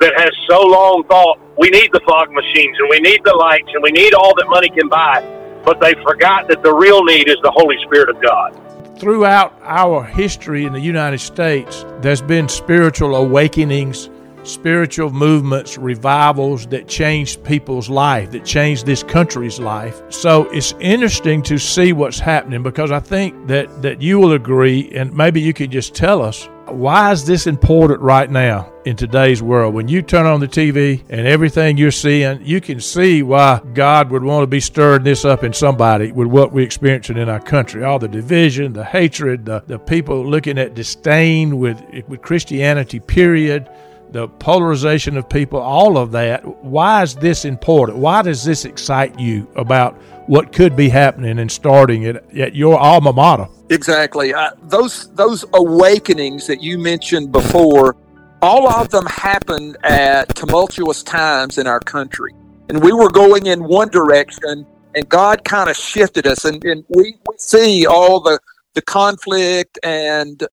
that 0.00 0.12
has 0.16 0.30
so 0.48 0.62
long 0.62 1.04
thought 1.08 1.38
we 1.58 1.70
need 1.70 1.90
the 1.92 2.00
fog 2.06 2.30
machines 2.30 2.76
and 2.78 2.88
we 2.90 3.00
need 3.00 3.22
the 3.24 3.34
lights 3.34 3.68
and 3.72 3.82
we 3.82 3.90
need 3.90 4.14
all 4.14 4.34
that 4.36 4.46
money 4.48 4.68
can 4.68 4.88
buy. 4.88 5.22
But 5.64 5.80
they 5.80 5.94
forgot 6.04 6.48
that 6.48 6.62
the 6.62 6.72
real 6.72 7.02
need 7.02 7.28
is 7.28 7.36
the 7.42 7.50
Holy 7.50 7.76
Spirit 7.84 8.10
of 8.10 8.20
God 8.22 8.54
throughout 8.98 9.58
our 9.62 10.02
history 10.02 10.64
in 10.64 10.72
the 10.72 10.80
United 10.80 11.18
States, 11.18 11.84
there's 12.00 12.22
been 12.22 12.48
spiritual 12.48 13.14
awakenings, 13.14 14.08
spiritual 14.42 15.10
movements, 15.10 15.76
revivals 15.76 16.66
that 16.68 16.88
changed 16.88 17.44
people's 17.44 17.90
life, 17.90 18.30
that 18.30 18.44
changed 18.44 18.86
this 18.86 19.02
country's 19.02 19.58
life. 19.58 20.00
So 20.08 20.44
it's 20.50 20.72
interesting 20.80 21.42
to 21.42 21.58
see 21.58 21.92
what's 21.92 22.18
happening 22.18 22.62
because 22.62 22.90
I 22.90 23.00
think 23.00 23.48
that, 23.48 23.82
that 23.82 24.00
you 24.00 24.18
will 24.18 24.32
agree, 24.32 24.90
and 24.94 25.12
maybe 25.14 25.40
you 25.40 25.52
could 25.52 25.70
just 25.70 25.94
tell 25.94 26.22
us 26.22 26.48
why 26.68 27.12
is 27.12 27.24
this 27.24 27.46
important 27.46 28.00
right 28.00 28.30
now 28.30 28.72
in 28.84 28.96
today's 28.96 29.42
world? 29.42 29.74
When 29.74 29.88
you 29.88 30.02
turn 30.02 30.26
on 30.26 30.40
the 30.40 30.48
TV 30.48 31.02
and 31.08 31.26
everything 31.26 31.76
you're 31.76 31.90
seeing, 31.90 32.44
you 32.44 32.60
can 32.60 32.80
see 32.80 33.22
why 33.22 33.60
God 33.74 34.10
would 34.10 34.22
want 34.22 34.42
to 34.42 34.46
be 34.46 34.60
stirring 34.60 35.04
this 35.04 35.24
up 35.24 35.44
in 35.44 35.52
somebody 35.52 36.12
with 36.12 36.28
what 36.28 36.52
we're 36.52 36.64
experiencing 36.64 37.18
in 37.18 37.28
our 37.28 37.40
country. 37.40 37.84
All 37.84 37.98
the 37.98 38.08
division, 38.08 38.72
the 38.72 38.84
hatred, 38.84 39.46
the, 39.46 39.62
the 39.66 39.78
people 39.78 40.26
looking 40.26 40.58
at 40.58 40.74
disdain 40.74 41.58
with, 41.58 41.82
with 42.08 42.22
Christianity, 42.22 43.00
period 43.00 43.68
the 44.12 44.28
polarization 44.28 45.16
of 45.16 45.28
people, 45.28 45.60
all 45.60 45.98
of 45.98 46.12
that. 46.12 46.44
Why 46.64 47.02
is 47.02 47.14
this 47.14 47.44
important? 47.44 47.98
Why 47.98 48.22
does 48.22 48.44
this 48.44 48.64
excite 48.64 49.18
you 49.18 49.48
about 49.56 49.94
what 50.26 50.52
could 50.52 50.76
be 50.76 50.88
happening 50.88 51.38
and 51.38 51.50
starting 51.50 52.06
at, 52.06 52.36
at 52.36 52.54
your 52.54 52.78
alma 52.78 53.12
mater? 53.12 53.48
Exactly. 53.70 54.32
Uh, 54.32 54.50
those 54.64 55.10
those 55.14 55.44
awakenings 55.54 56.46
that 56.46 56.62
you 56.62 56.78
mentioned 56.78 57.32
before, 57.32 57.96
all 58.42 58.68
of 58.68 58.90
them 58.90 59.06
happened 59.06 59.76
at 59.82 60.34
tumultuous 60.36 61.02
times 61.02 61.58
in 61.58 61.66
our 61.66 61.80
country, 61.80 62.32
and 62.68 62.82
we 62.82 62.92
were 62.92 63.10
going 63.10 63.46
in 63.46 63.64
one 63.64 63.88
direction, 63.88 64.66
and 64.94 65.08
God 65.08 65.44
kind 65.44 65.68
of 65.68 65.76
shifted 65.76 66.26
us, 66.26 66.44
and, 66.44 66.64
and 66.64 66.84
we, 66.88 67.16
we 67.28 67.36
see 67.38 67.86
all 67.86 68.20
the 68.20 68.38
the 68.74 68.82
conflict 68.82 69.78
and 69.82 70.46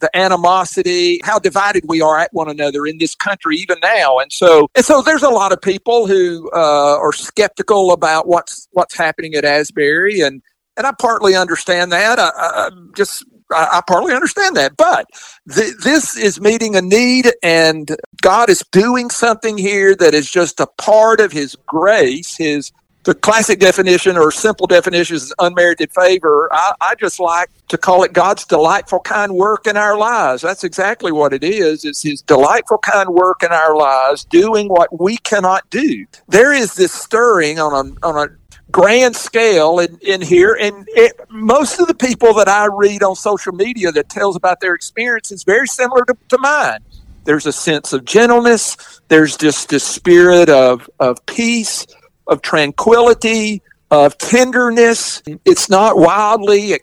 the 0.00 0.14
animosity, 0.16 1.20
how 1.24 1.38
divided 1.38 1.84
we 1.88 2.00
are 2.00 2.18
at 2.18 2.32
one 2.32 2.48
another 2.48 2.86
in 2.86 2.98
this 2.98 3.14
country 3.14 3.56
even 3.56 3.78
now. 3.82 4.18
And 4.18 4.32
so, 4.32 4.68
and 4.74 4.84
so 4.84 5.02
there's 5.02 5.22
a 5.22 5.30
lot 5.30 5.52
of 5.52 5.60
people 5.60 6.06
who 6.06 6.50
uh, 6.52 6.98
are 6.98 7.12
skeptical 7.12 7.92
about 7.92 8.26
what's 8.26 8.68
what's 8.72 8.96
happening 8.96 9.34
at 9.34 9.44
Asbury, 9.44 10.20
and 10.20 10.42
and 10.76 10.86
I 10.86 10.92
partly 10.98 11.34
understand 11.34 11.92
that. 11.92 12.18
I, 12.18 12.30
I 12.36 12.70
just 12.94 13.24
I, 13.50 13.68
I, 13.74 13.82
partly 13.86 14.12
understand 14.12 14.56
that, 14.56 14.76
but 14.76 15.06
th- 15.52 15.76
this 15.82 16.16
is 16.16 16.40
meeting 16.40 16.76
a 16.76 16.82
need, 16.82 17.32
and 17.42 17.96
God 18.20 18.50
is 18.50 18.64
doing 18.72 19.10
something 19.10 19.56
here 19.56 19.94
that 19.96 20.14
is 20.14 20.30
just 20.30 20.60
a 20.60 20.66
part 20.78 21.20
of 21.20 21.32
His 21.32 21.56
grace, 21.66 22.36
His 22.36 22.72
the 23.06 23.14
classic 23.14 23.60
definition 23.60 24.16
or 24.16 24.32
simple 24.32 24.66
definition 24.66 25.14
is 25.14 25.32
unmerited 25.38 25.92
favor. 25.92 26.48
I, 26.52 26.74
I, 26.80 26.94
just 26.96 27.20
like 27.20 27.48
to 27.68 27.78
call 27.78 28.02
it 28.02 28.12
God's 28.12 28.44
delightful 28.44 28.98
kind 28.98 29.32
work 29.32 29.68
in 29.68 29.76
our 29.76 29.96
lives. 29.96 30.42
That's 30.42 30.64
exactly 30.64 31.12
what 31.12 31.32
it 31.32 31.44
is. 31.44 31.84
It's 31.84 32.02
His 32.02 32.20
delightful 32.20 32.78
kind 32.78 33.08
work 33.10 33.44
in 33.44 33.52
our 33.52 33.76
lives, 33.76 34.24
doing 34.24 34.68
what 34.68 35.00
we 35.00 35.18
cannot 35.18 35.70
do. 35.70 36.04
There 36.26 36.52
is 36.52 36.74
this 36.74 36.92
stirring 36.92 37.60
on 37.60 37.72
a 37.72 38.06
on 38.06 38.28
a 38.28 38.34
grand 38.72 39.14
scale 39.14 39.78
in, 39.78 39.96
in 40.02 40.20
here, 40.20 40.58
and 40.60 40.84
it, 40.88 41.12
most 41.30 41.78
of 41.78 41.86
the 41.86 41.94
people 41.94 42.34
that 42.34 42.48
I 42.48 42.66
read 42.66 43.04
on 43.04 43.14
social 43.14 43.52
media 43.52 43.92
that 43.92 44.08
tells 44.08 44.34
about 44.34 44.58
their 44.58 44.74
experience 44.74 45.30
is 45.30 45.44
very 45.44 45.68
similar 45.68 46.04
to, 46.06 46.16
to 46.30 46.38
mine. 46.38 46.80
There's 47.22 47.46
a 47.46 47.52
sense 47.52 47.92
of 47.92 48.04
gentleness. 48.04 49.00
There's 49.06 49.36
just 49.36 49.72
a 49.72 49.78
spirit 49.78 50.48
of 50.48 50.90
of 50.98 51.24
peace 51.26 51.86
of 52.26 52.42
tranquility, 52.42 53.62
of 53.90 54.18
tenderness. 54.18 55.22
It's 55.44 55.68
not 55.68 55.96
wildly 55.96 56.74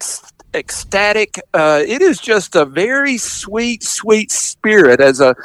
ecstatic. 0.53 1.39
Uh, 1.53 1.83
it 1.85 2.01
is 2.01 2.19
just 2.19 2.55
a 2.55 2.65
very 2.65 3.17
sweet, 3.17 3.83
sweet 3.83 4.31
spirit, 4.31 4.99
as 4.99 5.19
a 5.19 5.35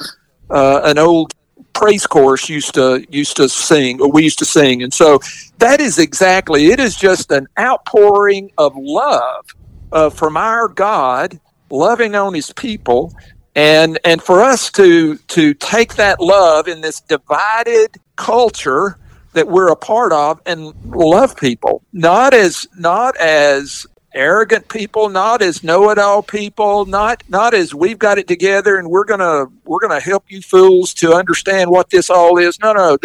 uh, 0.50 0.80
an 0.84 0.98
old 0.98 1.34
praise 1.74 2.06
chorus 2.06 2.48
used 2.48 2.74
to 2.74 3.04
used 3.10 3.36
to 3.36 3.48
sing, 3.48 4.00
or 4.00 4.10
we 4.10 4.24
used 4.24 4.38
to 4.38 4.44
sing. 4.44 4.82
And 4.82 4.92
so 4.92 5.20
that 5.58 5.80
is 5.80 5.98
exactly. 5.98 6.66
It 6.66 6.80
is 6.80 6.96
just 6.96 7.30
an 7.30 7.46
outpouring 7.58 8.50
of 8.58 8.72
love 8.76 9.46
uh, 9.92 10.10
from 10.10 10.36
our 10.36 10.68
God, 10.68 11.40
loving 11.70 12.14
on 12.14 12.34
His 12.34 12.52
people. 12.52 13.12
And, 13.54 13.98
and 14.04 14.22
for 14.22 14.40
us 14.40 14.70
to 14.72 15.16
to 15.16 15.52
take 15.54 15.96
that 15.96 16.20
love 16.20 16.68
in 16.68 16.80
this 16.80 17.00
divided 17.00 17.96
culture 18.14 18.98
that 19.38 19.46
we're 19.46 19.70
a 19.70 19.76
part 19.76 20.12
of 20.12 20.40
and 20.46 20.74
love 20.84 21.36
people. 21.36 21.80
Not 21.92 22.34
as 22.34 22.66
not 22.76 23.16
as 23.18 23.86
arrogant 24.14 24.66
people 24.68 25.10
not 25.10 25.42
as 25.42 25.62
know-it-all 25.62 26.22
people 26.22 26.86
not 26.86 27.22
not 27.28 27.52
as 27.52 27.74
we've 27.74 27.98
got 27.98 28.18
it 28.18 28.26
together 28.26 28.78
and 28.78 28.88
we're 28.88 29.04
gonna 29.04 29.44
we're 29.64 29.78
gonna 29.78 30.00
help 30.00 30.24
you 30.28 30.40
fools 30.40 30.94
to 30.94 31.12
understand 31.12 31.70
what 31.70 31.90
this 31.90 32.10
all 32.10 32.36
is. 32.38 32.58
No 32.58 32.72
no 32.72 32.98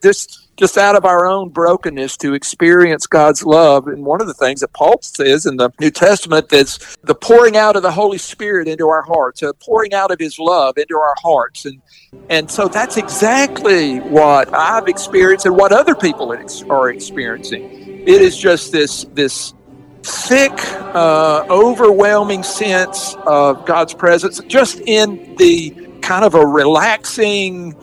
this 0.00 0.47
just 0.58 0.76
out 0.76 0.96
of 0.96 1.04
our 1.04 1.24
own 1.24 1.48
brokenness 1.48 2.16
to 2.18 2.34
experience 2.34 3.06
God's 3.06 3.44
love. 3.44 3.86
And 3.86 4.04
one 4.04 4.20
of 4.20 4.26
the 4.26 4.34
things 4.34 4.60
that 4.60 4.72
Paul 4.72 4.98
says 5.00 5.46
in 5.46 5.56
the 5.56 5.70
New 5.80 5.90
Testament 5.90 6.52
is 6.52 6.78
the 7.02 7.14
pouring 7.14 7.56
out 7.56 7.76
of 7.76 7.82
the 7.82 7.92
Holy 7.92 8.18
Spirit 8.18 8.66
into 8.66 8.88
our 8.88 9.02
hearts, 9.02 9.40
a 9.42 9.54
pouring 9.54 9.94
out 9.94 10.10
of 10.10 10.18
His 10.18 10.38
love 10.38 10.76
into 10.76 10.98
our 10.98 11.14
hearts. 11.22 11.64
And 11.64 11.80
and 12.28 12.50
so 12.50 12.68
that's 12.68 12.96
exactly 12.96 14.00
what 14.00 14.52
I've 14.54 14.88
experienced 14.88 15.46
and 15.46 15.56
what 15.56 15.72
other 15.72 15.94
people 15.94 16.32
are 16.70 16.90
experiencing. 16.90 18.02
It 18.06 18.20
is 18.20 18.36
just 18.36 18.72
this 18.72 19.04
this 19.12 19.54
thick, 20.02 20.52
uh, 20.94 21.44
overwhelming 21.50 22.42
sense 22.42 23.14
of 23.26 23.64
God's 23.66 23.94
presence, 23.94 24.40
just 24.48 24.80
in 24.80 25.36
the 25.36 25.70
kind 26.00 26.24
of 26.24 26.34
a 26.34 26.44
relaxing, 26.44 27.74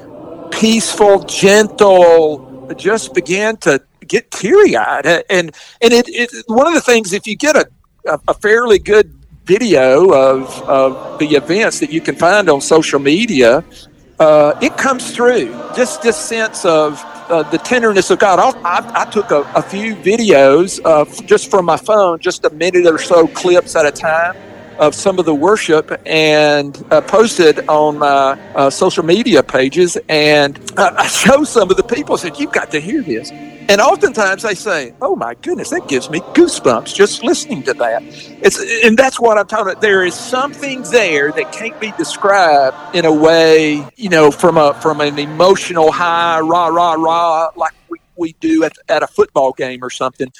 peaceful, 0.51 1.23
gentle 1.23 2.44
just 2.77 3.13
began 3.13 3.57
to 3.57 3.81
get 4.07 4.31
teary 4.31 4.75
eyed. 4.75 5.05
And, 5.05 5.55
and 5.81 5.93
it, 5.93 6.05
it, 6.07 6.31
one 6.47 6.67
of 6.67 6.73
the 6.73 6.81
things, 6.81 7.13
if 7.13 7.27
you 7.27 7.35
get 7.35 7.55
a, 7.55 7.67
a, 8.27 8.33
fairly 8.33 8.79
good 8.79 9.13
video 9.45 10.11
of, 10.11 10.61
of 10.63 11.19
the 11.19 11.35
events 11.35 11.79
that 11.79 11.91
you 11.91 12.01
can 12.01 12.15
find 12.15 12.49
on 12.49 12.61
social 12.61 12.99
media, 12.99 13.63
uh, 14.19 14.57
it 14.61 14.77
comes 14.77 15.15
through 15.15 15.49
just 15.75 16.01
this 16.01 16.17
sense 16.17 16.65
of 16.65 17.01
uh, 17.29 17.43
the 17.49 17.57
tenderness 17.57 18.11
of 18.11 18.19
God. 18.19 18.39
I, 18.39 19.01
I 19.01 19.05
took 19.05 19.31
a, 19.31 19.41
a, 19.55 19.61
few 19.61 19.95
videos 19.95 20.79
uh, 20.85 21.05
just 21.25 21.49
from 21.49 21.65
my 21.65 21.77
phone, 21.77 22.19
just 22.19 22.45
a 22.45 22.49
minute 22.51 22.85
or 22.85 22.99
so 22.99 23.27
clips 23.27 23.75
at 23.75 23.85
a 23.85 23.91
time 23.91 24.35
of 24.79 24.95
some 24.95 25.19
of 25.19 25.25
the 25.25 25.35
worship 25.35 26.01
and 26.05 26.83
uh, 26.91 27.01
posted 27.01 27.67
on 27.67 27.99
my 27.99 28.33
uh, 28.55 28.69
social 28.69 29.03
media 29.03 29.43
pages. 29.43 29.97
And 30.09 30.59
uh, 30.77 30.93
I 30.97 31.07
showed 31.07 31.45
some 31.45 31.69
of 31.69 31.77
the 31.77 31.83
people, 31.83 32.17
said, 32.17 32.39
You've 32.39 32.53
got 32.53 32.71
to 32.71 32.79
hear 32.79 33.01
this. 33.01 33.31
And 33.67 33.81
oftentimes 33.81 34.43
they 34.43 34.53
say, 34.53 34.93
"Oh 35.01 35.15
my 35.15 35.33
goodness, 35.41 35.71
that 35.71 35.87
gives 35.87 36.07
me 36.09 36.19
goosebumps 36.19 36.93
just 36.93 37.23
listening 37.23 37.63
to 37.63 37.73
that." 37.73 38.03
It's 38.43 38.59
and 38.85 38.95
that's 38.95 39.19
what 39.19 39.39
I'm 39.39 39.47
talking 39.47 39.71
about. 39.71 39.81
There 39.81 40.03
is 40.05 40.13
something 40.13 40.83
there 40.91 41.31
that 41.31 41.51
can't 41.51 41.79
be 41.79 41.91
described 41.93 42.95
in 42.95 43.05
a 43.05 43.13
way, 43.13 43.83
you 43.95 44.09
know, 44.09 44.29
from 44.29 44.57
a 44.57 44.75
from 44.81 45.01
an 45.01 45.17
emotional 45.17 45.91
high, 45.91 46.41
rah 46.41 46.67
rah 46.67 46.93
rah, 46.93 47.49
like 47.55 47.73
we, 47.89 47.99
we 48.15 48.33
do 48.33 48.63
at, 48.65 48.73
at 48.87 49.01
a 49.01 49.07
football 49.07 49.51
game 49.51 49.83
or 49.83 49.89
something. 49.89 50.31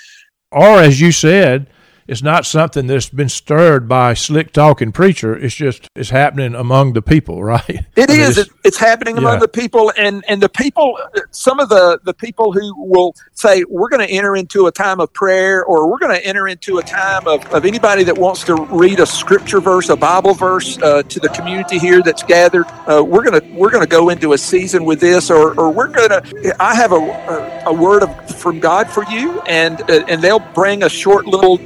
Or 0.52 0.80
as 0.80 1.02
you 1.02 1.12
said, 1.12 1.68
it's 2.08 2.22
not 2.22 2.46
something 2.46 2.86
that's 2.86 3.10
been 3.10 3.30
stirred 3.30 3.88
by 3.88 4.14
slick 4.14 4.54
talking 4.54 4.92
preacher. 4.92 5.36
It's 5.36 5.56
just 5.56 5.90
it's 5.96 6.12
happening 6.12 6.54
among 6.54 6.94
the 6.94 7.02
people, 7.02 7.44
right? 7.44 7.64
It 7.96 8.10
I 8.10 8.14
mean, 8.14 8.22
is. 8.22 8.38
It's, 8.38 8.50
it's, 8.64 8.78
happening 8.78 9.18
among 9.18 9.40
the 9.40 9.48
people, 9.48 9.92
and 9.98 10.24
and 10.28 10.42
the 10.42 10.50
people. 10.50 10.98
Some 11.32 11.60
of 11.60 11.70
the 11.70 12.00
the 12.04 12.14
people 12.14 12.52
who 12.52 12.74
will 12.78 13.16
say 13.34 13.64
we're 13.68 13.90
going 13.90 14.06
to 14.06 14.14
enter 14.14 14.36
into 14.36 14.68
a 14.68 14.72
time 14.72 15.00
of 15.00 15.12
prayer, 15.14 15.64
or 15.64 15.90
we're 15.90 15.98
going 15.98 16.16
to 16.16 16.26
enter 16.26 16.48
into 16.48 16.78
a 16.78 16.84
time 16.84 17.28
of, 17.28 17.46
of 17.54 17.66
anybody 17.66 18.04
that 18.04 18.18
wants 18.18 18.44
to 18.44 18.56
read 18.56 19.00
a 19.00 19.06
scripture 19.06 19.60
verse, 19.60 19.90
a 19.90 19.96
Bible 19.96 20.34
verse 20.34 20.78
uh, 20.80 21.04
to 21.04 21.20
the 21.20 21.30
community 21.30 21.80
here 21.80 22.02
that's 22.02 22.24
gathered. 22.24 22.66
Uh, 22.88 23.04
we're 23.04 23.24
gonna 23.24 23.42
we're 23.54 23.72
gonna 23.72 23.88
go 23.88 24.10
into 24.10 24.34
a 24.34 24.38
season 24.38 24.86
with 24.86 25.00
this, 25.00 25.32
or 25.32 25.60
or 25.60 25.72
we're 25.72 25.88
gonna. 25.88 26.22
I 26.60 26.76
have 26.76 26.92
a 26.92 26.96
a, 26.96 27.64
a 27.68 27.74
word 27.74 28.04
of, 28.04 28.40
from 28.40 28.60
God 28.60 28.90
for 28.90 29.04
you, 29.06 29.42
and 29.42 29.82
uh, 29.90 30.06
and 30.08 30.22
they'll 30.22 30.40
bring 30.40 30.84
a 30.84 30.90
short 30.90 31.26
little 31.26 31.58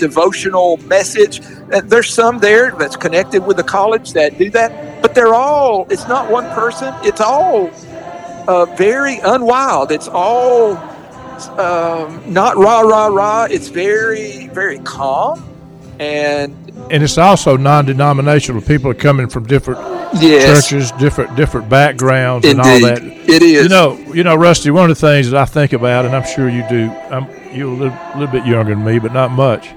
message. 0.87 1.41
There's 1.83 2.13
some 2.13 2.39
there 2.39 2.71
that's 2.71 2.95
connected 2.95 3.45
with 3.45 3.57
the 3.57 3.63
college 3.63 4.13
that 4.13 4.37
do 4.37 4.49
that, 4.51 5.01
but 5.01 5.15
they're 5.15 5.33
all. 5.33 5.87
It's 5.89 6.07
not 6.07 6.31
one 6.31 6.45
person. 6.51 6.93
It's 7.03 7.21
all 7.21 7.69
uh, 8.47 8.65
very 8.75 9.19
unwild. 9.19 9.91
It's 9.91 10.07
all 10.07 10.77
um, 11.59 12.21
not 12.31 12.57
rah 12.57 12.81
rah 12.81 13.07
rah. 13.07 13.47
It's 13.49 13.67
very 13.67 14.47
very 14.47 14.79
calm, 14.79 15.43
and 15.99 16.55
and 16.91 17.03
it's 17.03 17.17
also 17.17 17.55
non-denominational. 17.57 18.61
People 18.61 18.91
are 18.91 18.95
coming 18.95 19.29
from 19.29 19.45
different 19.45 19.79
yes. 20.15 20.67
churches, 20.67 20.91
different 20.93 21.35
different 21.35 21.69
backgrounds, 21.69 22.45
Indeed. 22.45 22.59
and 22.59 22.67
all 22.67 22.89
that. 22.89 23.03
It 23.03 23.41
is. 23.43 23.63
You 23.63 23.69
know, 23.69 23.97
you 24.13 24.23
know, 24.23 24.35
Rusty. 24.35 24.71
One 24.71 24.89
of 24.89 24.99
the 24.99 25.07
things 25.07 25.29
that 25.31 25.39
I 25.39 25.45
think 25.45 25.73
about, 25.73 26.05
and 26.05 26.15
I'm 26.15 26.25
sure 26.25 26.49
you 26.49 26.65
do. 26.69 26.89
I'm 27.11 27.27
you're 27.53 27.67
a 27.67 27.71
little, 27.71 27.97
little 28.15 28.31
bit 28.31 28.45
younger 28.45 28.75
than 28.75 28.83
me, 28.83 28.99
but 28.99 29.13
not 29.13 29.31
much. 29.31 29.69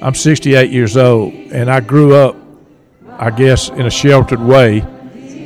I'm 0.00 0.14
68 0.14 0.70
years 0.70 0.96
old, 0.96 1.32
and 1.34 1.68
I 1.70 1.80
grew 1.80 2.14
up, 2.14 2.36
I 3.18 3.30
guess, 3.30 3.68
in 3.68 3.86
a 3.86 3.90
sheltered 3.90 4.40
way. 4.40 4.82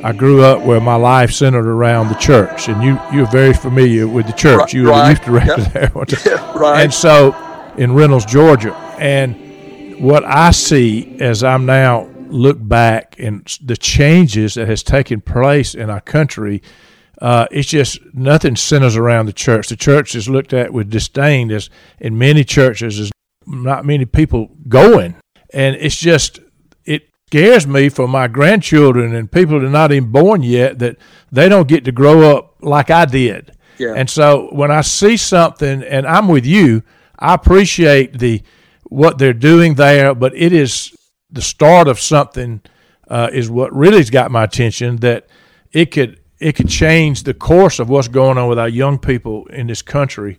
I 0.03 0.11
grew 0.11 0.43
up 0.43 0.61
where 0.63 0.79
my 0.79 0.95
life 0.95 1.31
centered 1.31 1.65
around 1.65 2.09
the 2.09 2.15
church, 2.15 2.67
and 2.67 2.83
you 2.83 2.99
you're 3.11 3.31
very 3.31 3.53
familiar 3.53 4.07
with 4.07 4.27
the 4.27 4.33
church. 4.33 4.59
Right, 4.59 4.73
you 4.73 4.83
were 4.83 4.89
right. 4.89 5.03
the 5.03 5.31
youth 5.31 5.43
director 5.45 5.79
yep. 5.79 5.93
there, 5.93 6.33
yeah, 6.37 6.57
right? 6.57 6.83
And 6.83 6.93
so, 6.93 7.33
in 7.77 7.93
Reynolds, 7.93 8.25
Georgia, 8.25 8.75
and 8.99 9.99
what 9.99 10.23
I 10.25 10.51
see 10.51 11.17
as 11.19 11.43
I'm 11.43 11.65
now 11.65 12.09
look 12.27 12.57
back 12.59 13.15
and 13.17 13.45
the 13.63 13.77
changes 13.77 14.55
that 14.55 14.67
has 14.67 14.83
taken 14.83 15.21
place 15.21 15.73
in 15.73 15.89
our 15.89 16.01
country, 16.01 16.61
uh, 17.21 17.47
it's 17.51 17.69
just 17.69 17.99
nothing 18.13 18.55
centers 18.55 18.97
around 18.97 19.27
the 19.27 19.33
church. 19.33 19.69
The 19.69 19.77
church 19.77 20.13
is 20.15 20.27
looked 20.27 20.51
at 20.51 20.73
with 20.73 20.89
disdain 20.89 21.49
as 21.51 21.69
in 21.99 22.17
many 22.17 22.43
churches 22.43 22.99
as 22.99 23.12
not 23.47 23.85
many 23.85 24.05
people 24.05 24.49
going, 24.67 25.15
and 25.53 25.75
it's 25.75 25.97
just 25.97 26.39
it 26.85 27.09
scares 27.27 27.65
me 27.65 27.89
for 27.89 28.07
my 28.07 28.27
grandchildren 28.27 29.15
and 29.15 29.31
people 29.31 29.59
that 29.59 29.65
are 29.65 29.69
not 29.69 29.91
even 29.91 30.11
born 30.11 30.43
yet 30.43 30.79
that 30.79 30.97
they 31.31 31.49
don't 31.49 31.67
get 31.67 31.85
to 31.85 31.91
grow 31.91 32.37
up 32.37 32.55
like 32.61 32.89
I 32.89 33.05
did. 33.05 33.55
Yeah. 33.77 33.93
And 33.95 34.09
so 34.09 34.49
when 34.51 34.71
I 34.71 34.81
see 34.81 35.17
something, 35.17 35.83
and 35.83 36.05
I'm 36.05 36.27
with 36.27 36.45
you, 36.45 36.83
I 37.17 37.33
appreciate 37.33 38.19
the 38.19 38.41
what 38.83 39.17
they're 39.17 39.33
doing 39.33 39.75
there, 39.75 40.13
but 40.13 40.35
it 40.35 40.53
is 40.53 40.95
the 41.31 41.41
start 41.41 41.87
of 41.87 41.99
something. 41.99 42.61
Uh, 43.05 43.29
is 43.33 43.49
what 43.49 43.75
really's 43.75 44.09
got 44.09 44.31
my 44.31 44.45
attention. 44.45 44.95
That 44.97 45.27
it 45.71 45.91
could 45.91 46.19
it 46.39 46.53
could 46.53 46.69
change 46.69 47.23
the 47.23 47.33
course 47.33 47.79
of 47.79 47.89
what's 47.89 48.07
going 48.07 48.37
on 48.37 48.47
with 48.47 48.57
our 48.57 48.69
young 48.69 48.97
people 48.97 49.45
in 49.47 49.67
this 49.67 49.81
country. 49.81 50.37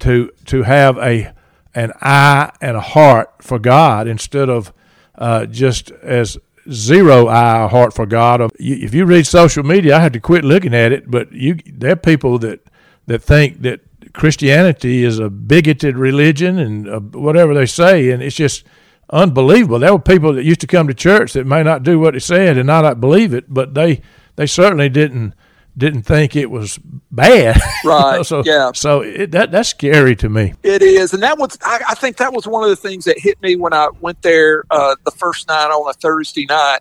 To 0.00 0.30
to 0.46 0.62
have 0.62 0.98
a 0.98 1.32
an 1.76 1.92
eye 2.00 2.50
and 2.60 2.76
a 2.76 2.80
heart 2.80 3.30
for 3.42 3.58
God 3.58 4.08
instead 4.08 4.48
of 4.48 4.72
uh, 5.14 5.44
just 5.46 5.90
as 5.90 6.38
zero 6.72 7.28
eye 7.28 7.62
or 7.62 7.68
heart 7.68 7.94
for 7.94 8.06
God. 8.06 8.50
If 8.58 8.94
you 8.94 9.04
read 9.04 9.26
social 9.26 9.62
media, 9.62 9.96
I 9.96 10.00
had 10.00 10.14
to 10.14 10.20
quit 10.20 10.42
looking 10.42 10.74
at 10.74 10.90
it. 10.90 11.10
But 11.10 11.30
you, 11.32 11.58
there 11.66 11.92
are 11.92 11.96
people 11.96 12.38
that 12.40 12.60
that 13.06 13.22
think 13.22 13.62
that 13.62 13.80
Christianity 14.14 15.04
is 15.04 15.18
a 15.18 15.28
bigoted 15.30 15.96
religion 15.96 16.58
and 16.58 16.88
uh, 16.88 16.98
whatever 16.98 17.54
they 17.54 17.66
say, 17.66 18.10
and 18.10 18.22
it's 18.22 18.34
just 18.34 18.64
unbelievable. 19.10 19.78
There 19.78 19.92
were 19.92 20.00
people 20.00 20.32
that 20.32 20.44
used 20.44 20.62
to 20.62 20.66
come 20.66 20.88
to 20.88 20.94
church 20.94 21.34
that 21.34 21.46
may 21.46 21.62
not 21.62 21.82
do 21.82 22.00
what 22.00 22.16
it 22.16 22.22
said 22.22 22.56
and 22.56 22.66
not 22.66 23.00
believe 23.00 23.34
it, 23.34 23.52
but 23.52 23.74
they 23.74 24.00
they 24.36 24.46
certainly 24.46 24.88
didn't 24.88 25.34
didn't 25.76 26.02
think 26.02 26.36
it 26.36 26.50
was 26.50 26.78
bad. 27.10 27.60
Right. 27.84 28.26
so 28.26 28.42
yeah. 28.44 28.72
So 28.74 29.02
it, 29.02 29.30
that 29.30 29.52
that's 29.52 29.68
scary 29.68 30.16
to 30.16 30.28
me. 30.28 30.54
It 30.64 30.82
is, 30.82 31.14
and 31.14 31.22
that 31.22 31.38
was 31.38 31.56
I, 31.62 31.80
I, 31.90 31.94
think 31.94 32.16
that 32.16 32.32
was 32.32 32.46
one 32.46 32.64
of 32.64 32.70
the 32.70 32.76
things 32.76 33.04
that 33.04 33.16
hit 33.18 33.40
me 33.42 33.54
when 33.54 33.72
I 33.72 33.88
went 34.00 34.22
there 34.22 34.64
uh, 34.70 34.96
the 35.04 35.12
first 35.12 35.46
night 35.46 35.68
on 35.68 35.88
a 35.88 35.92
Thursday 35.92 36.46
night. 36.46 36.80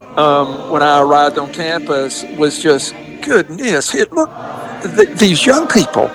Um, 0.00 0.70
when 0.70 0.82
I 0.82 1.00
arrived 1.00 1.38
on 1.38 1.52
campus, 1.52 2.24
was 2.38 2.62
just 2.62 2.94
goodness. 3.22 3.94
It 3.94 4.12
look 4.12 4.30
th- 4.96 5.18
these 5.18 5.44
young 5.44 5.68
people 5.68 6.10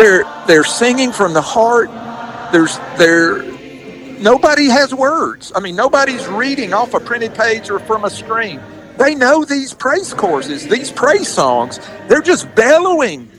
they're 0.00 0.24
they're 0.46 0.64
singing 0.64 1.12
from 1.12 1.34
the 1.34 1.42
heart. 1.42 1.90
There's 2.52 2.78
they're 2.96 3.42
nobody 4.20 4.66
has 4.66 4.94
words. 4.94 5.52
I 5.54 5.60
mean, 5.60 5.76
nobody's 5.76 6.26
reading 6.26 6.72
off 6.72 6.94
a 6.94 7.00
printed 7.00 7.34
page 7.34 7.70
or 7.70 7.78
from 7.78 8.04
a 8.04 8.10
screen. 8.10 8.60
They 9.00 9.16
know 9.16 9.44
these 9.44 9.74
praise 9.74 10.14
choruses, 10.14 10.68
these 10.68 10.92
praise 10.92 11.28
songs. 11.28 11.80
They're 12.08 12.22
just 12.22 12.54
bellowing. 12.56 13.32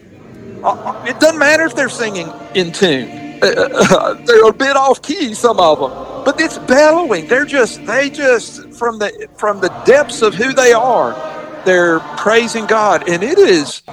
Uh, 0.64 0.76
uh, 0.86 1.05
it 1.07 1.20
doesn't 1.22 1.39
matter 1.39 1.66
if 1.66 1.76
they're 1.76 1.89
singing 1.89 2.36
in 2.55 2.74
tune. 2.74 3.14
Uh, 3.41 4.16
they're 4.28 4.49
a 4.49 4.53
bit 4.53 4.78
off 4.78 5.03
key, 5.03 5.36
some 5.36 5.59
of 5.59 5.80
them, 5.80 5.93
but 6.26 6.41
it's 6.41 6.59
bellowing. 6.59 7.28
They're 7.28 7.45
just 7.45 7.86
they 7.88 8.12
just 8.12 8.62
from 8.74 8.99
the 8.99 9.30
from 9.38 9.62
the 9.62 9.70
depths 9.86 10.24
of 10.24 10.36
who 10.36 10.53
they 10.53 10.74
are 10.74 11.18
they're 11.66 12.01
praising 12.18 12.68
God, 12.68 13.09
and 13.09 13.24
it 13.24 13.39
is 13.39 13.84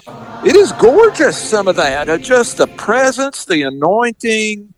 it 0.44 0.56
is 0.56 0.72
gorgeous. 0.72 1.38
Some 1.38 1.68
of 1.68 1.76
that, 1.76 2.22
just 2.22 2.58
the 2.58 2.68
presence, 2.68 3.46
the 3.46 3.64
anointing 3.64 4.74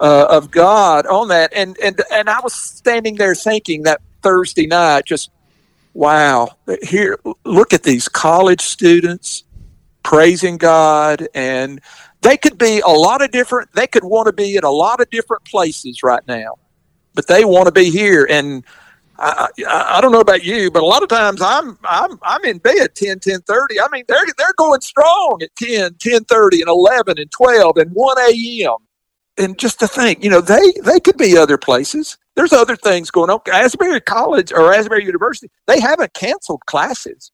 uh, 0.00 0.26
of 0.30 0.50
God 0.52 1.06
on 1.06 1.28
that, 1.28 1.52
and 1.54 1.78
and 1.82 2.00
and 2.12 2.30
I 2.30 2.40
was 2.40 2.54
standing 2.54 3.16
there 3.16 3.36
thinking 3.36 3.84
that 3.84 4.02
Thursday 4.22 4.66
night, 4.66 5.06
just 5.06 5.30
wow, 5.96 6.48
here 6.82 7.18
look 7.44 7.72
at 7.72 7.82
these 7.82 8.06
college 8.06 8.60
students 8.60 9.44
praising 10.02 10.58
God, 10.58 11.26
and 11.34 11.80
they 12.20 12.36
could 12.36 12.58
be 12.58 12.80
a 12.80 12.88
lot 12.88 13.22
of 13.22 13.30
different. 13.30 13.72
They 13.72 13.86
could 13.86 14.04
want 14.04 14.26
to 14.26 14.32
be 14.32 14.56
in 14.56 14.64
a 14.64 14.70
lot 14.70 15.00
of 15.00 15.08
different 15.10 15.44
places 15.44 16.02
right 16.02 16.22
now, 16.28 16.58
but 17.14 17.26
they 17.26 17.44
want 17.44 17.66
to 17.66 17.72
be 17.72 17.90
here 17.90 18.26
and 18.30 18.62
I, 19.18 19.48
I, 19.66 20.00
don't 20.02 20.12
know 20.12 20.20
about 20.20 20.44
you, 20.44 20.70
but 20.70 20.82
a 20.82 20.86
lot 20.86 21.02
of 21.02 21.08
times 21.08 21.40
I'm 21.40 21.78
I'm 21.84 22.18
I'm 22.22 22.44
in 22.44 22.58
bed 22.58 22.94
10, 22.94 23.20
10 23.20 23.40
30. 23.40 23.80
I 23.80 23.88
mean, 23.90 24.04
they're 24.08 24.26
they're 24.36 24.52
going 24.58 24.82
strong 24.82 25.38
at 25.42 25.56
10, 25.56 25.94
10 25.94 26.24
30 26.24 26.60
and 26.60 26.68
11 26.68 27.18
and 27.18 27.30
12 27.30 27.76
and 27.78 27.90
1 27.92 28.18
a.m. 28.18 28.76
And 29.38 29.58
just 29.58 29.80
to 29.80 29.88
think, 29.88 30.22
you 30.22 30.28
know, 30.28 30.42
they 30.42 30.72
they 30.84 31.00
could 31.00 31.16
be 31.16 31.36
other 31.36 31.56
places. 31.56 32.18
There's 32.36 32.52
other 32.52 32.76
things 32.76 33.10
going 33.10 33.30
on. 33.30 33.40
Asbury 33.50 34.00
College 34.00 34.52
or 34.52 34.72
Asbury 34.72 35.04
University, 35.04 35.50
they 35.66 35.80
haven't 35.80 36.12
canceled 36.12 36.64
classes. 36.66 37.32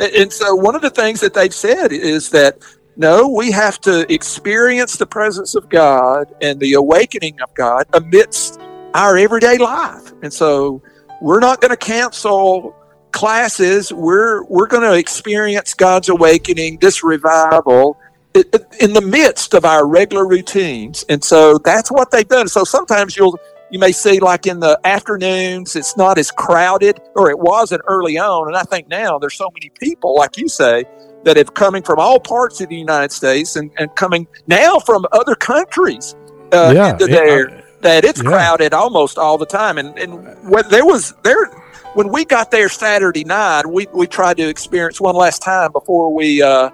And 0.00 0.32
so 0.32 0.54
one 0.54 0.76
of 0.76 0.82
the 0.82 0.90
things 0.90 1.20
that 1.20 1.34
they've 1.34 1.52
said 1.52 1.92
is 1.92 2.30
that 2.30 2.62
no, 2.96 3.28
we 3.28 3.52
have 3.52 3.80
to 3.82 4.12
experience 4.12 4.96
the 4.96 5.06
presence 5.06 5.54
of 5.54 5.68
God 5.68 6.34
and 6.40 6.58
the 6.58 6.72
awakening 6.72 7.40
of 7.40 7.54
God 7.54 7.86
amidst 7.92 8.60
our 8.94 9.16
everyday 9.16 9.56
life. 9.58 10.12
And 10.22 10.32
so 10.32 10.82
we're 11.20 11.38
not 11.38 11.60
going 11.60 11.70
to 11.70 11.76
cancel 11.76 12.74
classes. 13.12 13.92
We're 13.92 14.44
we're 14.44 14.66
going 14.66 14.82
to 14.82 14.94
experience 14.94 15.74
God's 15.74 16.08
awakening, 16.08 16.78
this 16.80 17.04
revival 17.04 17.98
in 18.34 18.92
the 18.92 19.00
midst 19.00 19.54
of 19.54 19.64
our 19.64 19.86
regular 19.86 20.26
routines. 20.26 21.04
And 21.08 21.22
so 21.22 21.58
that's 21.58 21.90
what 21.90 22.10
they've 22.10 22.28
done. 22.28 22.48
So 22.48 22.64
sometimes 22.64 23.16
you'll 23.16 23.38
you 23.70 23.78
may 23.78 23.92
see 23.92 24.20
like 24.20 24.46
in 24.46 24.60
the 24.60 24.78
afternoons 24.84 25.76
it's 25.76 25.96
not 25.96 26.18
as 26.18 26.30
crowded 26.30 27.00
or 27.14 27.30
it 27.30 27.38
wasn't 27.38 27.80
early 27.86 28.18
on 28.18 28.48
and 28.48 28.56
i 28.56 28.62
think 28.62 28.88
now 28.88 29.18
there's 29.18 29.36
so 29.36 29.50
many 29.54 29.70
people 29.80 30.14
like 30.14 30.36
you 30.36 30.48
say 30.48 30.84
that 31.24 31.36
have 31.36 31.54
coming 31.54 31.82
from 31.82 31.98
all 31.98 32.18
parts 32.18 32.60
of 32.60 32.68
the 32.68 32.76
united 32.76 33.12
states 33.12 33.56
and, 33.56 33.70
and 33.78 33.94
coming 33.94 34.26
now 34.46 34.78
from 34.78 35.04
other 35.12 35.34
countries 35.34 36.14
uh, 36.52 36.72
yeah, 36.74 36.92
into 36.92 37.06
there 37.06 37.64
that 37.80 38.04
it's 38.04 38.22
yeah. 38.22 38.28
crowded 38.28 38.72
almost 38.72 39.18
all 39.18 39.38
the 39.38 39.46
time. 39.46 39.78
And 39.78 39.98
and 39.98 40.50
when 40.50 40.68
there 40.68 40.84
was 40.84 41.14
there 41.22 41.46
when 41.94 42.08
we 42.08 42.24
got 42.24 42.50
there 42.50 42.68
Saturday 42.68 43.24
night, 43.24 43.66
we 43.66 43.86
we 43.92 44.06
tried 44.06 44.36
to 44.38 44.48
experience 44.48 45.00
one 45.00 45.14
last 45.14 45.42
time 45.42 45.72
before 45.72 46.12
we 46.12 46.42
uh, 46.42 46.70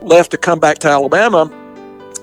left 0.00 0.30
to 0.32 0.38
come 0.38 0.60
back 0.60 0.78
to 0.78 0.88
Alabama, 0.88 1.50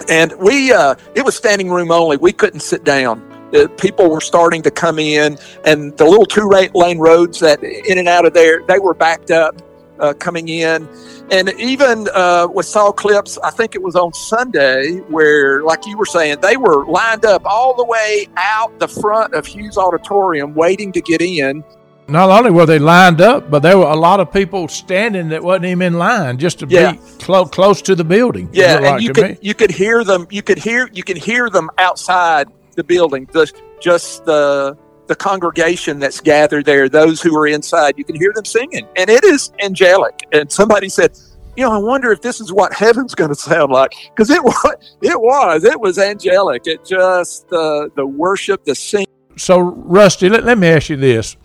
and 0.09 0.33
we 0.33 0.71
uh, 0.71 0.95
it 1.15 1.23
was 1.23 1.35
standing 1.35 1.69
room 1.69 1.91
only. 1.91 2.17
We 2.17 2.31
couldn't 2.31 2.61
sit 2.61 2.83
down. 2.83 3.25
Uh, 3.53 3.67
people 3.77 4.09
were 4.09 4.21
starting 4.21 4.61
to 4.63 4.71
come 4.71 4.99
in, 4.99 5.37
and 5.65 5.95
the 5.97 6.05
little 6.05 6.25
two 6.25 6.49
lane 6.73 6.99
roads 6.99 7.39
that 7.39 7.63
in 7.63 7.97
and 7.97 8.07
out 8.07 8.25
of 8.25 8.33
there 8.33 8.61
they 8.67 8.79
were 8.79 8.93
backed 8.93 9.31
up. 9.31 9.55
uh, 9.99 10.13
coming 10.13 10.47
in. 10.47 10.87
And 11.29 11.49
even 11.59 12.07
uh, 12.15 12.47
with 12.49 12.65
saw 12.65 12.89
clips, 12.89 13.37
I 13.43 13.49
think 13.51 13.75
it 13.75 13.83
was 13.83 13.97
on 13.97 14.13
Sunday, 14.13 14.99
where, 15.09 15.61
like 15.63 15.85
you 15.85 15.97
were 15.97 16.05
saying, 16.05 16.39
they 16.41 16.55
were 16.55 16.85
lined 16.85 17.25
up 17.25 17.41
all 17.45 17.75
the 17.75 17.83
way 17.83 18.25
out 18.37 18.79
the 18.79 18.87
front 18.87 19.33
of 19.33 19.45
Hughes 19.45 19.77
Auditorium 19.77 20.55
waiting 20.55 20.93
to 20.93 21.01
get 21.01 21.21
in. 21.21 21.65
Not 22.07 22.29
only 22.29 22.49
were 22.49 22.65
they 22.65 22.79
lined 22.79 23.19
up, 23.19 23.51
but 23.51 23.61
there 23.61 23.77
were 23.77 23.87
a 23.91 23.95
lot 23.95 24.21
of 24.21 24.31
people 24.31 24.69
standing 24.69 25.27
that 25.29 25.43
wasn't 25.43 25.65
even 25.65 25.81
in 25.93 25.99
line 25.99 26.37
just 26.37 26.59
to 26.59 26.65
Yeah. 26.69 26.93
be 26.93 26.99
clo- 27.19 27.45
close 27.45 27.81
to 27.81 27.93
the 27.93 28.05
building. 28.05 28.47
Yeah, 28.53 28.77
and 28.77 28.85
like 28.85 29.01
you 29.01 29.11
could 29.11 29.29
me. 29.31 29.37
you 29.41 29.53
could 29.53 29.71
hear 29.71 30.05
them. 30.05 30.27
You 30.31 30.41
could 30.41 30.59
hear 30.59 30.89
you 30.93 31.03
can 31.03 31.17
hear 31.17 31.49
them 31.49 31.69
outside 31.77 32.47
the 32.79 32.83
building. 32.83 33.27
The, 33.31 33.51
just 33.79 34.25
the 34.25 34.77
the 35.07 35.15
congregation 35.15 35.97
that's 35.97 36.21
gathered 36.21 36.65
there, 36.65 36.87
those 36.87 37.19
who 37.19 37.35
are 37.35 37.47
inside, 37.47 37.97
you 37.97 38.05
can 38.05 38.15
hear 38.15 38.31
them 38.33 38.45
singing, 38.45 38.87
and 38.95 39.09
it 39.09 39.23
is 39.23 39.51
angelic. 39.59 40.27
And 40.31 40.51
somebody 40.51 40.87
said, 40.87 41.17
you 41.57 41.65
know, 41.65 41.71
I 41.71 41.79
wonder 41.79 42.11
if 42.11 42.21
this 42.21 42.39
is 42.39 42.53
what 42.53 42.71
heaven's 42.73 43.15
going 43.15 43.29
to 43.29 43.35
sound 43.35 43.71
like 43.71 43.91
because 44.09 44.29
it 44.29 44.43
was 44.49 44.75
it 45.01 45.19
was 45.19 45.63
it 45.63 45.79
was 45.79 45.97
angelic. 45.97 46.67
It 46.67 46.85
just 46.85 47.49
the 47.49 47.91
the 47.95 48.05
worship, 48.05 48.63
the 48.65 48.75
singing. 48.75 49.07
So, 49.35 49.59
Rusty, 49.59 50.29
let, 50.29 50.43
let 50.43 50.57
me 50.57 50.67
ask 50.67 50.89
you 50.89 50.97
this. 50.97 51.35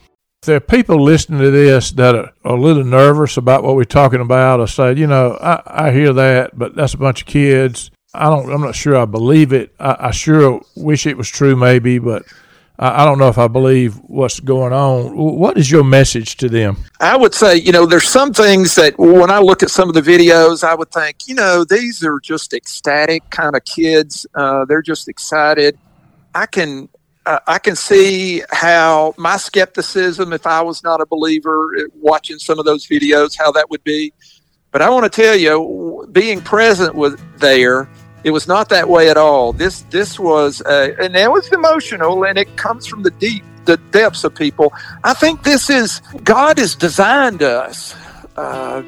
If 0.42 0.46
there 0.46 0.56
are 0.56 0.60
people 0.60 1.02
listening 1.02 1.40
to 1.40 1.50
this 1.50 1.90
that 1.92 2.14
are 2.14 2.32
a 2.44 2.54
little 2.54 2.84
nervous 2.84 3.36
about 3.36 3.62
what 3.62 3.76
we're 3.76 3.84
talking 3.84 4.20
about 4.20 4.60
or 4.60 4.66
say, 4.66 4.94
you 4.94 5.06
know, 5.06 5.38
I, 5.40 5.86
I 5.88 5.90
hear 5.90 6.12
that, 6.12 6.58
but 6.58 6.74
that's 6.74 6.94
a 6.94 6.98
bunch 6.98 7.22
of 7.22 7.26
kids. 7.26 7.90
I 8.14 8.30
don't, 8.30 8.50
I'm 8.50 8.60
not 8.60 8.74
sure 8.74 8.96
I 8.96 9.04
believe 9.04 9.52
it. 9.52 9.74
I, 9.78 9.96
I 9.98 10.10
sure 10.12 10.62
wish 10.76 11.06
it 11.06 11.16
was 11.16 11.28
true, 11.28 11.56
maybe, 11.56 11.98
but 11.98 12.24
I, 12.78 13.02
I 13.02 13.04
don't 13.04 13.18
know 13.18 13.28
if 13.28 13.38
I 13.38 13.48
believe 13.48 13.96
what's 14.06 14.40
going 14.40 14.72
on. 14.72 15.16
What 15.16 15.58
is 15.58 15.70
your 15.70 15.84
message 15.84 16.36
to 16.38 16.48
them? 16.48 16.76
I 17.00 17.16
would 17.16 17.34
say, 17.34 17.56
you 17.56 17.72
know, 17.72 17.86
there's 17.86 18.08
some 18.08 18.32
things 18.32 18.74
that 18.76 18.98
when 18.98 19.30
I 19.30 19.38
look 19.38 19.62
at 19.62 19.70
some 19.70 19.88
of 19.88 19.94
the 19.94 20.02
videos, 20.02 20.64
I 20.64 20.74
would 20.74 20.90
think, 20.90 21.26
you 21.26 21.34
know, 21.34 21.64
these 21.64 22.04
are 22.04 22.20
just 22.20 22.54
ecstatic 22.54 23.28
kind 23.30 23.56
of 23.56 23.64
kids. 23.64 24.26
Uh, 24.34 24.64
they're 24.64 24.82
just 24.82 25.08
excited. 25.08 25.78
I 26.34 26.46
can 26.46 26.88
uh, 27.26 27.38
I 27.46 27.58
can 27.58 27.74
see 27.74 28.42
how 28.50 29.14
my 29.16 29.36
skepticism, 29.36 30.32
if 30.32 30.46
I 30.46 30.60
was 30.60 30.82
not 30.84 31.00
a 31.00 31.06
believer, 31.06 31.70
watching 31.94 32.38
some 32.38 32.58
of 32.58 32.66
those 32.66 32.86
videos, 32.86 33.36
how 33.36 33.50
that 33.52 33.70
would 33.70 33.82
be. 33.82 34.12
But 34.72 34.82
I 34.82 34.90
want 34.90 35.10
to 35.10 35.22
tell 35.22 35.36
you, 35.36 36.06
being 36.12 36.40
present 36.40 36.94
with 36.94 37.20
there, 37.38 37.88
it 38.24 38.30
was 38.30 38.48
not 38.48 38.70
that 38.70 38.88
way 38.88 39.10
at 39.10 39.16
all. 39.16 39.52
This 39.52 39.82
this 39.90 40.18
was, 40.18 40.62
and 40.62 41.14
it 41.14 41.30
was 41.30 41.52
emotional, 41.52 42.24
and 42.24 42.38
it 42.38 42.56
comes 42.56 42.86
from 42.86 43.02
the 43.02 43.10
deep, 43.10 43.44
the 43.66 43.76
depths 43.76 44.24
of 44.24 44.34
people. 44.34 44.72
I 45.04 45.12
think 45.12 45.42
this 45.42 45.68
is 45.68 46.00
God 46.24 46.58
has 46.58 46.74
designed 46.74 47.42
us 47.42 47.94
uh, 48.36 48.82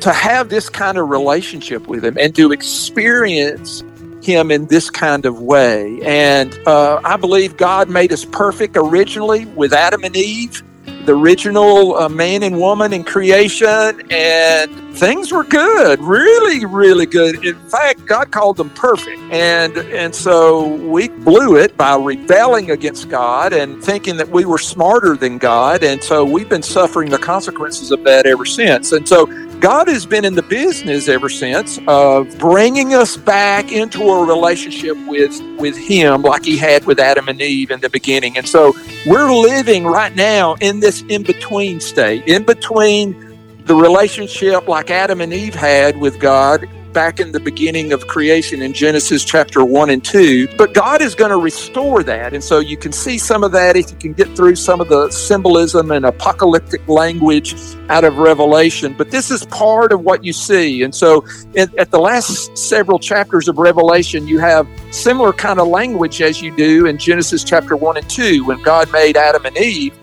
to 0.00 0.12
have 0.12 0.48
this 0.48 0.68
kind 0.68 0.98
of 0.98 1.08
relationship 1.08 1.86
with 1.86 2.04
Him 2.04 2.18
and 2.18 2.34
to 2.34 2.50
experience 2.50 3.84
Him 4.20 4.50
in 4.50 4.66
this 4.66 4.90
kind 4.90 5.26
of 5.26 5.40
way. 5.40 6.00
And 6.02 6.52
uh, 6.66 7.00
I 7.04 7.16
believe 7.16 7.56
God 7.56 7.88
made 7.88 8.12
us 8.12 8.24
perfect 8.24 8.76
originally 8.76 9.46
with 9.46 9.72
Adam 9.72 10.02
and 10.02 10.16
Eve, 10.16 10.62
the 11.04 11.14
original 11.14 11.96
uh, 11.96 12.08
man 12.08 12.42
and 12.42 12.58
woman 12.58 12.92
in 12.92 13.04
creation, 13.04 14.02
and 14.10 14.96
things 14.96 15.32
were 15.32 15.44
good, 15.44 16.00
really, 16.00 16.64
really 16.64 17.06
good. 17.06 17.44
In 17.44 17.58
fact, 17.68 18.04
God 18.06 18.30
called 18.30 18.56
them 18.56 18.70
perfect, 18.70 19.20
and 19.32 19.76
and 19.76 20.14
so 20.14 20.68
we 20.68 21.08
blew 21.08 21.56
it 21.56 21.76
by 21.76 21.96
rebelling 21.96 22.70
against 22.70 23.08
God 23.08 23.52
and 23.52 23.82
thinking 23.82 24.16
that 24.16 24.28
we 24.28 24.44
were 24.44 24.58
smarter 24.58 25.16
than 25.16 25.38
God, 25.38 25.82
and 25.82 26.02
so 26.02 26.24
we've 26.24 26.48
been 26.48 26.62
suffering 26.62 27.10
the 27.10 27.18
consequences 27.18 27.90
of 27.90 28.04
that 28.04 28.26
ever 28.26 28.44
since. 28.44 28.92
And 28.92 29.08
so 29.08 29.26
God 29.62 29.86
has 29.86 30.04
been 30.04 30.24
in 30.24 30.34
the 30.34 30.42
business 30.42 31.06
ever 31.06 31.28
since 31.28 31.78
of 31.86 32.36
bringing 32.40 32.94
us 32.94 33.16
back 33.16 33.70
into 33.70 34.02
a 34.02 34.26
relationship 34.26 34.96
with 35.06 35.40
with 35.56 35.76
Him, 35.76 36.22
like 36.22 36.44
He 36.44 36.56
had 36.56 36.84
with 36.84 36.98
Adam 36.98 37.28
and 37.28 37.40
Eve 37.40 37.70
in 37.70 37.78
the 37.78 37.88
beginning. 37.88 38.36
And 38.36 38.48
so 38.48 38.74
we're 39.06 39.32
living 39.32 39.84
right 39.84 40.14
now 40.16 40.56
in 40.60 40.80
this 40.80 41.02
in 41.02 41.22
between 41.22 41.78
state, 41.78 42.26
in 42.26 42.44
between 42.44 43.38
the 43.66 43.76
relationship 43.76 44.66
like 44.66 44.90
Adam 44.90 45.20
and 45.20 45.32
Eve 45.32 45.54
had 45.54 45.96
with 45.96 46.18
God 46.18 46.68
back 46.92 47.20
in 47.20 47.32
the 47.32 47.40
beginning 47.40 47.92
of 47.92 48.06
creation 48.06 48.62
in 48.62 48.72
Genesis 48.72 49.24
chapter 49.24 49.64
1 49.64 49.90
and 49.90 50.04
2. 50.04 50.56
But 50.56 50.74
God 50.74 51.00
is 51.00 51.14
going 51.14 51.30
to 51.30 51.36
restore 51.36 52.02
that. 52.02 52.34
And 52.34 52.42
so 52.42 52.58
you 52.58 52.76
can 52.76 52.92
see 52.92 53.18
some 53.18 53.42
of 53.42 53.52
that 53.52 53.76
if 53.76 53.90
you 53.90 53.96
can 53.96 54.12
get 54.12 54.34
through 54.36 54.56
some 54.56 54.80
of 54.80 54.88
the 54.88 55.10
symbolism 55.10 55.90
and 55.90 56.04
apocalyptic 56.04 56.86
language 56.88 57.54
out 57.88 58.04
of 58.04 58.18
Revelation. 58.18 58.94
But 58.96 59.10
this 59.10 59.30
is 59.30 59.46
part 59.46 59.92
of 59.92 60.00
what 60.00 60.24
you 60.24 60.32
see. 60.32 60.82
And 60.82 60.94
so 60.94 61.24
in, 61.54 61.70
at 61.78 61.90
the 61.90 61.98
last 61.98 62.56
several 62.56 62.98
chapters 62.98 63.48
of 63.48 63.58
Revelation, 63.58 64.28
you 64.28 64.38
have 64.38 64.68
similar 64.90 65.32
kind 65.32 65.60
of 65.60 65.68
language 65.68 66.20
as 66.20 66.42
you 66.42 66.54
do 66.54 66.86
in 66.86 66.98
Genesis 66.98 67.44
chapter 67.44 67.76
1 67.76 67.96
and 67.96 68.10
2 68.10 68.44
when 68.44 68.62
God 68.62 68.90
made 68.92 69.16
Adam 69.16 69.44
and 69.46 69.56
Eve. 69.56 69.94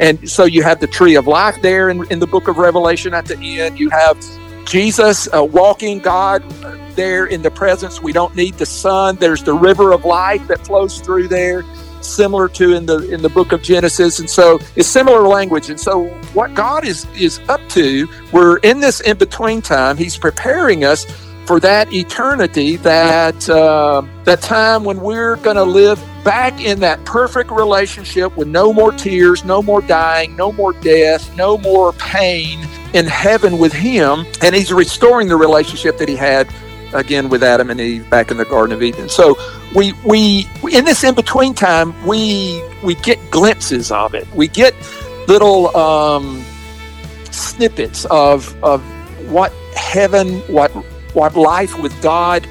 And 0.00 0.30
so 0.30 0.44
you 0.44 0.62
have 0.62 0.80
the 0.80 0.86
tree 0.86 1.16
of 1.16 1.26
life 1.26 1.60
there 1.60 1.90
in, 1.90 2.10
in 2.12 2.20
the 2.20 2.26
book 2.26 2.48
of 2.48 2.58
Revelation 2.58 3.14
at 3.14 3.26
the 3.26 3.60
end. 3.60 3.80
You 3.80 3.90
have 3.90 4.16
Jesus 4.68 5.32
uh, 5.32 5.42
walking 5.42 5.98
God 5.98 6.42
there 6.94 7.24
in 7.24 7.40
the 7.40 7.50
presence. 7.50 8.02
We 8.02 8.12
don't 8.12 8.36
need 8.36 8.54
the 8.54 8.66
sun. 8.66 9.16
There's 9.16 9.42
the 9.42 9.54
river 9.54 9.92
of 9.92 10.04
life 10.04 10.46
that 10.48 10.66
flows 10.66 11.00
through 11.00 11.28
there, 11.28 11.64
similar 12.02 12.48
to 12.50 12.74
in 12.74 12.84
the 12.84 13.08
in 13.08 13.22
the 13.22 13.30
book 13.30 13.52
of 13.52 13.62
Genesis. 13.62 14.18
And 14.18 14.28
so 14.28 14.58
it's 14.76 14.86
similar 14.86 15.26
language. 15.26 15.70
And 15.70 15.80
so 15.80 16.08
what 16.34 16.54
God 16.54 16.86
is 16.86 17.06
is 17.16 17.40
up 17.48 17.66
to, 17.70 18.06
we're 18.30 18.58
in 18.58 18.80
this 18.80 19.00
in 19.00 19.16
between 19.16 19.62
time. 19.62 19.96
He's 19.96 20.18
preparing 20.18 20.84
us 20.84 21.06
for 21.48 21.58
that 21.58 21.90
eternity, 21.94 22.76
that 22.76 23.48
uh, 23.48 24.02
that 24.24 24.42
time 24.42 24.84
when 24.84 25.00
we're 25.00 25.36
going 25.36 25.56
to 25.56 25.64
live 25.64 25.98
back 26.22 26.60
in 26.60 26.78
that 26.80 27.02
perfect 27.06 27.50
relationship 27.50 28.36
with 28.36 28.46
no 28.46 28.70
more 28.70 28.92
tears, 28.92 29.46
no 29.46 29.62
more 29.62 29.80
dying, 29.80 30.36
no 30.36 30.52
more 30.52 30.74
death, 30.74 31.34
no 31.36 31.56
more 31.56 31.94
pain 31.94 32.60
in 32.92 33.06
heaven 33.06 33.56
with 33.58 33.72
Him, 33.72 34.26
and 34.42 34.54
He's 34.54 34.70
restoring 34.74 35.26
the 35.26 35.36
relationship 35.36 35.96
that 35.96 36.06
He 36.06 36.16
had 36.16 36.46
again 36.92 37.30
with 37.30 37.42
Adam 37.42 37.70
and 37.70 37.80
Eve 37.80 38.08
back 38.10 38.30
in 38.30 38.36
the 38.36 38.44
Garden 38.44 38.76
of 38.76 38.82
Eden. 38.82 39.08
So 39.08 39.34
we 39.74 39.94
we 40.04 40.46
in 40.70 40.84
this 40.84 41.02
in 41.02 41.14
between 41.14 41.54
time 41.54 41.94
we 42.06 42.62
we 42.84 42.94
get 42.96 43.18
glimpses 43.30 43.90
of 43.90 44.14
it. 44.14 44.28
We 44.34 44.48
get 44.48 44.74
little 45.26 45.74
um, 45.74 46.44
snippets 47.30 48.04
of 48.10 48.54
of 48.62 48.82
what 49.30 49.50
heaven, 49.74 50.40
what 50.40 50.70
what 51.18 51.36
life 51.36 51.78
with 51.78 52.00
God 52.00 52.46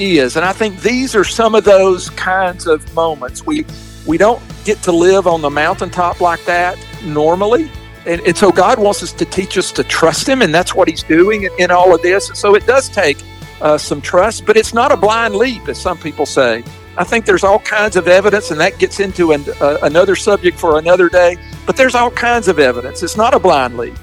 is. 0.00 0.36
And 0.36 0.44
I 0.44 0.52
think 0.52 0.80
these 0.80 1.14
are 1.14 1.24
some 1.24 1.54
of 1.54 1.64
those 1.64 2.10
kinds 2.10 2.66
of 2.66 2.92
moments. 2.94 3.46
We 3.46 3.64
we 4.06 4.18
don't 4.18 4.42
get 4.64 4.82
to 4.82 4.92
live 4.92 5.26
on 5.26 5.42
the 5.42 5.50
mountaintop 5.50 6.20
like 6.20 6.44
that 6.46 6.76
normally. 7.04 7.70
And, 8.06 8.20
and 8.22 8.36
so 8.36 8.50
God 8.50 8.78
wants 8.78 9.02
us 9.02 9.12
to 9.12 9.24
teach 9.24 9.58
us 9.58 9.70
to 9.72 9.84
trust 9.84 10.26
Him, 10.26 10.40
and 10.42 10.54
that's 10.54 10.74
what 10.74 10.88
He's 10.88 11.02
doing 11.02 11.42
in, 11.42 11.50
in 11.58 11.70
all 11.70 11.94
of 11.94 12.02
this. 12.02 12.28
And 12.28 12.36
so 12.36 12.54
it 12.54 12.66
does 12.66 12.88
take 12.88 13.18
uh, 13.60 13.76
some 13.76 14.00
trust, 14.00 14.46
but 14.46 14.56
it's 14.56 14.72
not 14.72 14.90
a 14.90 14.96
blind 14.96 15.34
leap, 15.34 15.68
as 15.68 15.78
some 15.80 15.98
people 15.98 16.24
say. 16.24 16.64
I 16.96 17.04
think 17.04 17.26
there's 17.26 17.44
all 17.44 17.58
kinds 17.58 17.96
of 17.96 18.08
evidence, 18.08 18.50
and 18.50 18.58
that 18.60 18.78
gets 18.78 19.00
into 19.00 19.32
an, 19.32 19.44
uh, 19.60 19.78
another 19.82 20.16
subject 20.16 20.58
for 20.58 20.78
another 20.78 21.08
day. 21.08 21.36
But 21.66 21.76
there's 21.76 21.94
all 21.94 22.10
kinds 22.10 22.48
of 22.48 22.58
evidence. 22.58 23.02
It's 23.02 23.16
not 23.18 23.34
a 23.34 23.38
blind 23.38 23.76
leap. 23.76 23.98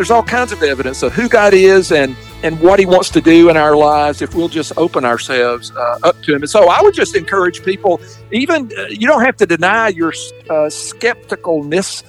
There's 0.00 0.10
all 0.10 0.22
kinds 0.22 0.50
of 0.50 0.62
evidence 0.62 1.02
of 1.02 1.12
who 1.12 1.28
God 1.28 1.52
is 1.52 1.92
and 1.92 2.16
and 2.42 2.58
what 2.58 2.78
He 2.78 2.86
wants 2.86 3.10
to 3.10 3.20
do 3.20 3.50
in 3.50 3.58
our 3.58 3.76
lives 3.76 4.22
if 4.22 4.34
we'll 4.34 4.48
just 4.48 4.72
open 4.78 5.04
ourselves 5.04 5.72
uh, 5.76 5.98
up 6.02 6.22
to 6.22 6.34
Him. 6.34 6.40
And 6.40 6.48
so 6.48 6.70
I 6.70 6.80
would 6.80 6.94
just 6.94 7.14
encourage 7.14 7.62
people, 7.62 8.00
even 8.32 8.72
uh, 8.78 8.86
you 8.86 9.06
don't 9.06 9.22
have 9.22 9.36
to 9.36 9.46
deny 9.46 9.88
your 9.88 10.08
uh, 10.08 10.70
skepticalness, 10.70 12.02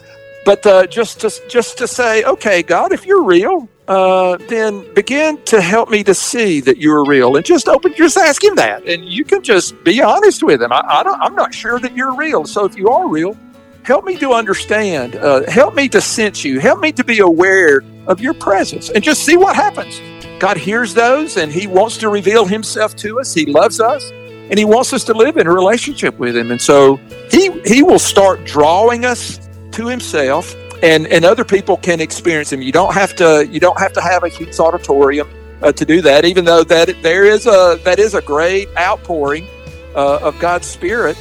but 0.45 0.65
uh, 0.65 0.87
just 0.87 1.19
to 1.19 1.29
just 1.49 1.77
to 1.79 1.85
say, 1.85 2.23
okay, 2.23 2.63
God, 2.63 2.93
if 2.93 3.05
you're 3.05 3.25
real, 3.25 3.67
uh, 3.89 4.37
then 4.47 4.93
begin 4.93 5.43
to 5.43 5.59
help 5.59 5.89
me 5.89 6.01
to 6.05 6.13
see 6.13 6.61
that 6.61 6.77
you're 6.77 7.03
real, 7.03 7.35
and 7.35 7.43
just 7.45 7.67
open, 7.67 7.93
just 7.93 8.15
ask 8.15 8.41
Him 8.41 8.55
that, 8.55 8.87
and 8.87 9.03
you 9.03 9.25
can 9.25 9.43
just 9.43 9.83
be 9.83 10.01
honest 10.01 10.43
with 10.43 10.63
Him. 10.63 10.71
I, 10.71 10.79
I 10.79 11.17
I'm 11.19 11.35
not 11.35 11.53
sure 11.53 11.77
that 11.77 11.93
you're 11.93 12.15
real, 12.15 12.45
so 12.45 12.63
if 12.63 12.77
you 12.77 12.87
are 12.87 13.09
real, 13.09 13.35
help 13.83 14.05
me 14.05 14.17
to 14.17 14.31
understand, 14.33 15.15
uh, 15.15 15.49
help 15.49 15.75
me 15.75 15.89
to 15.89 16.01
sense 16.01 16.43
you, 16.43 16.59
help 16.59 16.79
me 16.79 16.91
to 16.93 17.03
be 17.03 17.19
aware 17.19 17.81
of 18.07 18.19
your 18.19 18.33
presence, 18.33 18.89
and 18.89 19.03
just 19.03 19.23
see 19.23 19.37
what 19.37 19.55
happens. 19.55 19.99
God 20.39 20.57
hears 20.57 20.93
those 20.93 21.37
and 21.37 21.51
He 21.51 21.67
wants 21.67 21.97
to 21.97 22.09
reveal 22.09 22.45
Himself 22.45 22.95
to 22.97 23.19
us. 23.19 23.33
He 23.33 23.45
loves 23.45 23.79
us 23.79 24.09
and 24.11 24.57
He 24.57 24.65
wants 24.65 24.91
us 24.91 25.03
to 25.03 25.13
live 25.13 25.37
in 25.37 25.45
a 25.45 25.51
relationship 25.51 26.17
with 26.17 26.35
Him. 26.35 26.49
And 26.49 26.59
so 26.59 26.97
He 27.29 27.51
He 27.63 27.83
will 27.83 27.99
start 27.99 28.43
drawing 28.43 29.05
us 29.05 29.39
to 29.73 29.87
Himself 29.87 30.55
and, 30.81 31.05
and 31.07 31.25
other 31.25 31.45
people 31.45 31.77
can 31.77 32.01
experience 32.01 32.51
Him. 32.51 32.61
You 32.61 32.71
don't 32.71 32.93
have 32.93 33.15
to 33.17 33.47
you 33.51 33.59
don't 33.59 33.79
have 33.79 33.93
to 33.93 34.01
have 34.01 34.23
a 34.23 34.29
huge 34.29 34.59
auditorium 34.59 35.29
uh, 35.61 35.71
to 35.73 35.85
do 35.85 36.01
that, 36.01 36.25
even 36.25 36.43
though 36.43 36.63
that 36.63 36.95
there 37.03 37.23
is 37.23 37.45
a 37.45 37.79
that 37.83 37.99
is 37.99 38.15
a 38.15 38.21
great 38.21 38.67
outpouring 38.77 39.47
uh, 39.95 40.17
of 40.23 40.39
God's 40.39 40.65
Spirit 40.65 41.17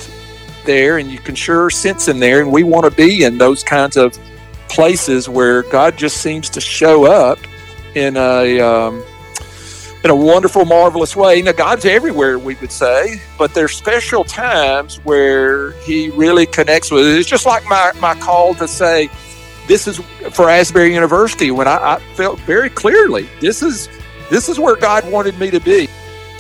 there, 0.65 0.99
and 0.99 1.11
you 1.11 1.19
can 1.19 1.35
sure 1.35 1.71
sense 1.71 2.09
Him 2.09 2.21
there. 2.21 2.41
And 2.41 2.53
we 2.53 2.63
want 2.63 2.85
to 2.85 2.91
be 2.91 3.25
in 3.25 3.39
those 3.39 3.63
kinds 3.63 3.97
of 3.97 4.19
places 4.69 5.29
where 5.29 5.63
God 5.65 5.97
just 5.97 6.19
seems 6.19 6.49
to 6.51 6.61
show 6.61 7.05
up 7.05 7.39
in 7.95 8.17
a 8.17 8.61
um, 8.61 9.03
in 10.05 10.11
a 10.11 10.17
wonderful, 10.17 10.65
marvelous 10.65 11.15
way. 11.15 11.43
Now, 11.43 11.53
God's 11.53 11.85
everywhere, 11.85 12.39
we 12.39 12.55
would 12.57 12.73
say, 12.73 13.21
but 13.37 13.53
there's 13.53 13.73
special 13.73 14.25
times 14.25 14.97
where 15.05 15.73
He 15.83 16.11
really 16.11 16.47
connects 16.47 16.91
with 16.91 17.07
it. 17.07 17.19
It's 17.19 17.29
just 17.29 17.47
like 17.47 17.65
my, 17.67 17.93
my 18.01 18.15
call 18.15 18.55
to 18.55 18.67
say, 18.67 19.11
this 19.67 19.87
is 19.87 19.99
for 20.33 20.49
Asbury 20.51 20.93
University 20.93 21.51
when 21.51 21.69
I, 21.69 21.95
I 21.95 22.01
felt 22.15 22.41
very 22.41 22.71
clearly 22.71 23.29
this 23.41 23.63
is 23.63 23.89
this 24.29 24.49
is 24.49 24.59
where 24.59 24.75
God 24.75 25.09
wanted 25.11 25.39
me 25.39 25.51
to 25.51 25.61
be. 25.61 25.89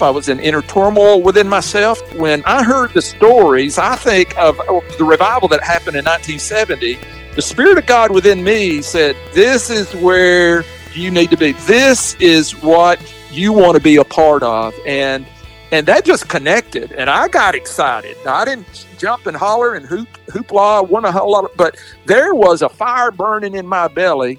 I 0.03 0.11
was 0.11 0.29
in 0.29 0.41
inner 0.41 0.63
turmoil 0.63 1.23
within 1.23 1.49
myself. 1.49 2.01
When 2.15 2.43
I 2.45 2.63
heard 2.63 2.93
the 2.93 3.03
stories, 3.03 3.79
I 3.79 3.97
think 3.97 4.37
of 4.39 4.57
the 4.99 5.05
revival 5.05 5.49
that 5.49 5.63
happened 5.63 5.97
in 5.97 6.05
1970. 6.05 6.99
The 7.35 7.43
Spirit 7.43 7.79
of 7.79 7.87
God 7.87 8.11
within 8.11 8.43
me 8.43 8.83
said, 8.83 9.17
This 9.33 9.71
is 9.71 9.95
where 9.97 10.65
you 10.95 11.11
need 11.11 11.31
to 11.31 11.37
be. 11.37 11.53
This 11.53 12.15
is 12.17 12.53
what 12.63 13.01
you 13.31 13.53
want 13.53 13.77
to 13.77 13.83
be 13.83 13.97
a 13.97 14.05
part 14.05 14.43
of. 14.43 14.75
And 14.87 15.27
and 15.73 15.87
that 15.87 16.05
just 16.05 16.29
connected 16.29 16.91
and 16.93 17.09
I 17.09 17.29
got 17.29 17.55
excited. 17.55 18.17
I 18.27 18.45
didn't 18.45 18.87
jump 18.99 19.27
and 19.27 19.37
holler 19.37 19.75
and 19.75 19.87
hoop 19.87 20.09
hoopla, 20.27 20.89
won 20.89 21.05
a 21.05 21.13
whole 21.13 21.31
lot 21.31 21.45
of, 21.45 21.57
but 21.57 21.77
there 22.07 22.35
was 22.35 22.63
a 22.63 22.69
fire 22.69 23.11
burning 23.11 23.55
in 23.55 23.67
my 23.67 23.87
belly 23.89 24.39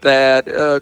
that 0.00 0.48
uh, 0.48 0.80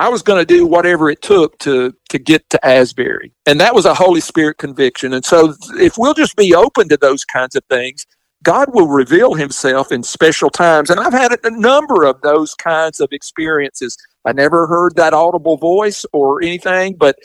I 0.00 0.08
was 0.08 0.22
going 0.22 0.40
to 0.40 0.46
do 0.46 0.66
whatever 0.66 1.10
it 1.10 1.20
took 1.20 1.58
to 1.58 1.94
to 2.08 2.18
get 2.18 2.48
to 2.50 2.66
Asbury, 2.66 3.32
and 3.44 3.60
that 3.60 3.74
was 3.74 3.84
a 3.84 3.92
Holy 3.92 4.22
Spirit 4.22 4.56
conviction. 4.56 5.12
And 5.12 5.24
so, 5.24 5.54
if 5.74 5.98
we'll 5.98 6.14
just 6.14 6.36
be 6.36 6.54
open 6.54 6.88
to 6.88 6.96
those 6.96 7.22
kinds 7.22 7.54
of 7.54 7.62
things, 7.68 8.06
God 8.42 8.72
will 8.72 8.88
reveal 8.88 9.34
Himself 9.34 9.92
in 9.92 10.02
special 10.02 10.48
times. 10.48 10.88
And 10.88 10.98
I've 11.00 11.12
had 11.12 11.36
a 11.44 11.50
number 11.50 12.04
of 12.04 12.22
those 12.22 12.54
kinds 12.54 13.00
of 13.00 13.10
experiences. 13.12 13.94
I 14.24 14.32
never 14.32 14.66
heard 14.66 14.96
that 14.96 15.12
audible 15.12 15.58
voice 15.58 16.06
or 16.14 16.42
anything, 16.42 16.96
but 16.96 17.16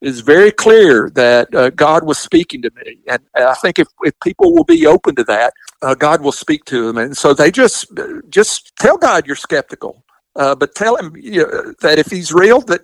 it's 0.00 0.20
very 0.20 0.50
clear 0.50 1.10
that 1.14 1.54
uh, 1.54 1.70
God 1.70 2.04
was 2.04 2.18
speaking 2.18 2.62
to 2.62 2.70
me. 2.84 2.98
And 3.08 3.22
I 3.36 3.54
think 3.54 3.78
if, 3.78 3.88
if 4.02 4.12
people 4.22 4.52
will 4.52 4.64
be 4.64 4.86
open 4.86 5.14
to 5.16 5.24
that, 5.24 5.54
uh, 5.82 5.94
God 5.94 6.20
will 6.20 6.32
speak 6.32 6.64
to 6.66 6.86
them. 6.86 6.98
And 6.98 7.16
so 7.16 7.32
they 7.32 7.50
just 7.50 7.86
just 8.28 8.74
tell 8.76 8.98
God 8.98 9.26
you're 9.26 9.36
skeptical, 9.36 10.03
uh, 10.36 10.54
but 10.54 10.74
tell 10.74 10.96
him 10.96 11.14
you 11.16 11.42
know, 11.42 11.74
that 11.80 11.98
if 11.98 12.06
he's 12.06 12.32
real, 12.32 12.60
that 12.62 12.82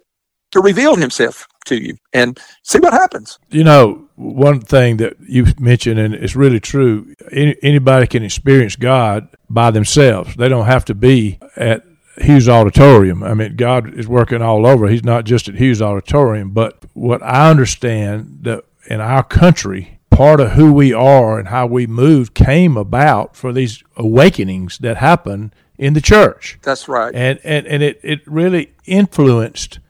to 0.52 0.60
reveal 0.60 0.96
himself 0.96 1.46
to 1.66 1.76
you 1.76 1.96
and 2.12 2.38
see 2.62 2.78
what 2.80 2.92
happens. 2.92 3.38
You 3.50 3.64
know, 3.64 4.08
one 4.16 4.60
thing 4.60 4.96
that 4.98 5.16
you 5.20 5.46
mentioned, 5.58 6.00
and 6.00 6.14
it's 6.14 6.34
really 6.34 6.60
true, 6.60 7.14
any, 7.30 7.56
anybody 7.62 8.06
can 8.06 8.24
experience 8.24 8.76
God 8.76 9.28
by 9.48 9.70
themselves. 9.70 10.34
They 10.36 10.48
don't 10.48 10.66
have 10.66 10.84
to 10.86 10.94
be 10.94 11.38
at 11.56 11.84
Hughes 12.18 12.48
Auditorium. 12.48 13.22
I 13.22 13.34
mean, 13.34 13.56
God 13.56 13.94
is 13.94 14.08
working 14.08 14.42
all 14.42 14.66
over. 14.66 14.88
He's 14.88 15.04
not 15.04 15.24
just 15.24 15.48
at 15.48 15.54
Hughes 15.54 15.80
Auditorium. 15.80 16.50
But 16.50 16.84
what 16.92 17.22
I 17.22 17.50
understand 17.50 18.40
that 18.42 18.64
in 18.86 19.00
our 19.00 19.22
country, 19.22 20.00
part 20.10 20.40
of 20.40 20.52
who 20.52 20.72
we 20.72 20.92
are 20.92 21.38
and 21.38 21.48
how 21.48 21.66
we 21.66 21.86
move 21.86 22.34
came 22.34 22.76
about 22.76 23.36
for 23.36 23.52
these 23.52 23.82
awakenings 23.96 24.78
that 24.78 24.96
happen 24.96 25.52
in 25.80 25.94
the 25.94 26.00
church. 26.00 26.58
That's 26.62 26.88
right. 26.88 27.12
And 27.14 27.40
and, 27.42 27.66
and 27.66 27.82
it, 27.82 27.98
it 28.02 28.20
really 28.26 28.72
influenced 28.84 29.80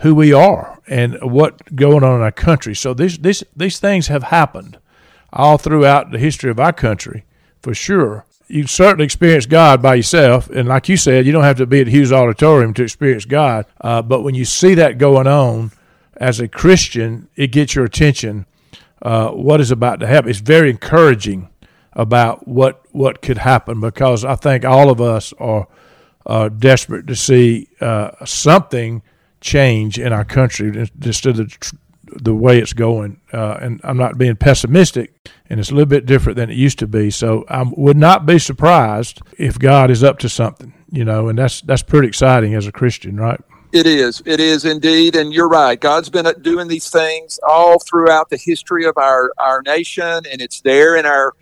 who 0.00 0.14
we 0.14 0.32
are 0.32 0.78
and 0.86 1.18
what 1.22 1.74
going 1.74 2.04
on 2.04 2.16
in 2.16 2.20
our 2.20 2.30
country. 2.30 2.74
So 2.74 2.94
these 2.94 3.18
these 3.18 3.42
these 3.56 3.80
things 3.80 4.08
have 4.08 4.24
happened 4.24 4.78
all 5.32 5.58
throughout 5.58 6.12
the 6.12 6.18
history 6.18 6.50
of 6.50 6.60
our 6.60 6.72
country, 6.72 7.24
for 7.62 7.74
sure 7.74 8.26
you 8.46 8.66
certainly 8.66 9.04
experience 9.04 9.46
God 9.46 9.82
by 9.82 9.96
yourself, 9.96 10.48
and 10.48 10.68
like 10.68 10.88
you 10.88 10.96
said, 10.96 11.26
you 11.26 11.32
don't 11.32 11.44
have 11.44 11.58
to 11.58 11.66
be 11.66 11.80
at 11.80 11.86
Hughes 11.86 12.12
Auditorium 12.12 12.72
to 12.74 12.82
experience 12.82 13.26
God. 13.26 13.66
Uh, 13.80 14.00
but 14.00 14.22
when 14.22 14.34
you 14.34 14.46
see 14.46 14.74
that 14.74 14.96
going 14.96 15.26
on 15.26 15.70
as 16.16 16.40
a 16.40 16.48
Christian, 16.48 17.28
it 17.36 17.48
gets 17.48 17.74
your 17.74 17.84
attention. 17.84 18.46
Uh, 19.02 19.30
what 19.30 19.60
is 19.60 19.70
about 19.70 20.00
to 20.00 20.06
happen? 20.06 20.30
It's 20.30 20.40
very 20.40 20.70
encouraging 20.70 21.50
about 21.92 22.46
what 22.46 22.82
what 22.92 23.22
could 23.22 23.38
happen 23.38 23.80
because 23.80 24.24
I 24.24 24.36
think 24.36 24.64
all 24.64 24.90
of 24.90 25.00
us 25.00 25.32
are 25.38 25.66
uh, 26.26 26.48
desperate 26.48 27.06
to 27.06 27.16
see 27.16 27.68
uh, 27.80 28.10
something 28.24 29.02
change 29.40 29.98
in 29.98 30.12
our 30.12 30.24
country 30.24 30.88
instead 31.02 31.38
of 31.38 31.48
the 31.48 31.72
the 32.10 32.34
way 32.34 32.58
it's 32.58 32.72
going. 32.72 33.20
Uh, 33.32 33.58
and 33.60 33.80
I'm 33.84 33.96
not 33.96 34.18
being 34.18 34.36
pessimistic, 34.36 35.30
and 35.48 35.60
it's 35.60 35.70
a 35.70 35.74
little 35.74 35.86
bit 35.86 36.06
different 36.06 36.36
than 36.36 36.50
it 36.50 36.56
used 36.56 36.78
to 36.80 36.86
be. 36.86 37.10
So 37.10 37.44
I 37.48 37.64
would 37.76 37.96
not 37.96 38.26
be 38.26 38.38
surprised 38.38 39.20
if 39.36 39.58
God 39.58 39.90
is 39.90 40.02
up 40.02 40.18
to 40.20 40.28
something, 40.28 40.72
you 40.90 41.04
know, 41.04 41.28
and 41.28 41.38
that's 41.38 41.60
that's 41.60 41.82
pretty 41.82 42.08
exciting 42.08 42.54
as 42.54 42.66
a 42.66 42.72
Christian, 42.72 43.16
right? 43.16 43.40
It 43.70 43.86
is. 43.86 44.22
It 44.24 44.40
is 44.40 44.64
indeed, 44.64 45.14
and 45.14 45.32
you're 45.32 45.48
right. 45.48 45.78
God's 45.78 46.08
been 46.08 46.26
doing 46.40 46.68
these 46.68 46.88
things 46.88 47.38
all 47.46 47.78
throughout 47.78 48.30
the 48.30 48.38
history 48.38 48.86
of 48.86 48.96
our 48.96 49.30
our 49.38 49.62
nation, 49.62 50.22
and 50.30 50.40
it's 50.40 50.60
there 50.62 50.96
in 50.96 51.04
our 51.04 51.34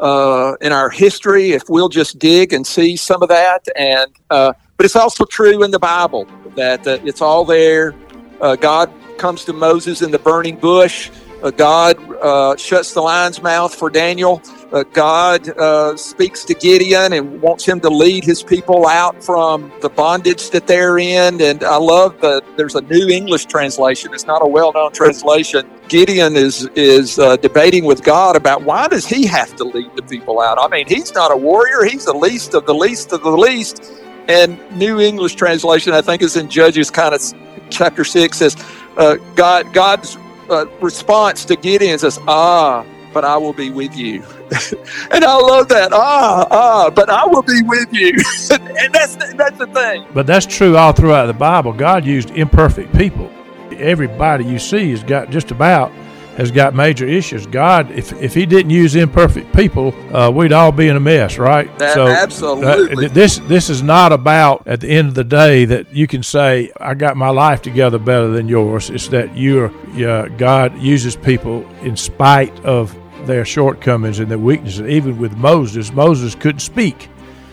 uh, 0.00 0.56
in 0.60 0.72
our 0.72 0.90
history. 0.90 1.52
If 1.52 1.68
we'll 1.68 1.88
just 1.88 2.18
dig 2.18 2.52
and 2.52 2.66
see 2.66 2.96
some 2.96 3.22
of 3.22 3.28
that, 3.28 3.66
and 3.76 4.10
uh, 4.30 4.52
but 4.76 4.86
it's 4.86 4.96
also 4.96 5.24
true 5.24 5.62
in 5.62 5.70
the 5.70 5.78
Bible 5.78 6.26
that 6.56 6.86
uh, 6.86 6.98
it's 7.04 7.20
all 7.20 7.44
there. 7.44 7.94
Uh, 8.40 8.56
God 8.56 8.92
comes 9.18 9.44
to 9.44 9.52
Moses 9.52 10.02
in 10.02 10.10
the 10.10 10.18
burning 10.18 10.56
bush. 10.56 11.10
Uh, 11.42 11.50
God 11.50 11.96
uh, 12.22 12.56
shuts 12.56 12.94
the 12.94 13.00
lion's 13.00 13.42
mouth 13.42 13.74
for 13.74 13.90
Daniel. 13.90 14.42
Uh, 14.70 14.82
God 14.92 15.48
uh, 15.48 15.96
speaks 15.96 16.44
to 16.44 16.52
Gideon 16.52 17.14
and 17.14 17.40
wants 17.40 17.64
him 17.64 17.80
to 17.80 17.88
lead 17.88 18.22
his 18.22 18.42
people 18.42 18.86
out 18.86 19.24
from 19.24 19.72
the 19.80 19.88
bondage 19.88 20.50
that 20.50 20.66
they're 20.66 20.98
in. 20.98 21.40
And 21.40 21.64
I 21.64 21.76
love 21.76 22.20
that 22.20 22.44
there's 22.58 22.74
a 22.74 22.82
new 22.82 23.08
English 23.08 23.46
translation. 23.46 24.12
It's 24.12 24.26
not 24.26 24.42
a 24.42 24.46
well-known 24.46 24.92
translation. 24.92 25.66
Gideon 25.88 26.36
is 26.36 26.68
is 26.76 27.18
uh, 27.18 27.36
debating 27.38 27.86
with 27.86 28.04
God 28.04 28.36
about 28.36 28.62
why 28.62 28.88
does 28.88 29.06
he 29.06 29.24
have 29.26 29.56
to 29.56 29.64
lead 29.64 29.90
the 29.96 30.02
people 30.02 30.38
out? 30.38 30.58
I 30.60 30.68
mean, 30.68 30.86
he's 30.86 31.14
not 31.14 31.32
a 31.32 31.36
warrior. 31.36 31.84
He's 31.84 32.04
the 32.04 32.12
least 32.12 32.52
of 32.52 32.66
the 32.66 32.74
least 32.74 33.12
of 33.12 33.22
the 33.22 33.30
least. 33.30 33.82
And 34.28 34.58
New 34.72 35.00
English 35.00 35.36
translation, 35.36 35.94
I 35.94 36.02
think, 36.02 36.20
is 36.20 36.36
in 36.36 36.50
Judges, 36.50 36.90
kind 36.90 37.14
of 37.14 37.22
chapter 37.70 38.04
six, 38.04 38.36
says 38.38 38.54
uh, 38.98 39.14
God 39.34 39.72
God's 39.72 40.18
uh, 40.50 40.66
response 40.82 41.46
to 41.46 41.56
Gideon 41.56 41.98
says, 41.98 42.18
"Ah, 42.28 42.84
but 43.14 43.24
I 43.24 43.38
will 43.38 43.54
be 43.54 43.70
with 43.70 43.96
you." 43.96 44.22
and 45.10 45.24
I 45.24 45.36
love 45.36 45.68
that. 45.68 45.92
Ah, 45.92 46.46
ah, 46.50 46.90
but 46.90 47.10
I 47.10 47.26
will 47.26 47.42
be 47.42 47.62
with 47.62 47.92
you. 47.92 48.10
and 48.50 48.94
that's 48.94 49.16
the, 49.16 49.34
that's 49.36 49.58
the 49.58 49.66
thing. 49.66 50.06
But 50.14 50.26
that's 50.26 50.46
true 50.46 50.76
all 50.76 50.92
throughout 50.92 51.26
the 51.26 51.34
Bible. 51.34 51.72
God 51.72 52.06
used 52.06 52.30
imperfect 52.30 52.96
people. 52.96 53.30
Everybody 53.76 54.44
you 54.44 54.58
see 54.58 54.90
has 54.90 55.02
got 55.02 55.30
just 55.30 55.50
about 55.50 55.92
has 56.38 56.52
got 56.52 56.72
major 56.72 57.04
issues. 57.04 57.46
God, 57.48 57.90
if, 57.90 58.12
if 58.22 58.32
He 58.32 58.46
didn't 58.46 58.70
use 58.70 58.94
imperfect 58.94 59.54
people, 59.54 59.92
uh, 60.16 60.30
we'd 60.30 60.52
all 60.52 60.70
be 60.70 60.86
in 60.86 60.96
a 60.96 61.00
mess, 61.00 61.36
right? 61.36 61.76
That, 61.78 61.94
so 61.94 62.06
absolutely. 62.06 63.06
Uh, 63.06 63.08
this 63.08 63.38
this 63.40 63.68
is 63.68 63.82
not 63.82 64.12
about 64.12 64.66
at 64.66 64.80
the 64.80 64.88
end 64.88 65.08
of 65.08 65.14
the 65.14 65.24
day 65.24 65.64
that 65.64 65.92
you 65.92 66.06
can 66.06 66.22
say 66.22 66.70
I 66.80 66.94
got 66.94 67.16
my 67.16 67.30
life 67.30 67.60
together 67.60 67.98
better 67.98 68.28
than 68.28 68.48
yours. 68.48 68.88
It's 68.88 69.08
that 69.08 69.36
you're 69.36 69.72
uh, 70.08 70.28
God 70.28 70.78
uses 70.78 71.16
people 71.16 71.68
in 71.80 71.96
spite 71.96 72.56
of 72.64 72.96
their 73.28 73.44
shortcomings 73.44 74.18
and 74.18 74.28
their 74.28 74.38
weaknesses. 74.38 74.80
Even 74.80 75.18
with 75.18 75.36
Moses, 75.36 75.92
Moses 75.92 76.34
couldn't 76.34 76.60
speak. 76.60 77.08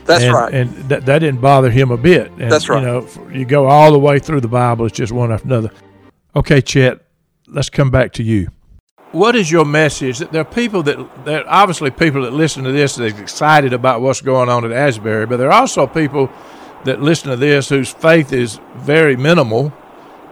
That's 0.05 0.23
and, 0.23 0.33
right. 0.33 0.53
And 0.53 0.69
that, 0.89 1.05
that 1.05 1.19
didn't 1.19 1.41
bother 1.41 1.69
him 1.69 1.91
a 1.91 1.97
bit. 1.97 2.31
And, 2.31 2.51
That's 2.51 2.67
right. 2.67 2.81
You 2.81 2.87
know, 2.87 3.29
you 3.31 3.45
go 3.45 3.67
all 3.67 3.91
the 3.91 3.99
way 3.99 4.17
through 4.17 4.41
the 4.41 4.47
Bible, 4.47 4.87
it's 4.87 4.97
just 4.97 5.11
one 5.11 5.31
after 5.31 5.47
another. 5.47 5.71
Okay, 6.35 6.61
Chet, 6.61 7.05
let's 7.47 7.69
come 7.69 7.91
back 7.91 8.13
to 8.13 8.23
you 8.23 8.49
what 9.15 9.33
is 9.33 9.49
your 9.49 9.63
message? 9.63 10.19
That 10.19 10.33
there 10.33 10.41
are 10.41 10.45
people 10.45 10.83
that, 10.83 11.25
there 11.25 11.39
are 11.41 11.61
obviously 11.61 11.89
people 11.89 12.23
that 12.23 12.33
listen 12.33 12.65
to 12.65 12.71
this 12.73 12.95
that 12.95 13.13
are 13.13 13.21
excited 13.21 13.71
about 13.71 14.01
what's 14.01 14.19
going 14.19 14.49
on 14.49 14.65
at 14.65 14.71
Asbury, 14.71 15.25
but 15.25 15.37
there 15.37 15.47
are 15.51 15.61
also 15.61 15.87
people 15.87 16.29
that 16.83 17.01
listen 17.01 17.29
to 17.29 17.37
this 17.37 17.69
whose 17.69 17.91
faith 17.91 18.33
is 18.33 18.59
very 18.75 19.15
minimal 19.15 19.73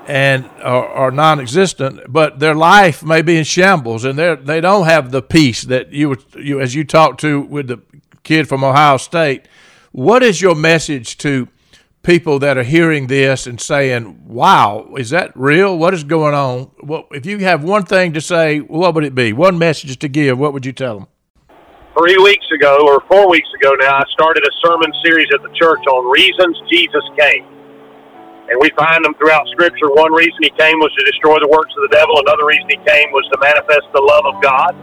and 0.08 0.50
are, 0.62 0.88
are 0.88 1.12
non-existent, 1.12 2.02
but 2.10 2.40
their 2.40 2.56
life 2.56 3.04
may 3.04 3.22
be 3.22 3.38
in 3.38 3.44
shambles, 3.44 4.06
and 4.06 4.18
they 4.18 4.36
they 4.36 4.62
don't 4.62 4.86
have 4.86 5.12
the 5.12 5.22
peace 5.22 5.64
that 5.64 5.92
you 5.92 6.16
you 6.38 6.60
as 6.60 6.76
you 6.76 6.84
talked 6.84 7.20
to 7.22 7.42
with 7.42 7.68
the 7.68 7.82
kid 8.24 8.48
from 8.48 8.64
Ohio 8.64 8.98
State. 8.98 9.48
What 9.92 10.24
is 10.24 10.42
your 10.42 10.56
message 10.56 11.18
to 11.20 11.48
people 12.02 12.40
that 12.40 12.58
are 12.58 12.64
hearing 12.64 13.08
this 13.08 13.48
and 13.48 13.62
saying, 13.62 14.24
"Wow, 14.28 14.94
is 14.98 15.10
that 15.12 15.32
real? 15.36 15.78
What 15.78 15.94
is 15.94 16.04
going 16.04 16.34
on?" 16.34 16.72
If 17.12 17.26
you 17.26 17.40
have 17.40 17.64
one 17.64 17.84
thing 17.84 18.14
to 18.14 18.22
say, 18.22 18.60
what 18.60 18.94
would 18.96 19.06
it 19.06 19.16
be? 19.16 19.32
One 19.32 19.58
message 19.58 19.98
to 20.00 20.08
give. 20.10 20.38
What 20.38 20.54
would 20.54 20.66
you 20.66 20.74
tell 20.74 21.00
them? 21.00 21.08
Three 21.98 22.18
weeks 22.18 22.46
ago, 22.52 22.88
or 22.88 23.02
four 23.08 23.30
weeks 23.30 23.48
ago 23.54 23.72
now, 23.80 23.98
I 23.98 24.04
started 24.10 24.44
a 24.44 24.68
sermon 24.68 24.92
series 25.06 25.28
at 25.34 25.44
the 25.44 25.50
church 25.50 25.86
on 25.86 26.10
reasons 26.12 26.60
Jesus 26.70 27.04
came. 27.18 27.46
And 28.50 28.60
we 28.60 28.70
find 28.76 29.04
them 29.06 29.14
throughout 29.16 29.48
Scripture. 29.56 29.88
One 29.92 30.12
reason 30.12 30.36
he 30.42 30.52
came 30.60 30.78
was 30.80 30.92
to 31.00 31.04
destroy 31.06 31.40
the 31.40 31.48
works 31.48 31.72
of 31.78 31.88
the 31.88 31.94
devil. 31.96 32.20
Another 32.28 32.46
reason 32.46 32.68
he 32.68 32.82
came 32.84 33.12
was 33.16 33.24
to 33.32 33.38
manifest 33.40 33.88
the 33.94 34.04
love 34.04 34.28
of 34.28 34.42
God 34.44 34.76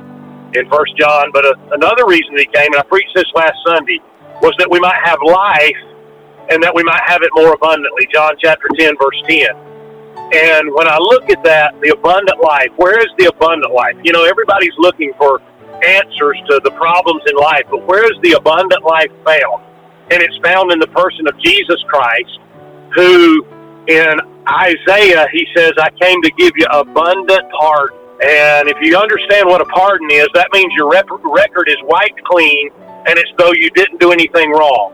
in 0.57 0.65
First 0.71 0.97
John. 0.97 1.31
But 1.33 1.45
uh, 1.45 1.55
another 1.77 2.07
reason 2.07 2.37
he 2.37 2.49
came, 2.49 2.73
and 2.73 2.81
I 2.81 2.87
preached 2.89 3.13
this 3.15 3.29
last 3.35 3.57
Sunday, 3.67 4.01
was 4.41 4.57
that 4.59 4.71
we 4.71 4.81
might 4.81 4.99
have 5.05 5.21
life 5.23 5.83
and 6.51 6.63
that 6.63 6.75
we 6.75 6.83
might 6.83 7.03
have 7.07 7.23
it 7.23 7.31
more 7.35 7.53
abundantly. 7.53 8.09
John 8.13 8.35
chapter 8.41 8.67
10, 8.77 8.97
verse 8.99 9.21
10. 9.29 9.71
And 10.33 10.73
when 10.75 10.87
I 10.87 10.99
look 10.99 11.29
at 11.31 11.43
that, 11.45 11.75
the 11.83 11.91
abundant 11.91 12.41
life, 12.43 12.71
where 12.77 12.99
is 12.99 13.11
the 13.19 13.27
abundant 13.27 13.73
life? 13.73 13.97
You 14.03 14.13
know, 14.13 14.25
everybody's 14.25 14.75
looking 14.79 15.13
for 15.19 15.41
answers 15.83 16.39
to 16.49 16.61
the 16.63 16.71
problems 16.73 17.23
in 17.27 17.37
life, 17.37 17.65
but 17.71 17.87
where 17.87 18.05
is 18.05 18.19
the 18.23 18.33
abundant 18.33 18.85
life 18.85 19.11
found? 19.25 19.65
And 20.11 20.23
it's 20.23 20.37
found 20.43 20.73
in 20.73 20.79
the 20.79 20.89
person 20.89 21.27
of 21.27 21.39
Jesus 21.39 21.83
Christ, 21.89 22.39
who 22.95 23.45
in 23.87 24.15
Isaiah, 24.49 25.27
he 25.33 25.47
says, 25.57 25.73
I 25.79 25.91
came 26.01 26.23
to 26.23 26.31
give 26.33 26.53
you 26.57 26.67
abundant 26.71 27.51
pardon. 27.59 27.99
And 28.23 28.69
if 28.69 28.77
you 28.83 28.97
understand 28.97 29.49
what 29.49 29.61
a 29.61 29.65
pardon 29.67 30.11
is, 30.11 30.29
that 30.35 30.49
means 30.53 30.73
your 30.77 30.91
rep- 30.91 31.09
record 31.25 31.69
is 31.69 31.79
wiped 31.85 32.23
clean 32.25 32.71
and 33.07 33.19
it's 33.19 33.31
though 33.39 33.53
you 33.53 33.71
didn't 33.71 33.99
do 33.99 34.13
anything 34.13 34.51
wrong. 34.53 34.93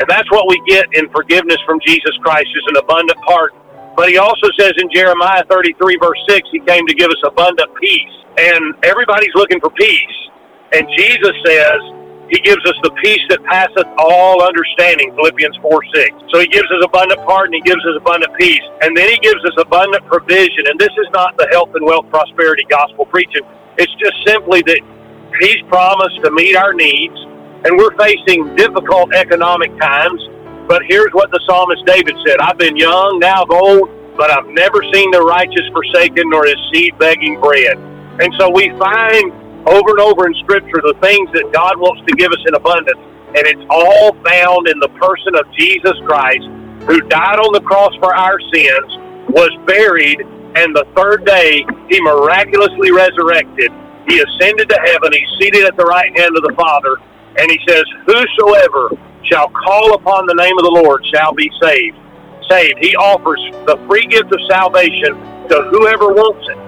And 0.00 0.08
that's 0.08 0.28
what 0.32 0.48
we 0.48 0.60
get 0.66 0.86
in 0.92 1.08
forgiveness 1.10 1.58
from 1.64 1.78
Jesus 1.86 2.16
Christ 2.22 2.48
is 2.50 2.64
an 2.68 2.76
abundant 2.76 3.18
pardon. 3.22 3.58
But 3.96 4.08
he 4.08 4.18
also 4.18 4.48
says 4.58 4.72
in 4.78 4.90
Jeremiah 4.92 5.44
33, 5.48 5.98
verse 6.02 6.18
6, 6.28 6.48
he 6.50 6.58
came 6.60 6.84
to 6.86 6.94
give 6.94 7.10
us 7.10 7.22
abundant 7.24 7.70
peace. 7.80 8.14
And 8.36 8.74
everybody's 8.82 9.34
looking 9.36 9.60
for 9.60 9.70
peace. 9.70 10.18
And 10.72 10.88
Jesus 10.96 11.32
says, 11.46 11.78
he 12.30 12.40
gives 12.40 12.64
us 12.64 12.74
the 12.82 12.90
peace 13.02 13.20
that 13.28 13.42
passeth 13.44 13.86
all 13.98 14.42
understanding, 14.42 15.14
Philippians 15.14 15.56
4 15.60 15.84
6. 15.94 16.16
So 16.32 16.40
he 16.40 16.48
gives 16.48 16.70
us 16.72 16.80
abundant 16.84 17.20
pardon, 17.26 17.52
he 17.52 17.60
gives 17.60 17.84
us 17.84 17.96
abundant 17.96 18.32
peace, 18.40 18.64
and 18.80 18.96
then 18.96 19.10
he 19.10 19.18
gives 19.18 19.44
us 19.44 19.52
abundant 19.58 20.06
provision. 20.06 20.64
And 20.66 20.80
this 20.80 20.92
is 20.96 21.08
not 21.12 21.36
the 21.36 21.48
health 21.52 21.70
and 21.74 21.84
wealth 21.84 22.08
prosperity 22.08 22.64
gospel 22.68 23.04
preaching. 23.06 23.42
It's 23.76 23.92
just 24.00 24.16
simply 24.26 24.62
that 24.62 24.80
he's 25.40 25.60
promised 25.68 26.16
to 26.24 26.30
meet 26.30 26.56
our 26.56 26.72
needs, 26.72 27.16
and 27.68 27.76
we're 27.76 27.94
facing 28.00 28.56
difficult 28.56 29.12
economic 29.12 29.76
times. 29.78 30.20
But 30.66 30.82
here's 30.88 31.12
what 31.12 31.30
the 31.30 31.40
psalmist 31.44 31.84
David 31.84 32.16
said 32.26 32.40
I've 32.40 32.56
been 32.56 32.76
young, 32.76 33.18
now 33.20 33.44
I'm 33.44 33.52
old, 33.52 34.16
but 34.16 34.30
I've 34.30 34.48
never 34.48 34.80
seen 34.94 35.10
the 35.10 35.20
righteous 35.20 35.68
forsaken 35.72 36.24
nor 36.30 36.46
his 36.46 36.56
seed 36.72 36.96
begging 36.98 37.38
bread. 37.38 37.76
And 38.16 38.32
so 38.38 38.48
we 38.48 38.70
find 38.78 39.43
over 39.66 39.90
and 39.96 40.00
over 40.00 40.26
in 40.26 40.34
Scripture 40.44 40.80
the 40.84 40.96
things 41.00 41.30
that 41.32 41.52
God 41.52 41.78
wants 41.78 42.04
to 42.06 42.12
give 42.16 42.32
us 42.32 42.42
in 42.46 42.54
abundance. 42.54 43.00
And 43.34 43.42
it's 43.50 43.66
all 43.68 44.14
found 44.22 44.68
in 44.68 44.78
the 44.78 44.92
person 45.00 45.34
of 45.34 45.50
Jesus 45.58 45.96
Christ, 46.06 46.46
who 46.86 47.00
died 47.08 47.40
on 47.40 47.52
the 47.52 47.64
cross 47.64 47.92
for 47.96 48.14
our 48.14 48.38
sins, 48.52 48.88
was 49.34 49.50
buried, 49.66 50.20
and 50.54 50.70
the 50.70 50.86
third 50.94 51.26
day 51.26 51.66
he 51.90 51.98
miraculously 52.00 52.92
resurrected. 52.92 53.72
He 54.06 54.20
ascended 54.20 54.68
to 54.68 54.78
heaven. 54.84 55.10
He's 55.10 55.32
seated 55.40 55.64
at 55.64 55.76
the 55.76 55.84
right 55.84 56.12
hand 56.14 56.36
of 56.36 56.44
the 56.44 56.54
Father. 56.54 56.96
And 57.36 57.50
he 57.50 57.58
says, 57.66 57.82
Whosoever 58.06 58.94
shall 59.24 59.48
call 59.48 59.94
upon 59.94 60.26
the 60.26 60.38
name 60.38 60.56
of 60.58 60.64
the 60.64 60.76
Lord 60.84 61.02
shall 61.12 61.32
be 61.32 61.50
saved. 61.60 61.98
Saved. 62.48 62.78
He 62.84 62.94
offers 62.94 63.40
the 63.66 63.80
free 63.88 64.06
gift 64.06 64.30
of 64.30 64.38
salvation 64.46 65.16
to 65.48 65.56
whoever 65.72 66.12
wants 66.12 66.46
it, 66.46 66.58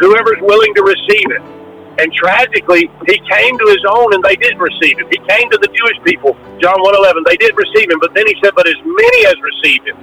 whoever's 0.00 0.40
willing 0.40 0.74
to 0.74 0.82
receive 0.82 1.30
it. 1.30 1.59
And 1.98 2.12
tragically, 2.12 2.90
he 3.06 3.18
came 3.28 3.58
to 3.58 3.66
his 3.66 3.84
own 3.88 4.14
and 4.14 4.22
they 4.22 4.36
didn't 4.36 4.60
receive 4.60 4.98
him. 4.98 5.06
He 5.10 5.18
came 5.28 5.50
to 5.50 5.58
the 5.58 5.68
Jewish 5.68 5.98
people, 6.04 6.34
John 6.60 6.78
1.11. 6.78 7.24
They 7.26 7.36
didn't 7.36 7.56
receive 7.56 7.90
him, 7.90 7.98
but 8.00 8.14
then 8.14 8.26
he 8.26 8.36
said, 8.42 8.54
but 8.54 8.66
as 8.68 8.76
many 8.84 9.26
as 9.26 9.34
received 9.40 9.88
him. 9.88 9.96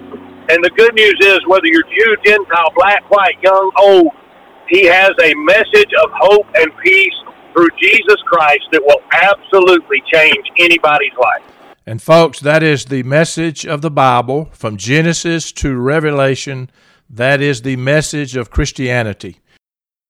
And 0.49 0.63
the 0.63 0.69
good 0.71 0.93
news 0.93 1.17
is, 1.21 1.39
whether 1.47 1.65
you're 1.65 1.83
Jew, 1.83 2.15
Gentile, 2.23 2.71
black, 2.75 3.09
white, 3.09 3.41
young, 3.41 3.71
old, 3.77 4.11
he 4.69 4.85
has 4.85 5.11
a 5.23 5.33
message 5.33 5.91
of 6.03 6.11
hope 6.13 6.45
and 6.55 6.71
peace 6.83 7.13
through 7.53 7.69
Jesus 7.81 8.21
Christ 8.25 8.63
that 8.71 8.81
will 8.83 9.01
absolutely 9.11 10.03
change 10.13 10.45
anybody's 10.57 11.13
life. 11.13 11.43
And, 11.85 12.01
folks, 12.01 12.39
that 12.41 12.63
is 12.63 12.85
the 12.85 13.03
message 13.03 13.65
of 13.65 13.81
the 13.81 13.89
Bible 13.89 14.49
from 14.51 14.77
Genesis 14.77 15.51
to 15.53 15.75
Revelation. 15.75 16.69
That 17.09 17.41
is 17.41 17.61
the 17.61 17.77
message 17.77 18.35
of 18.35 18.51
Christianity. 18.51 19.39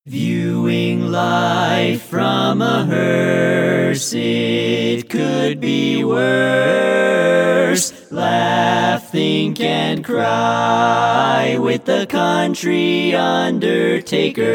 Viewing 0.08 1.12
life 1.12 2.00
from 2.00 2.62
a 2.62 2.86
hearse, 2.86 4.14
it 4.14 5.10
could 5.10 5.60
be 5.60 6.02
worse. 6.02 7.92
Laugh, 8.10 9.12
think, 9.12 9.60
and 9.60 10.02
cry 10.02 11.58
with 11.60 11.84
the 11.84 12.06
country 12.06 13.14
undertaker. 13.14 14.48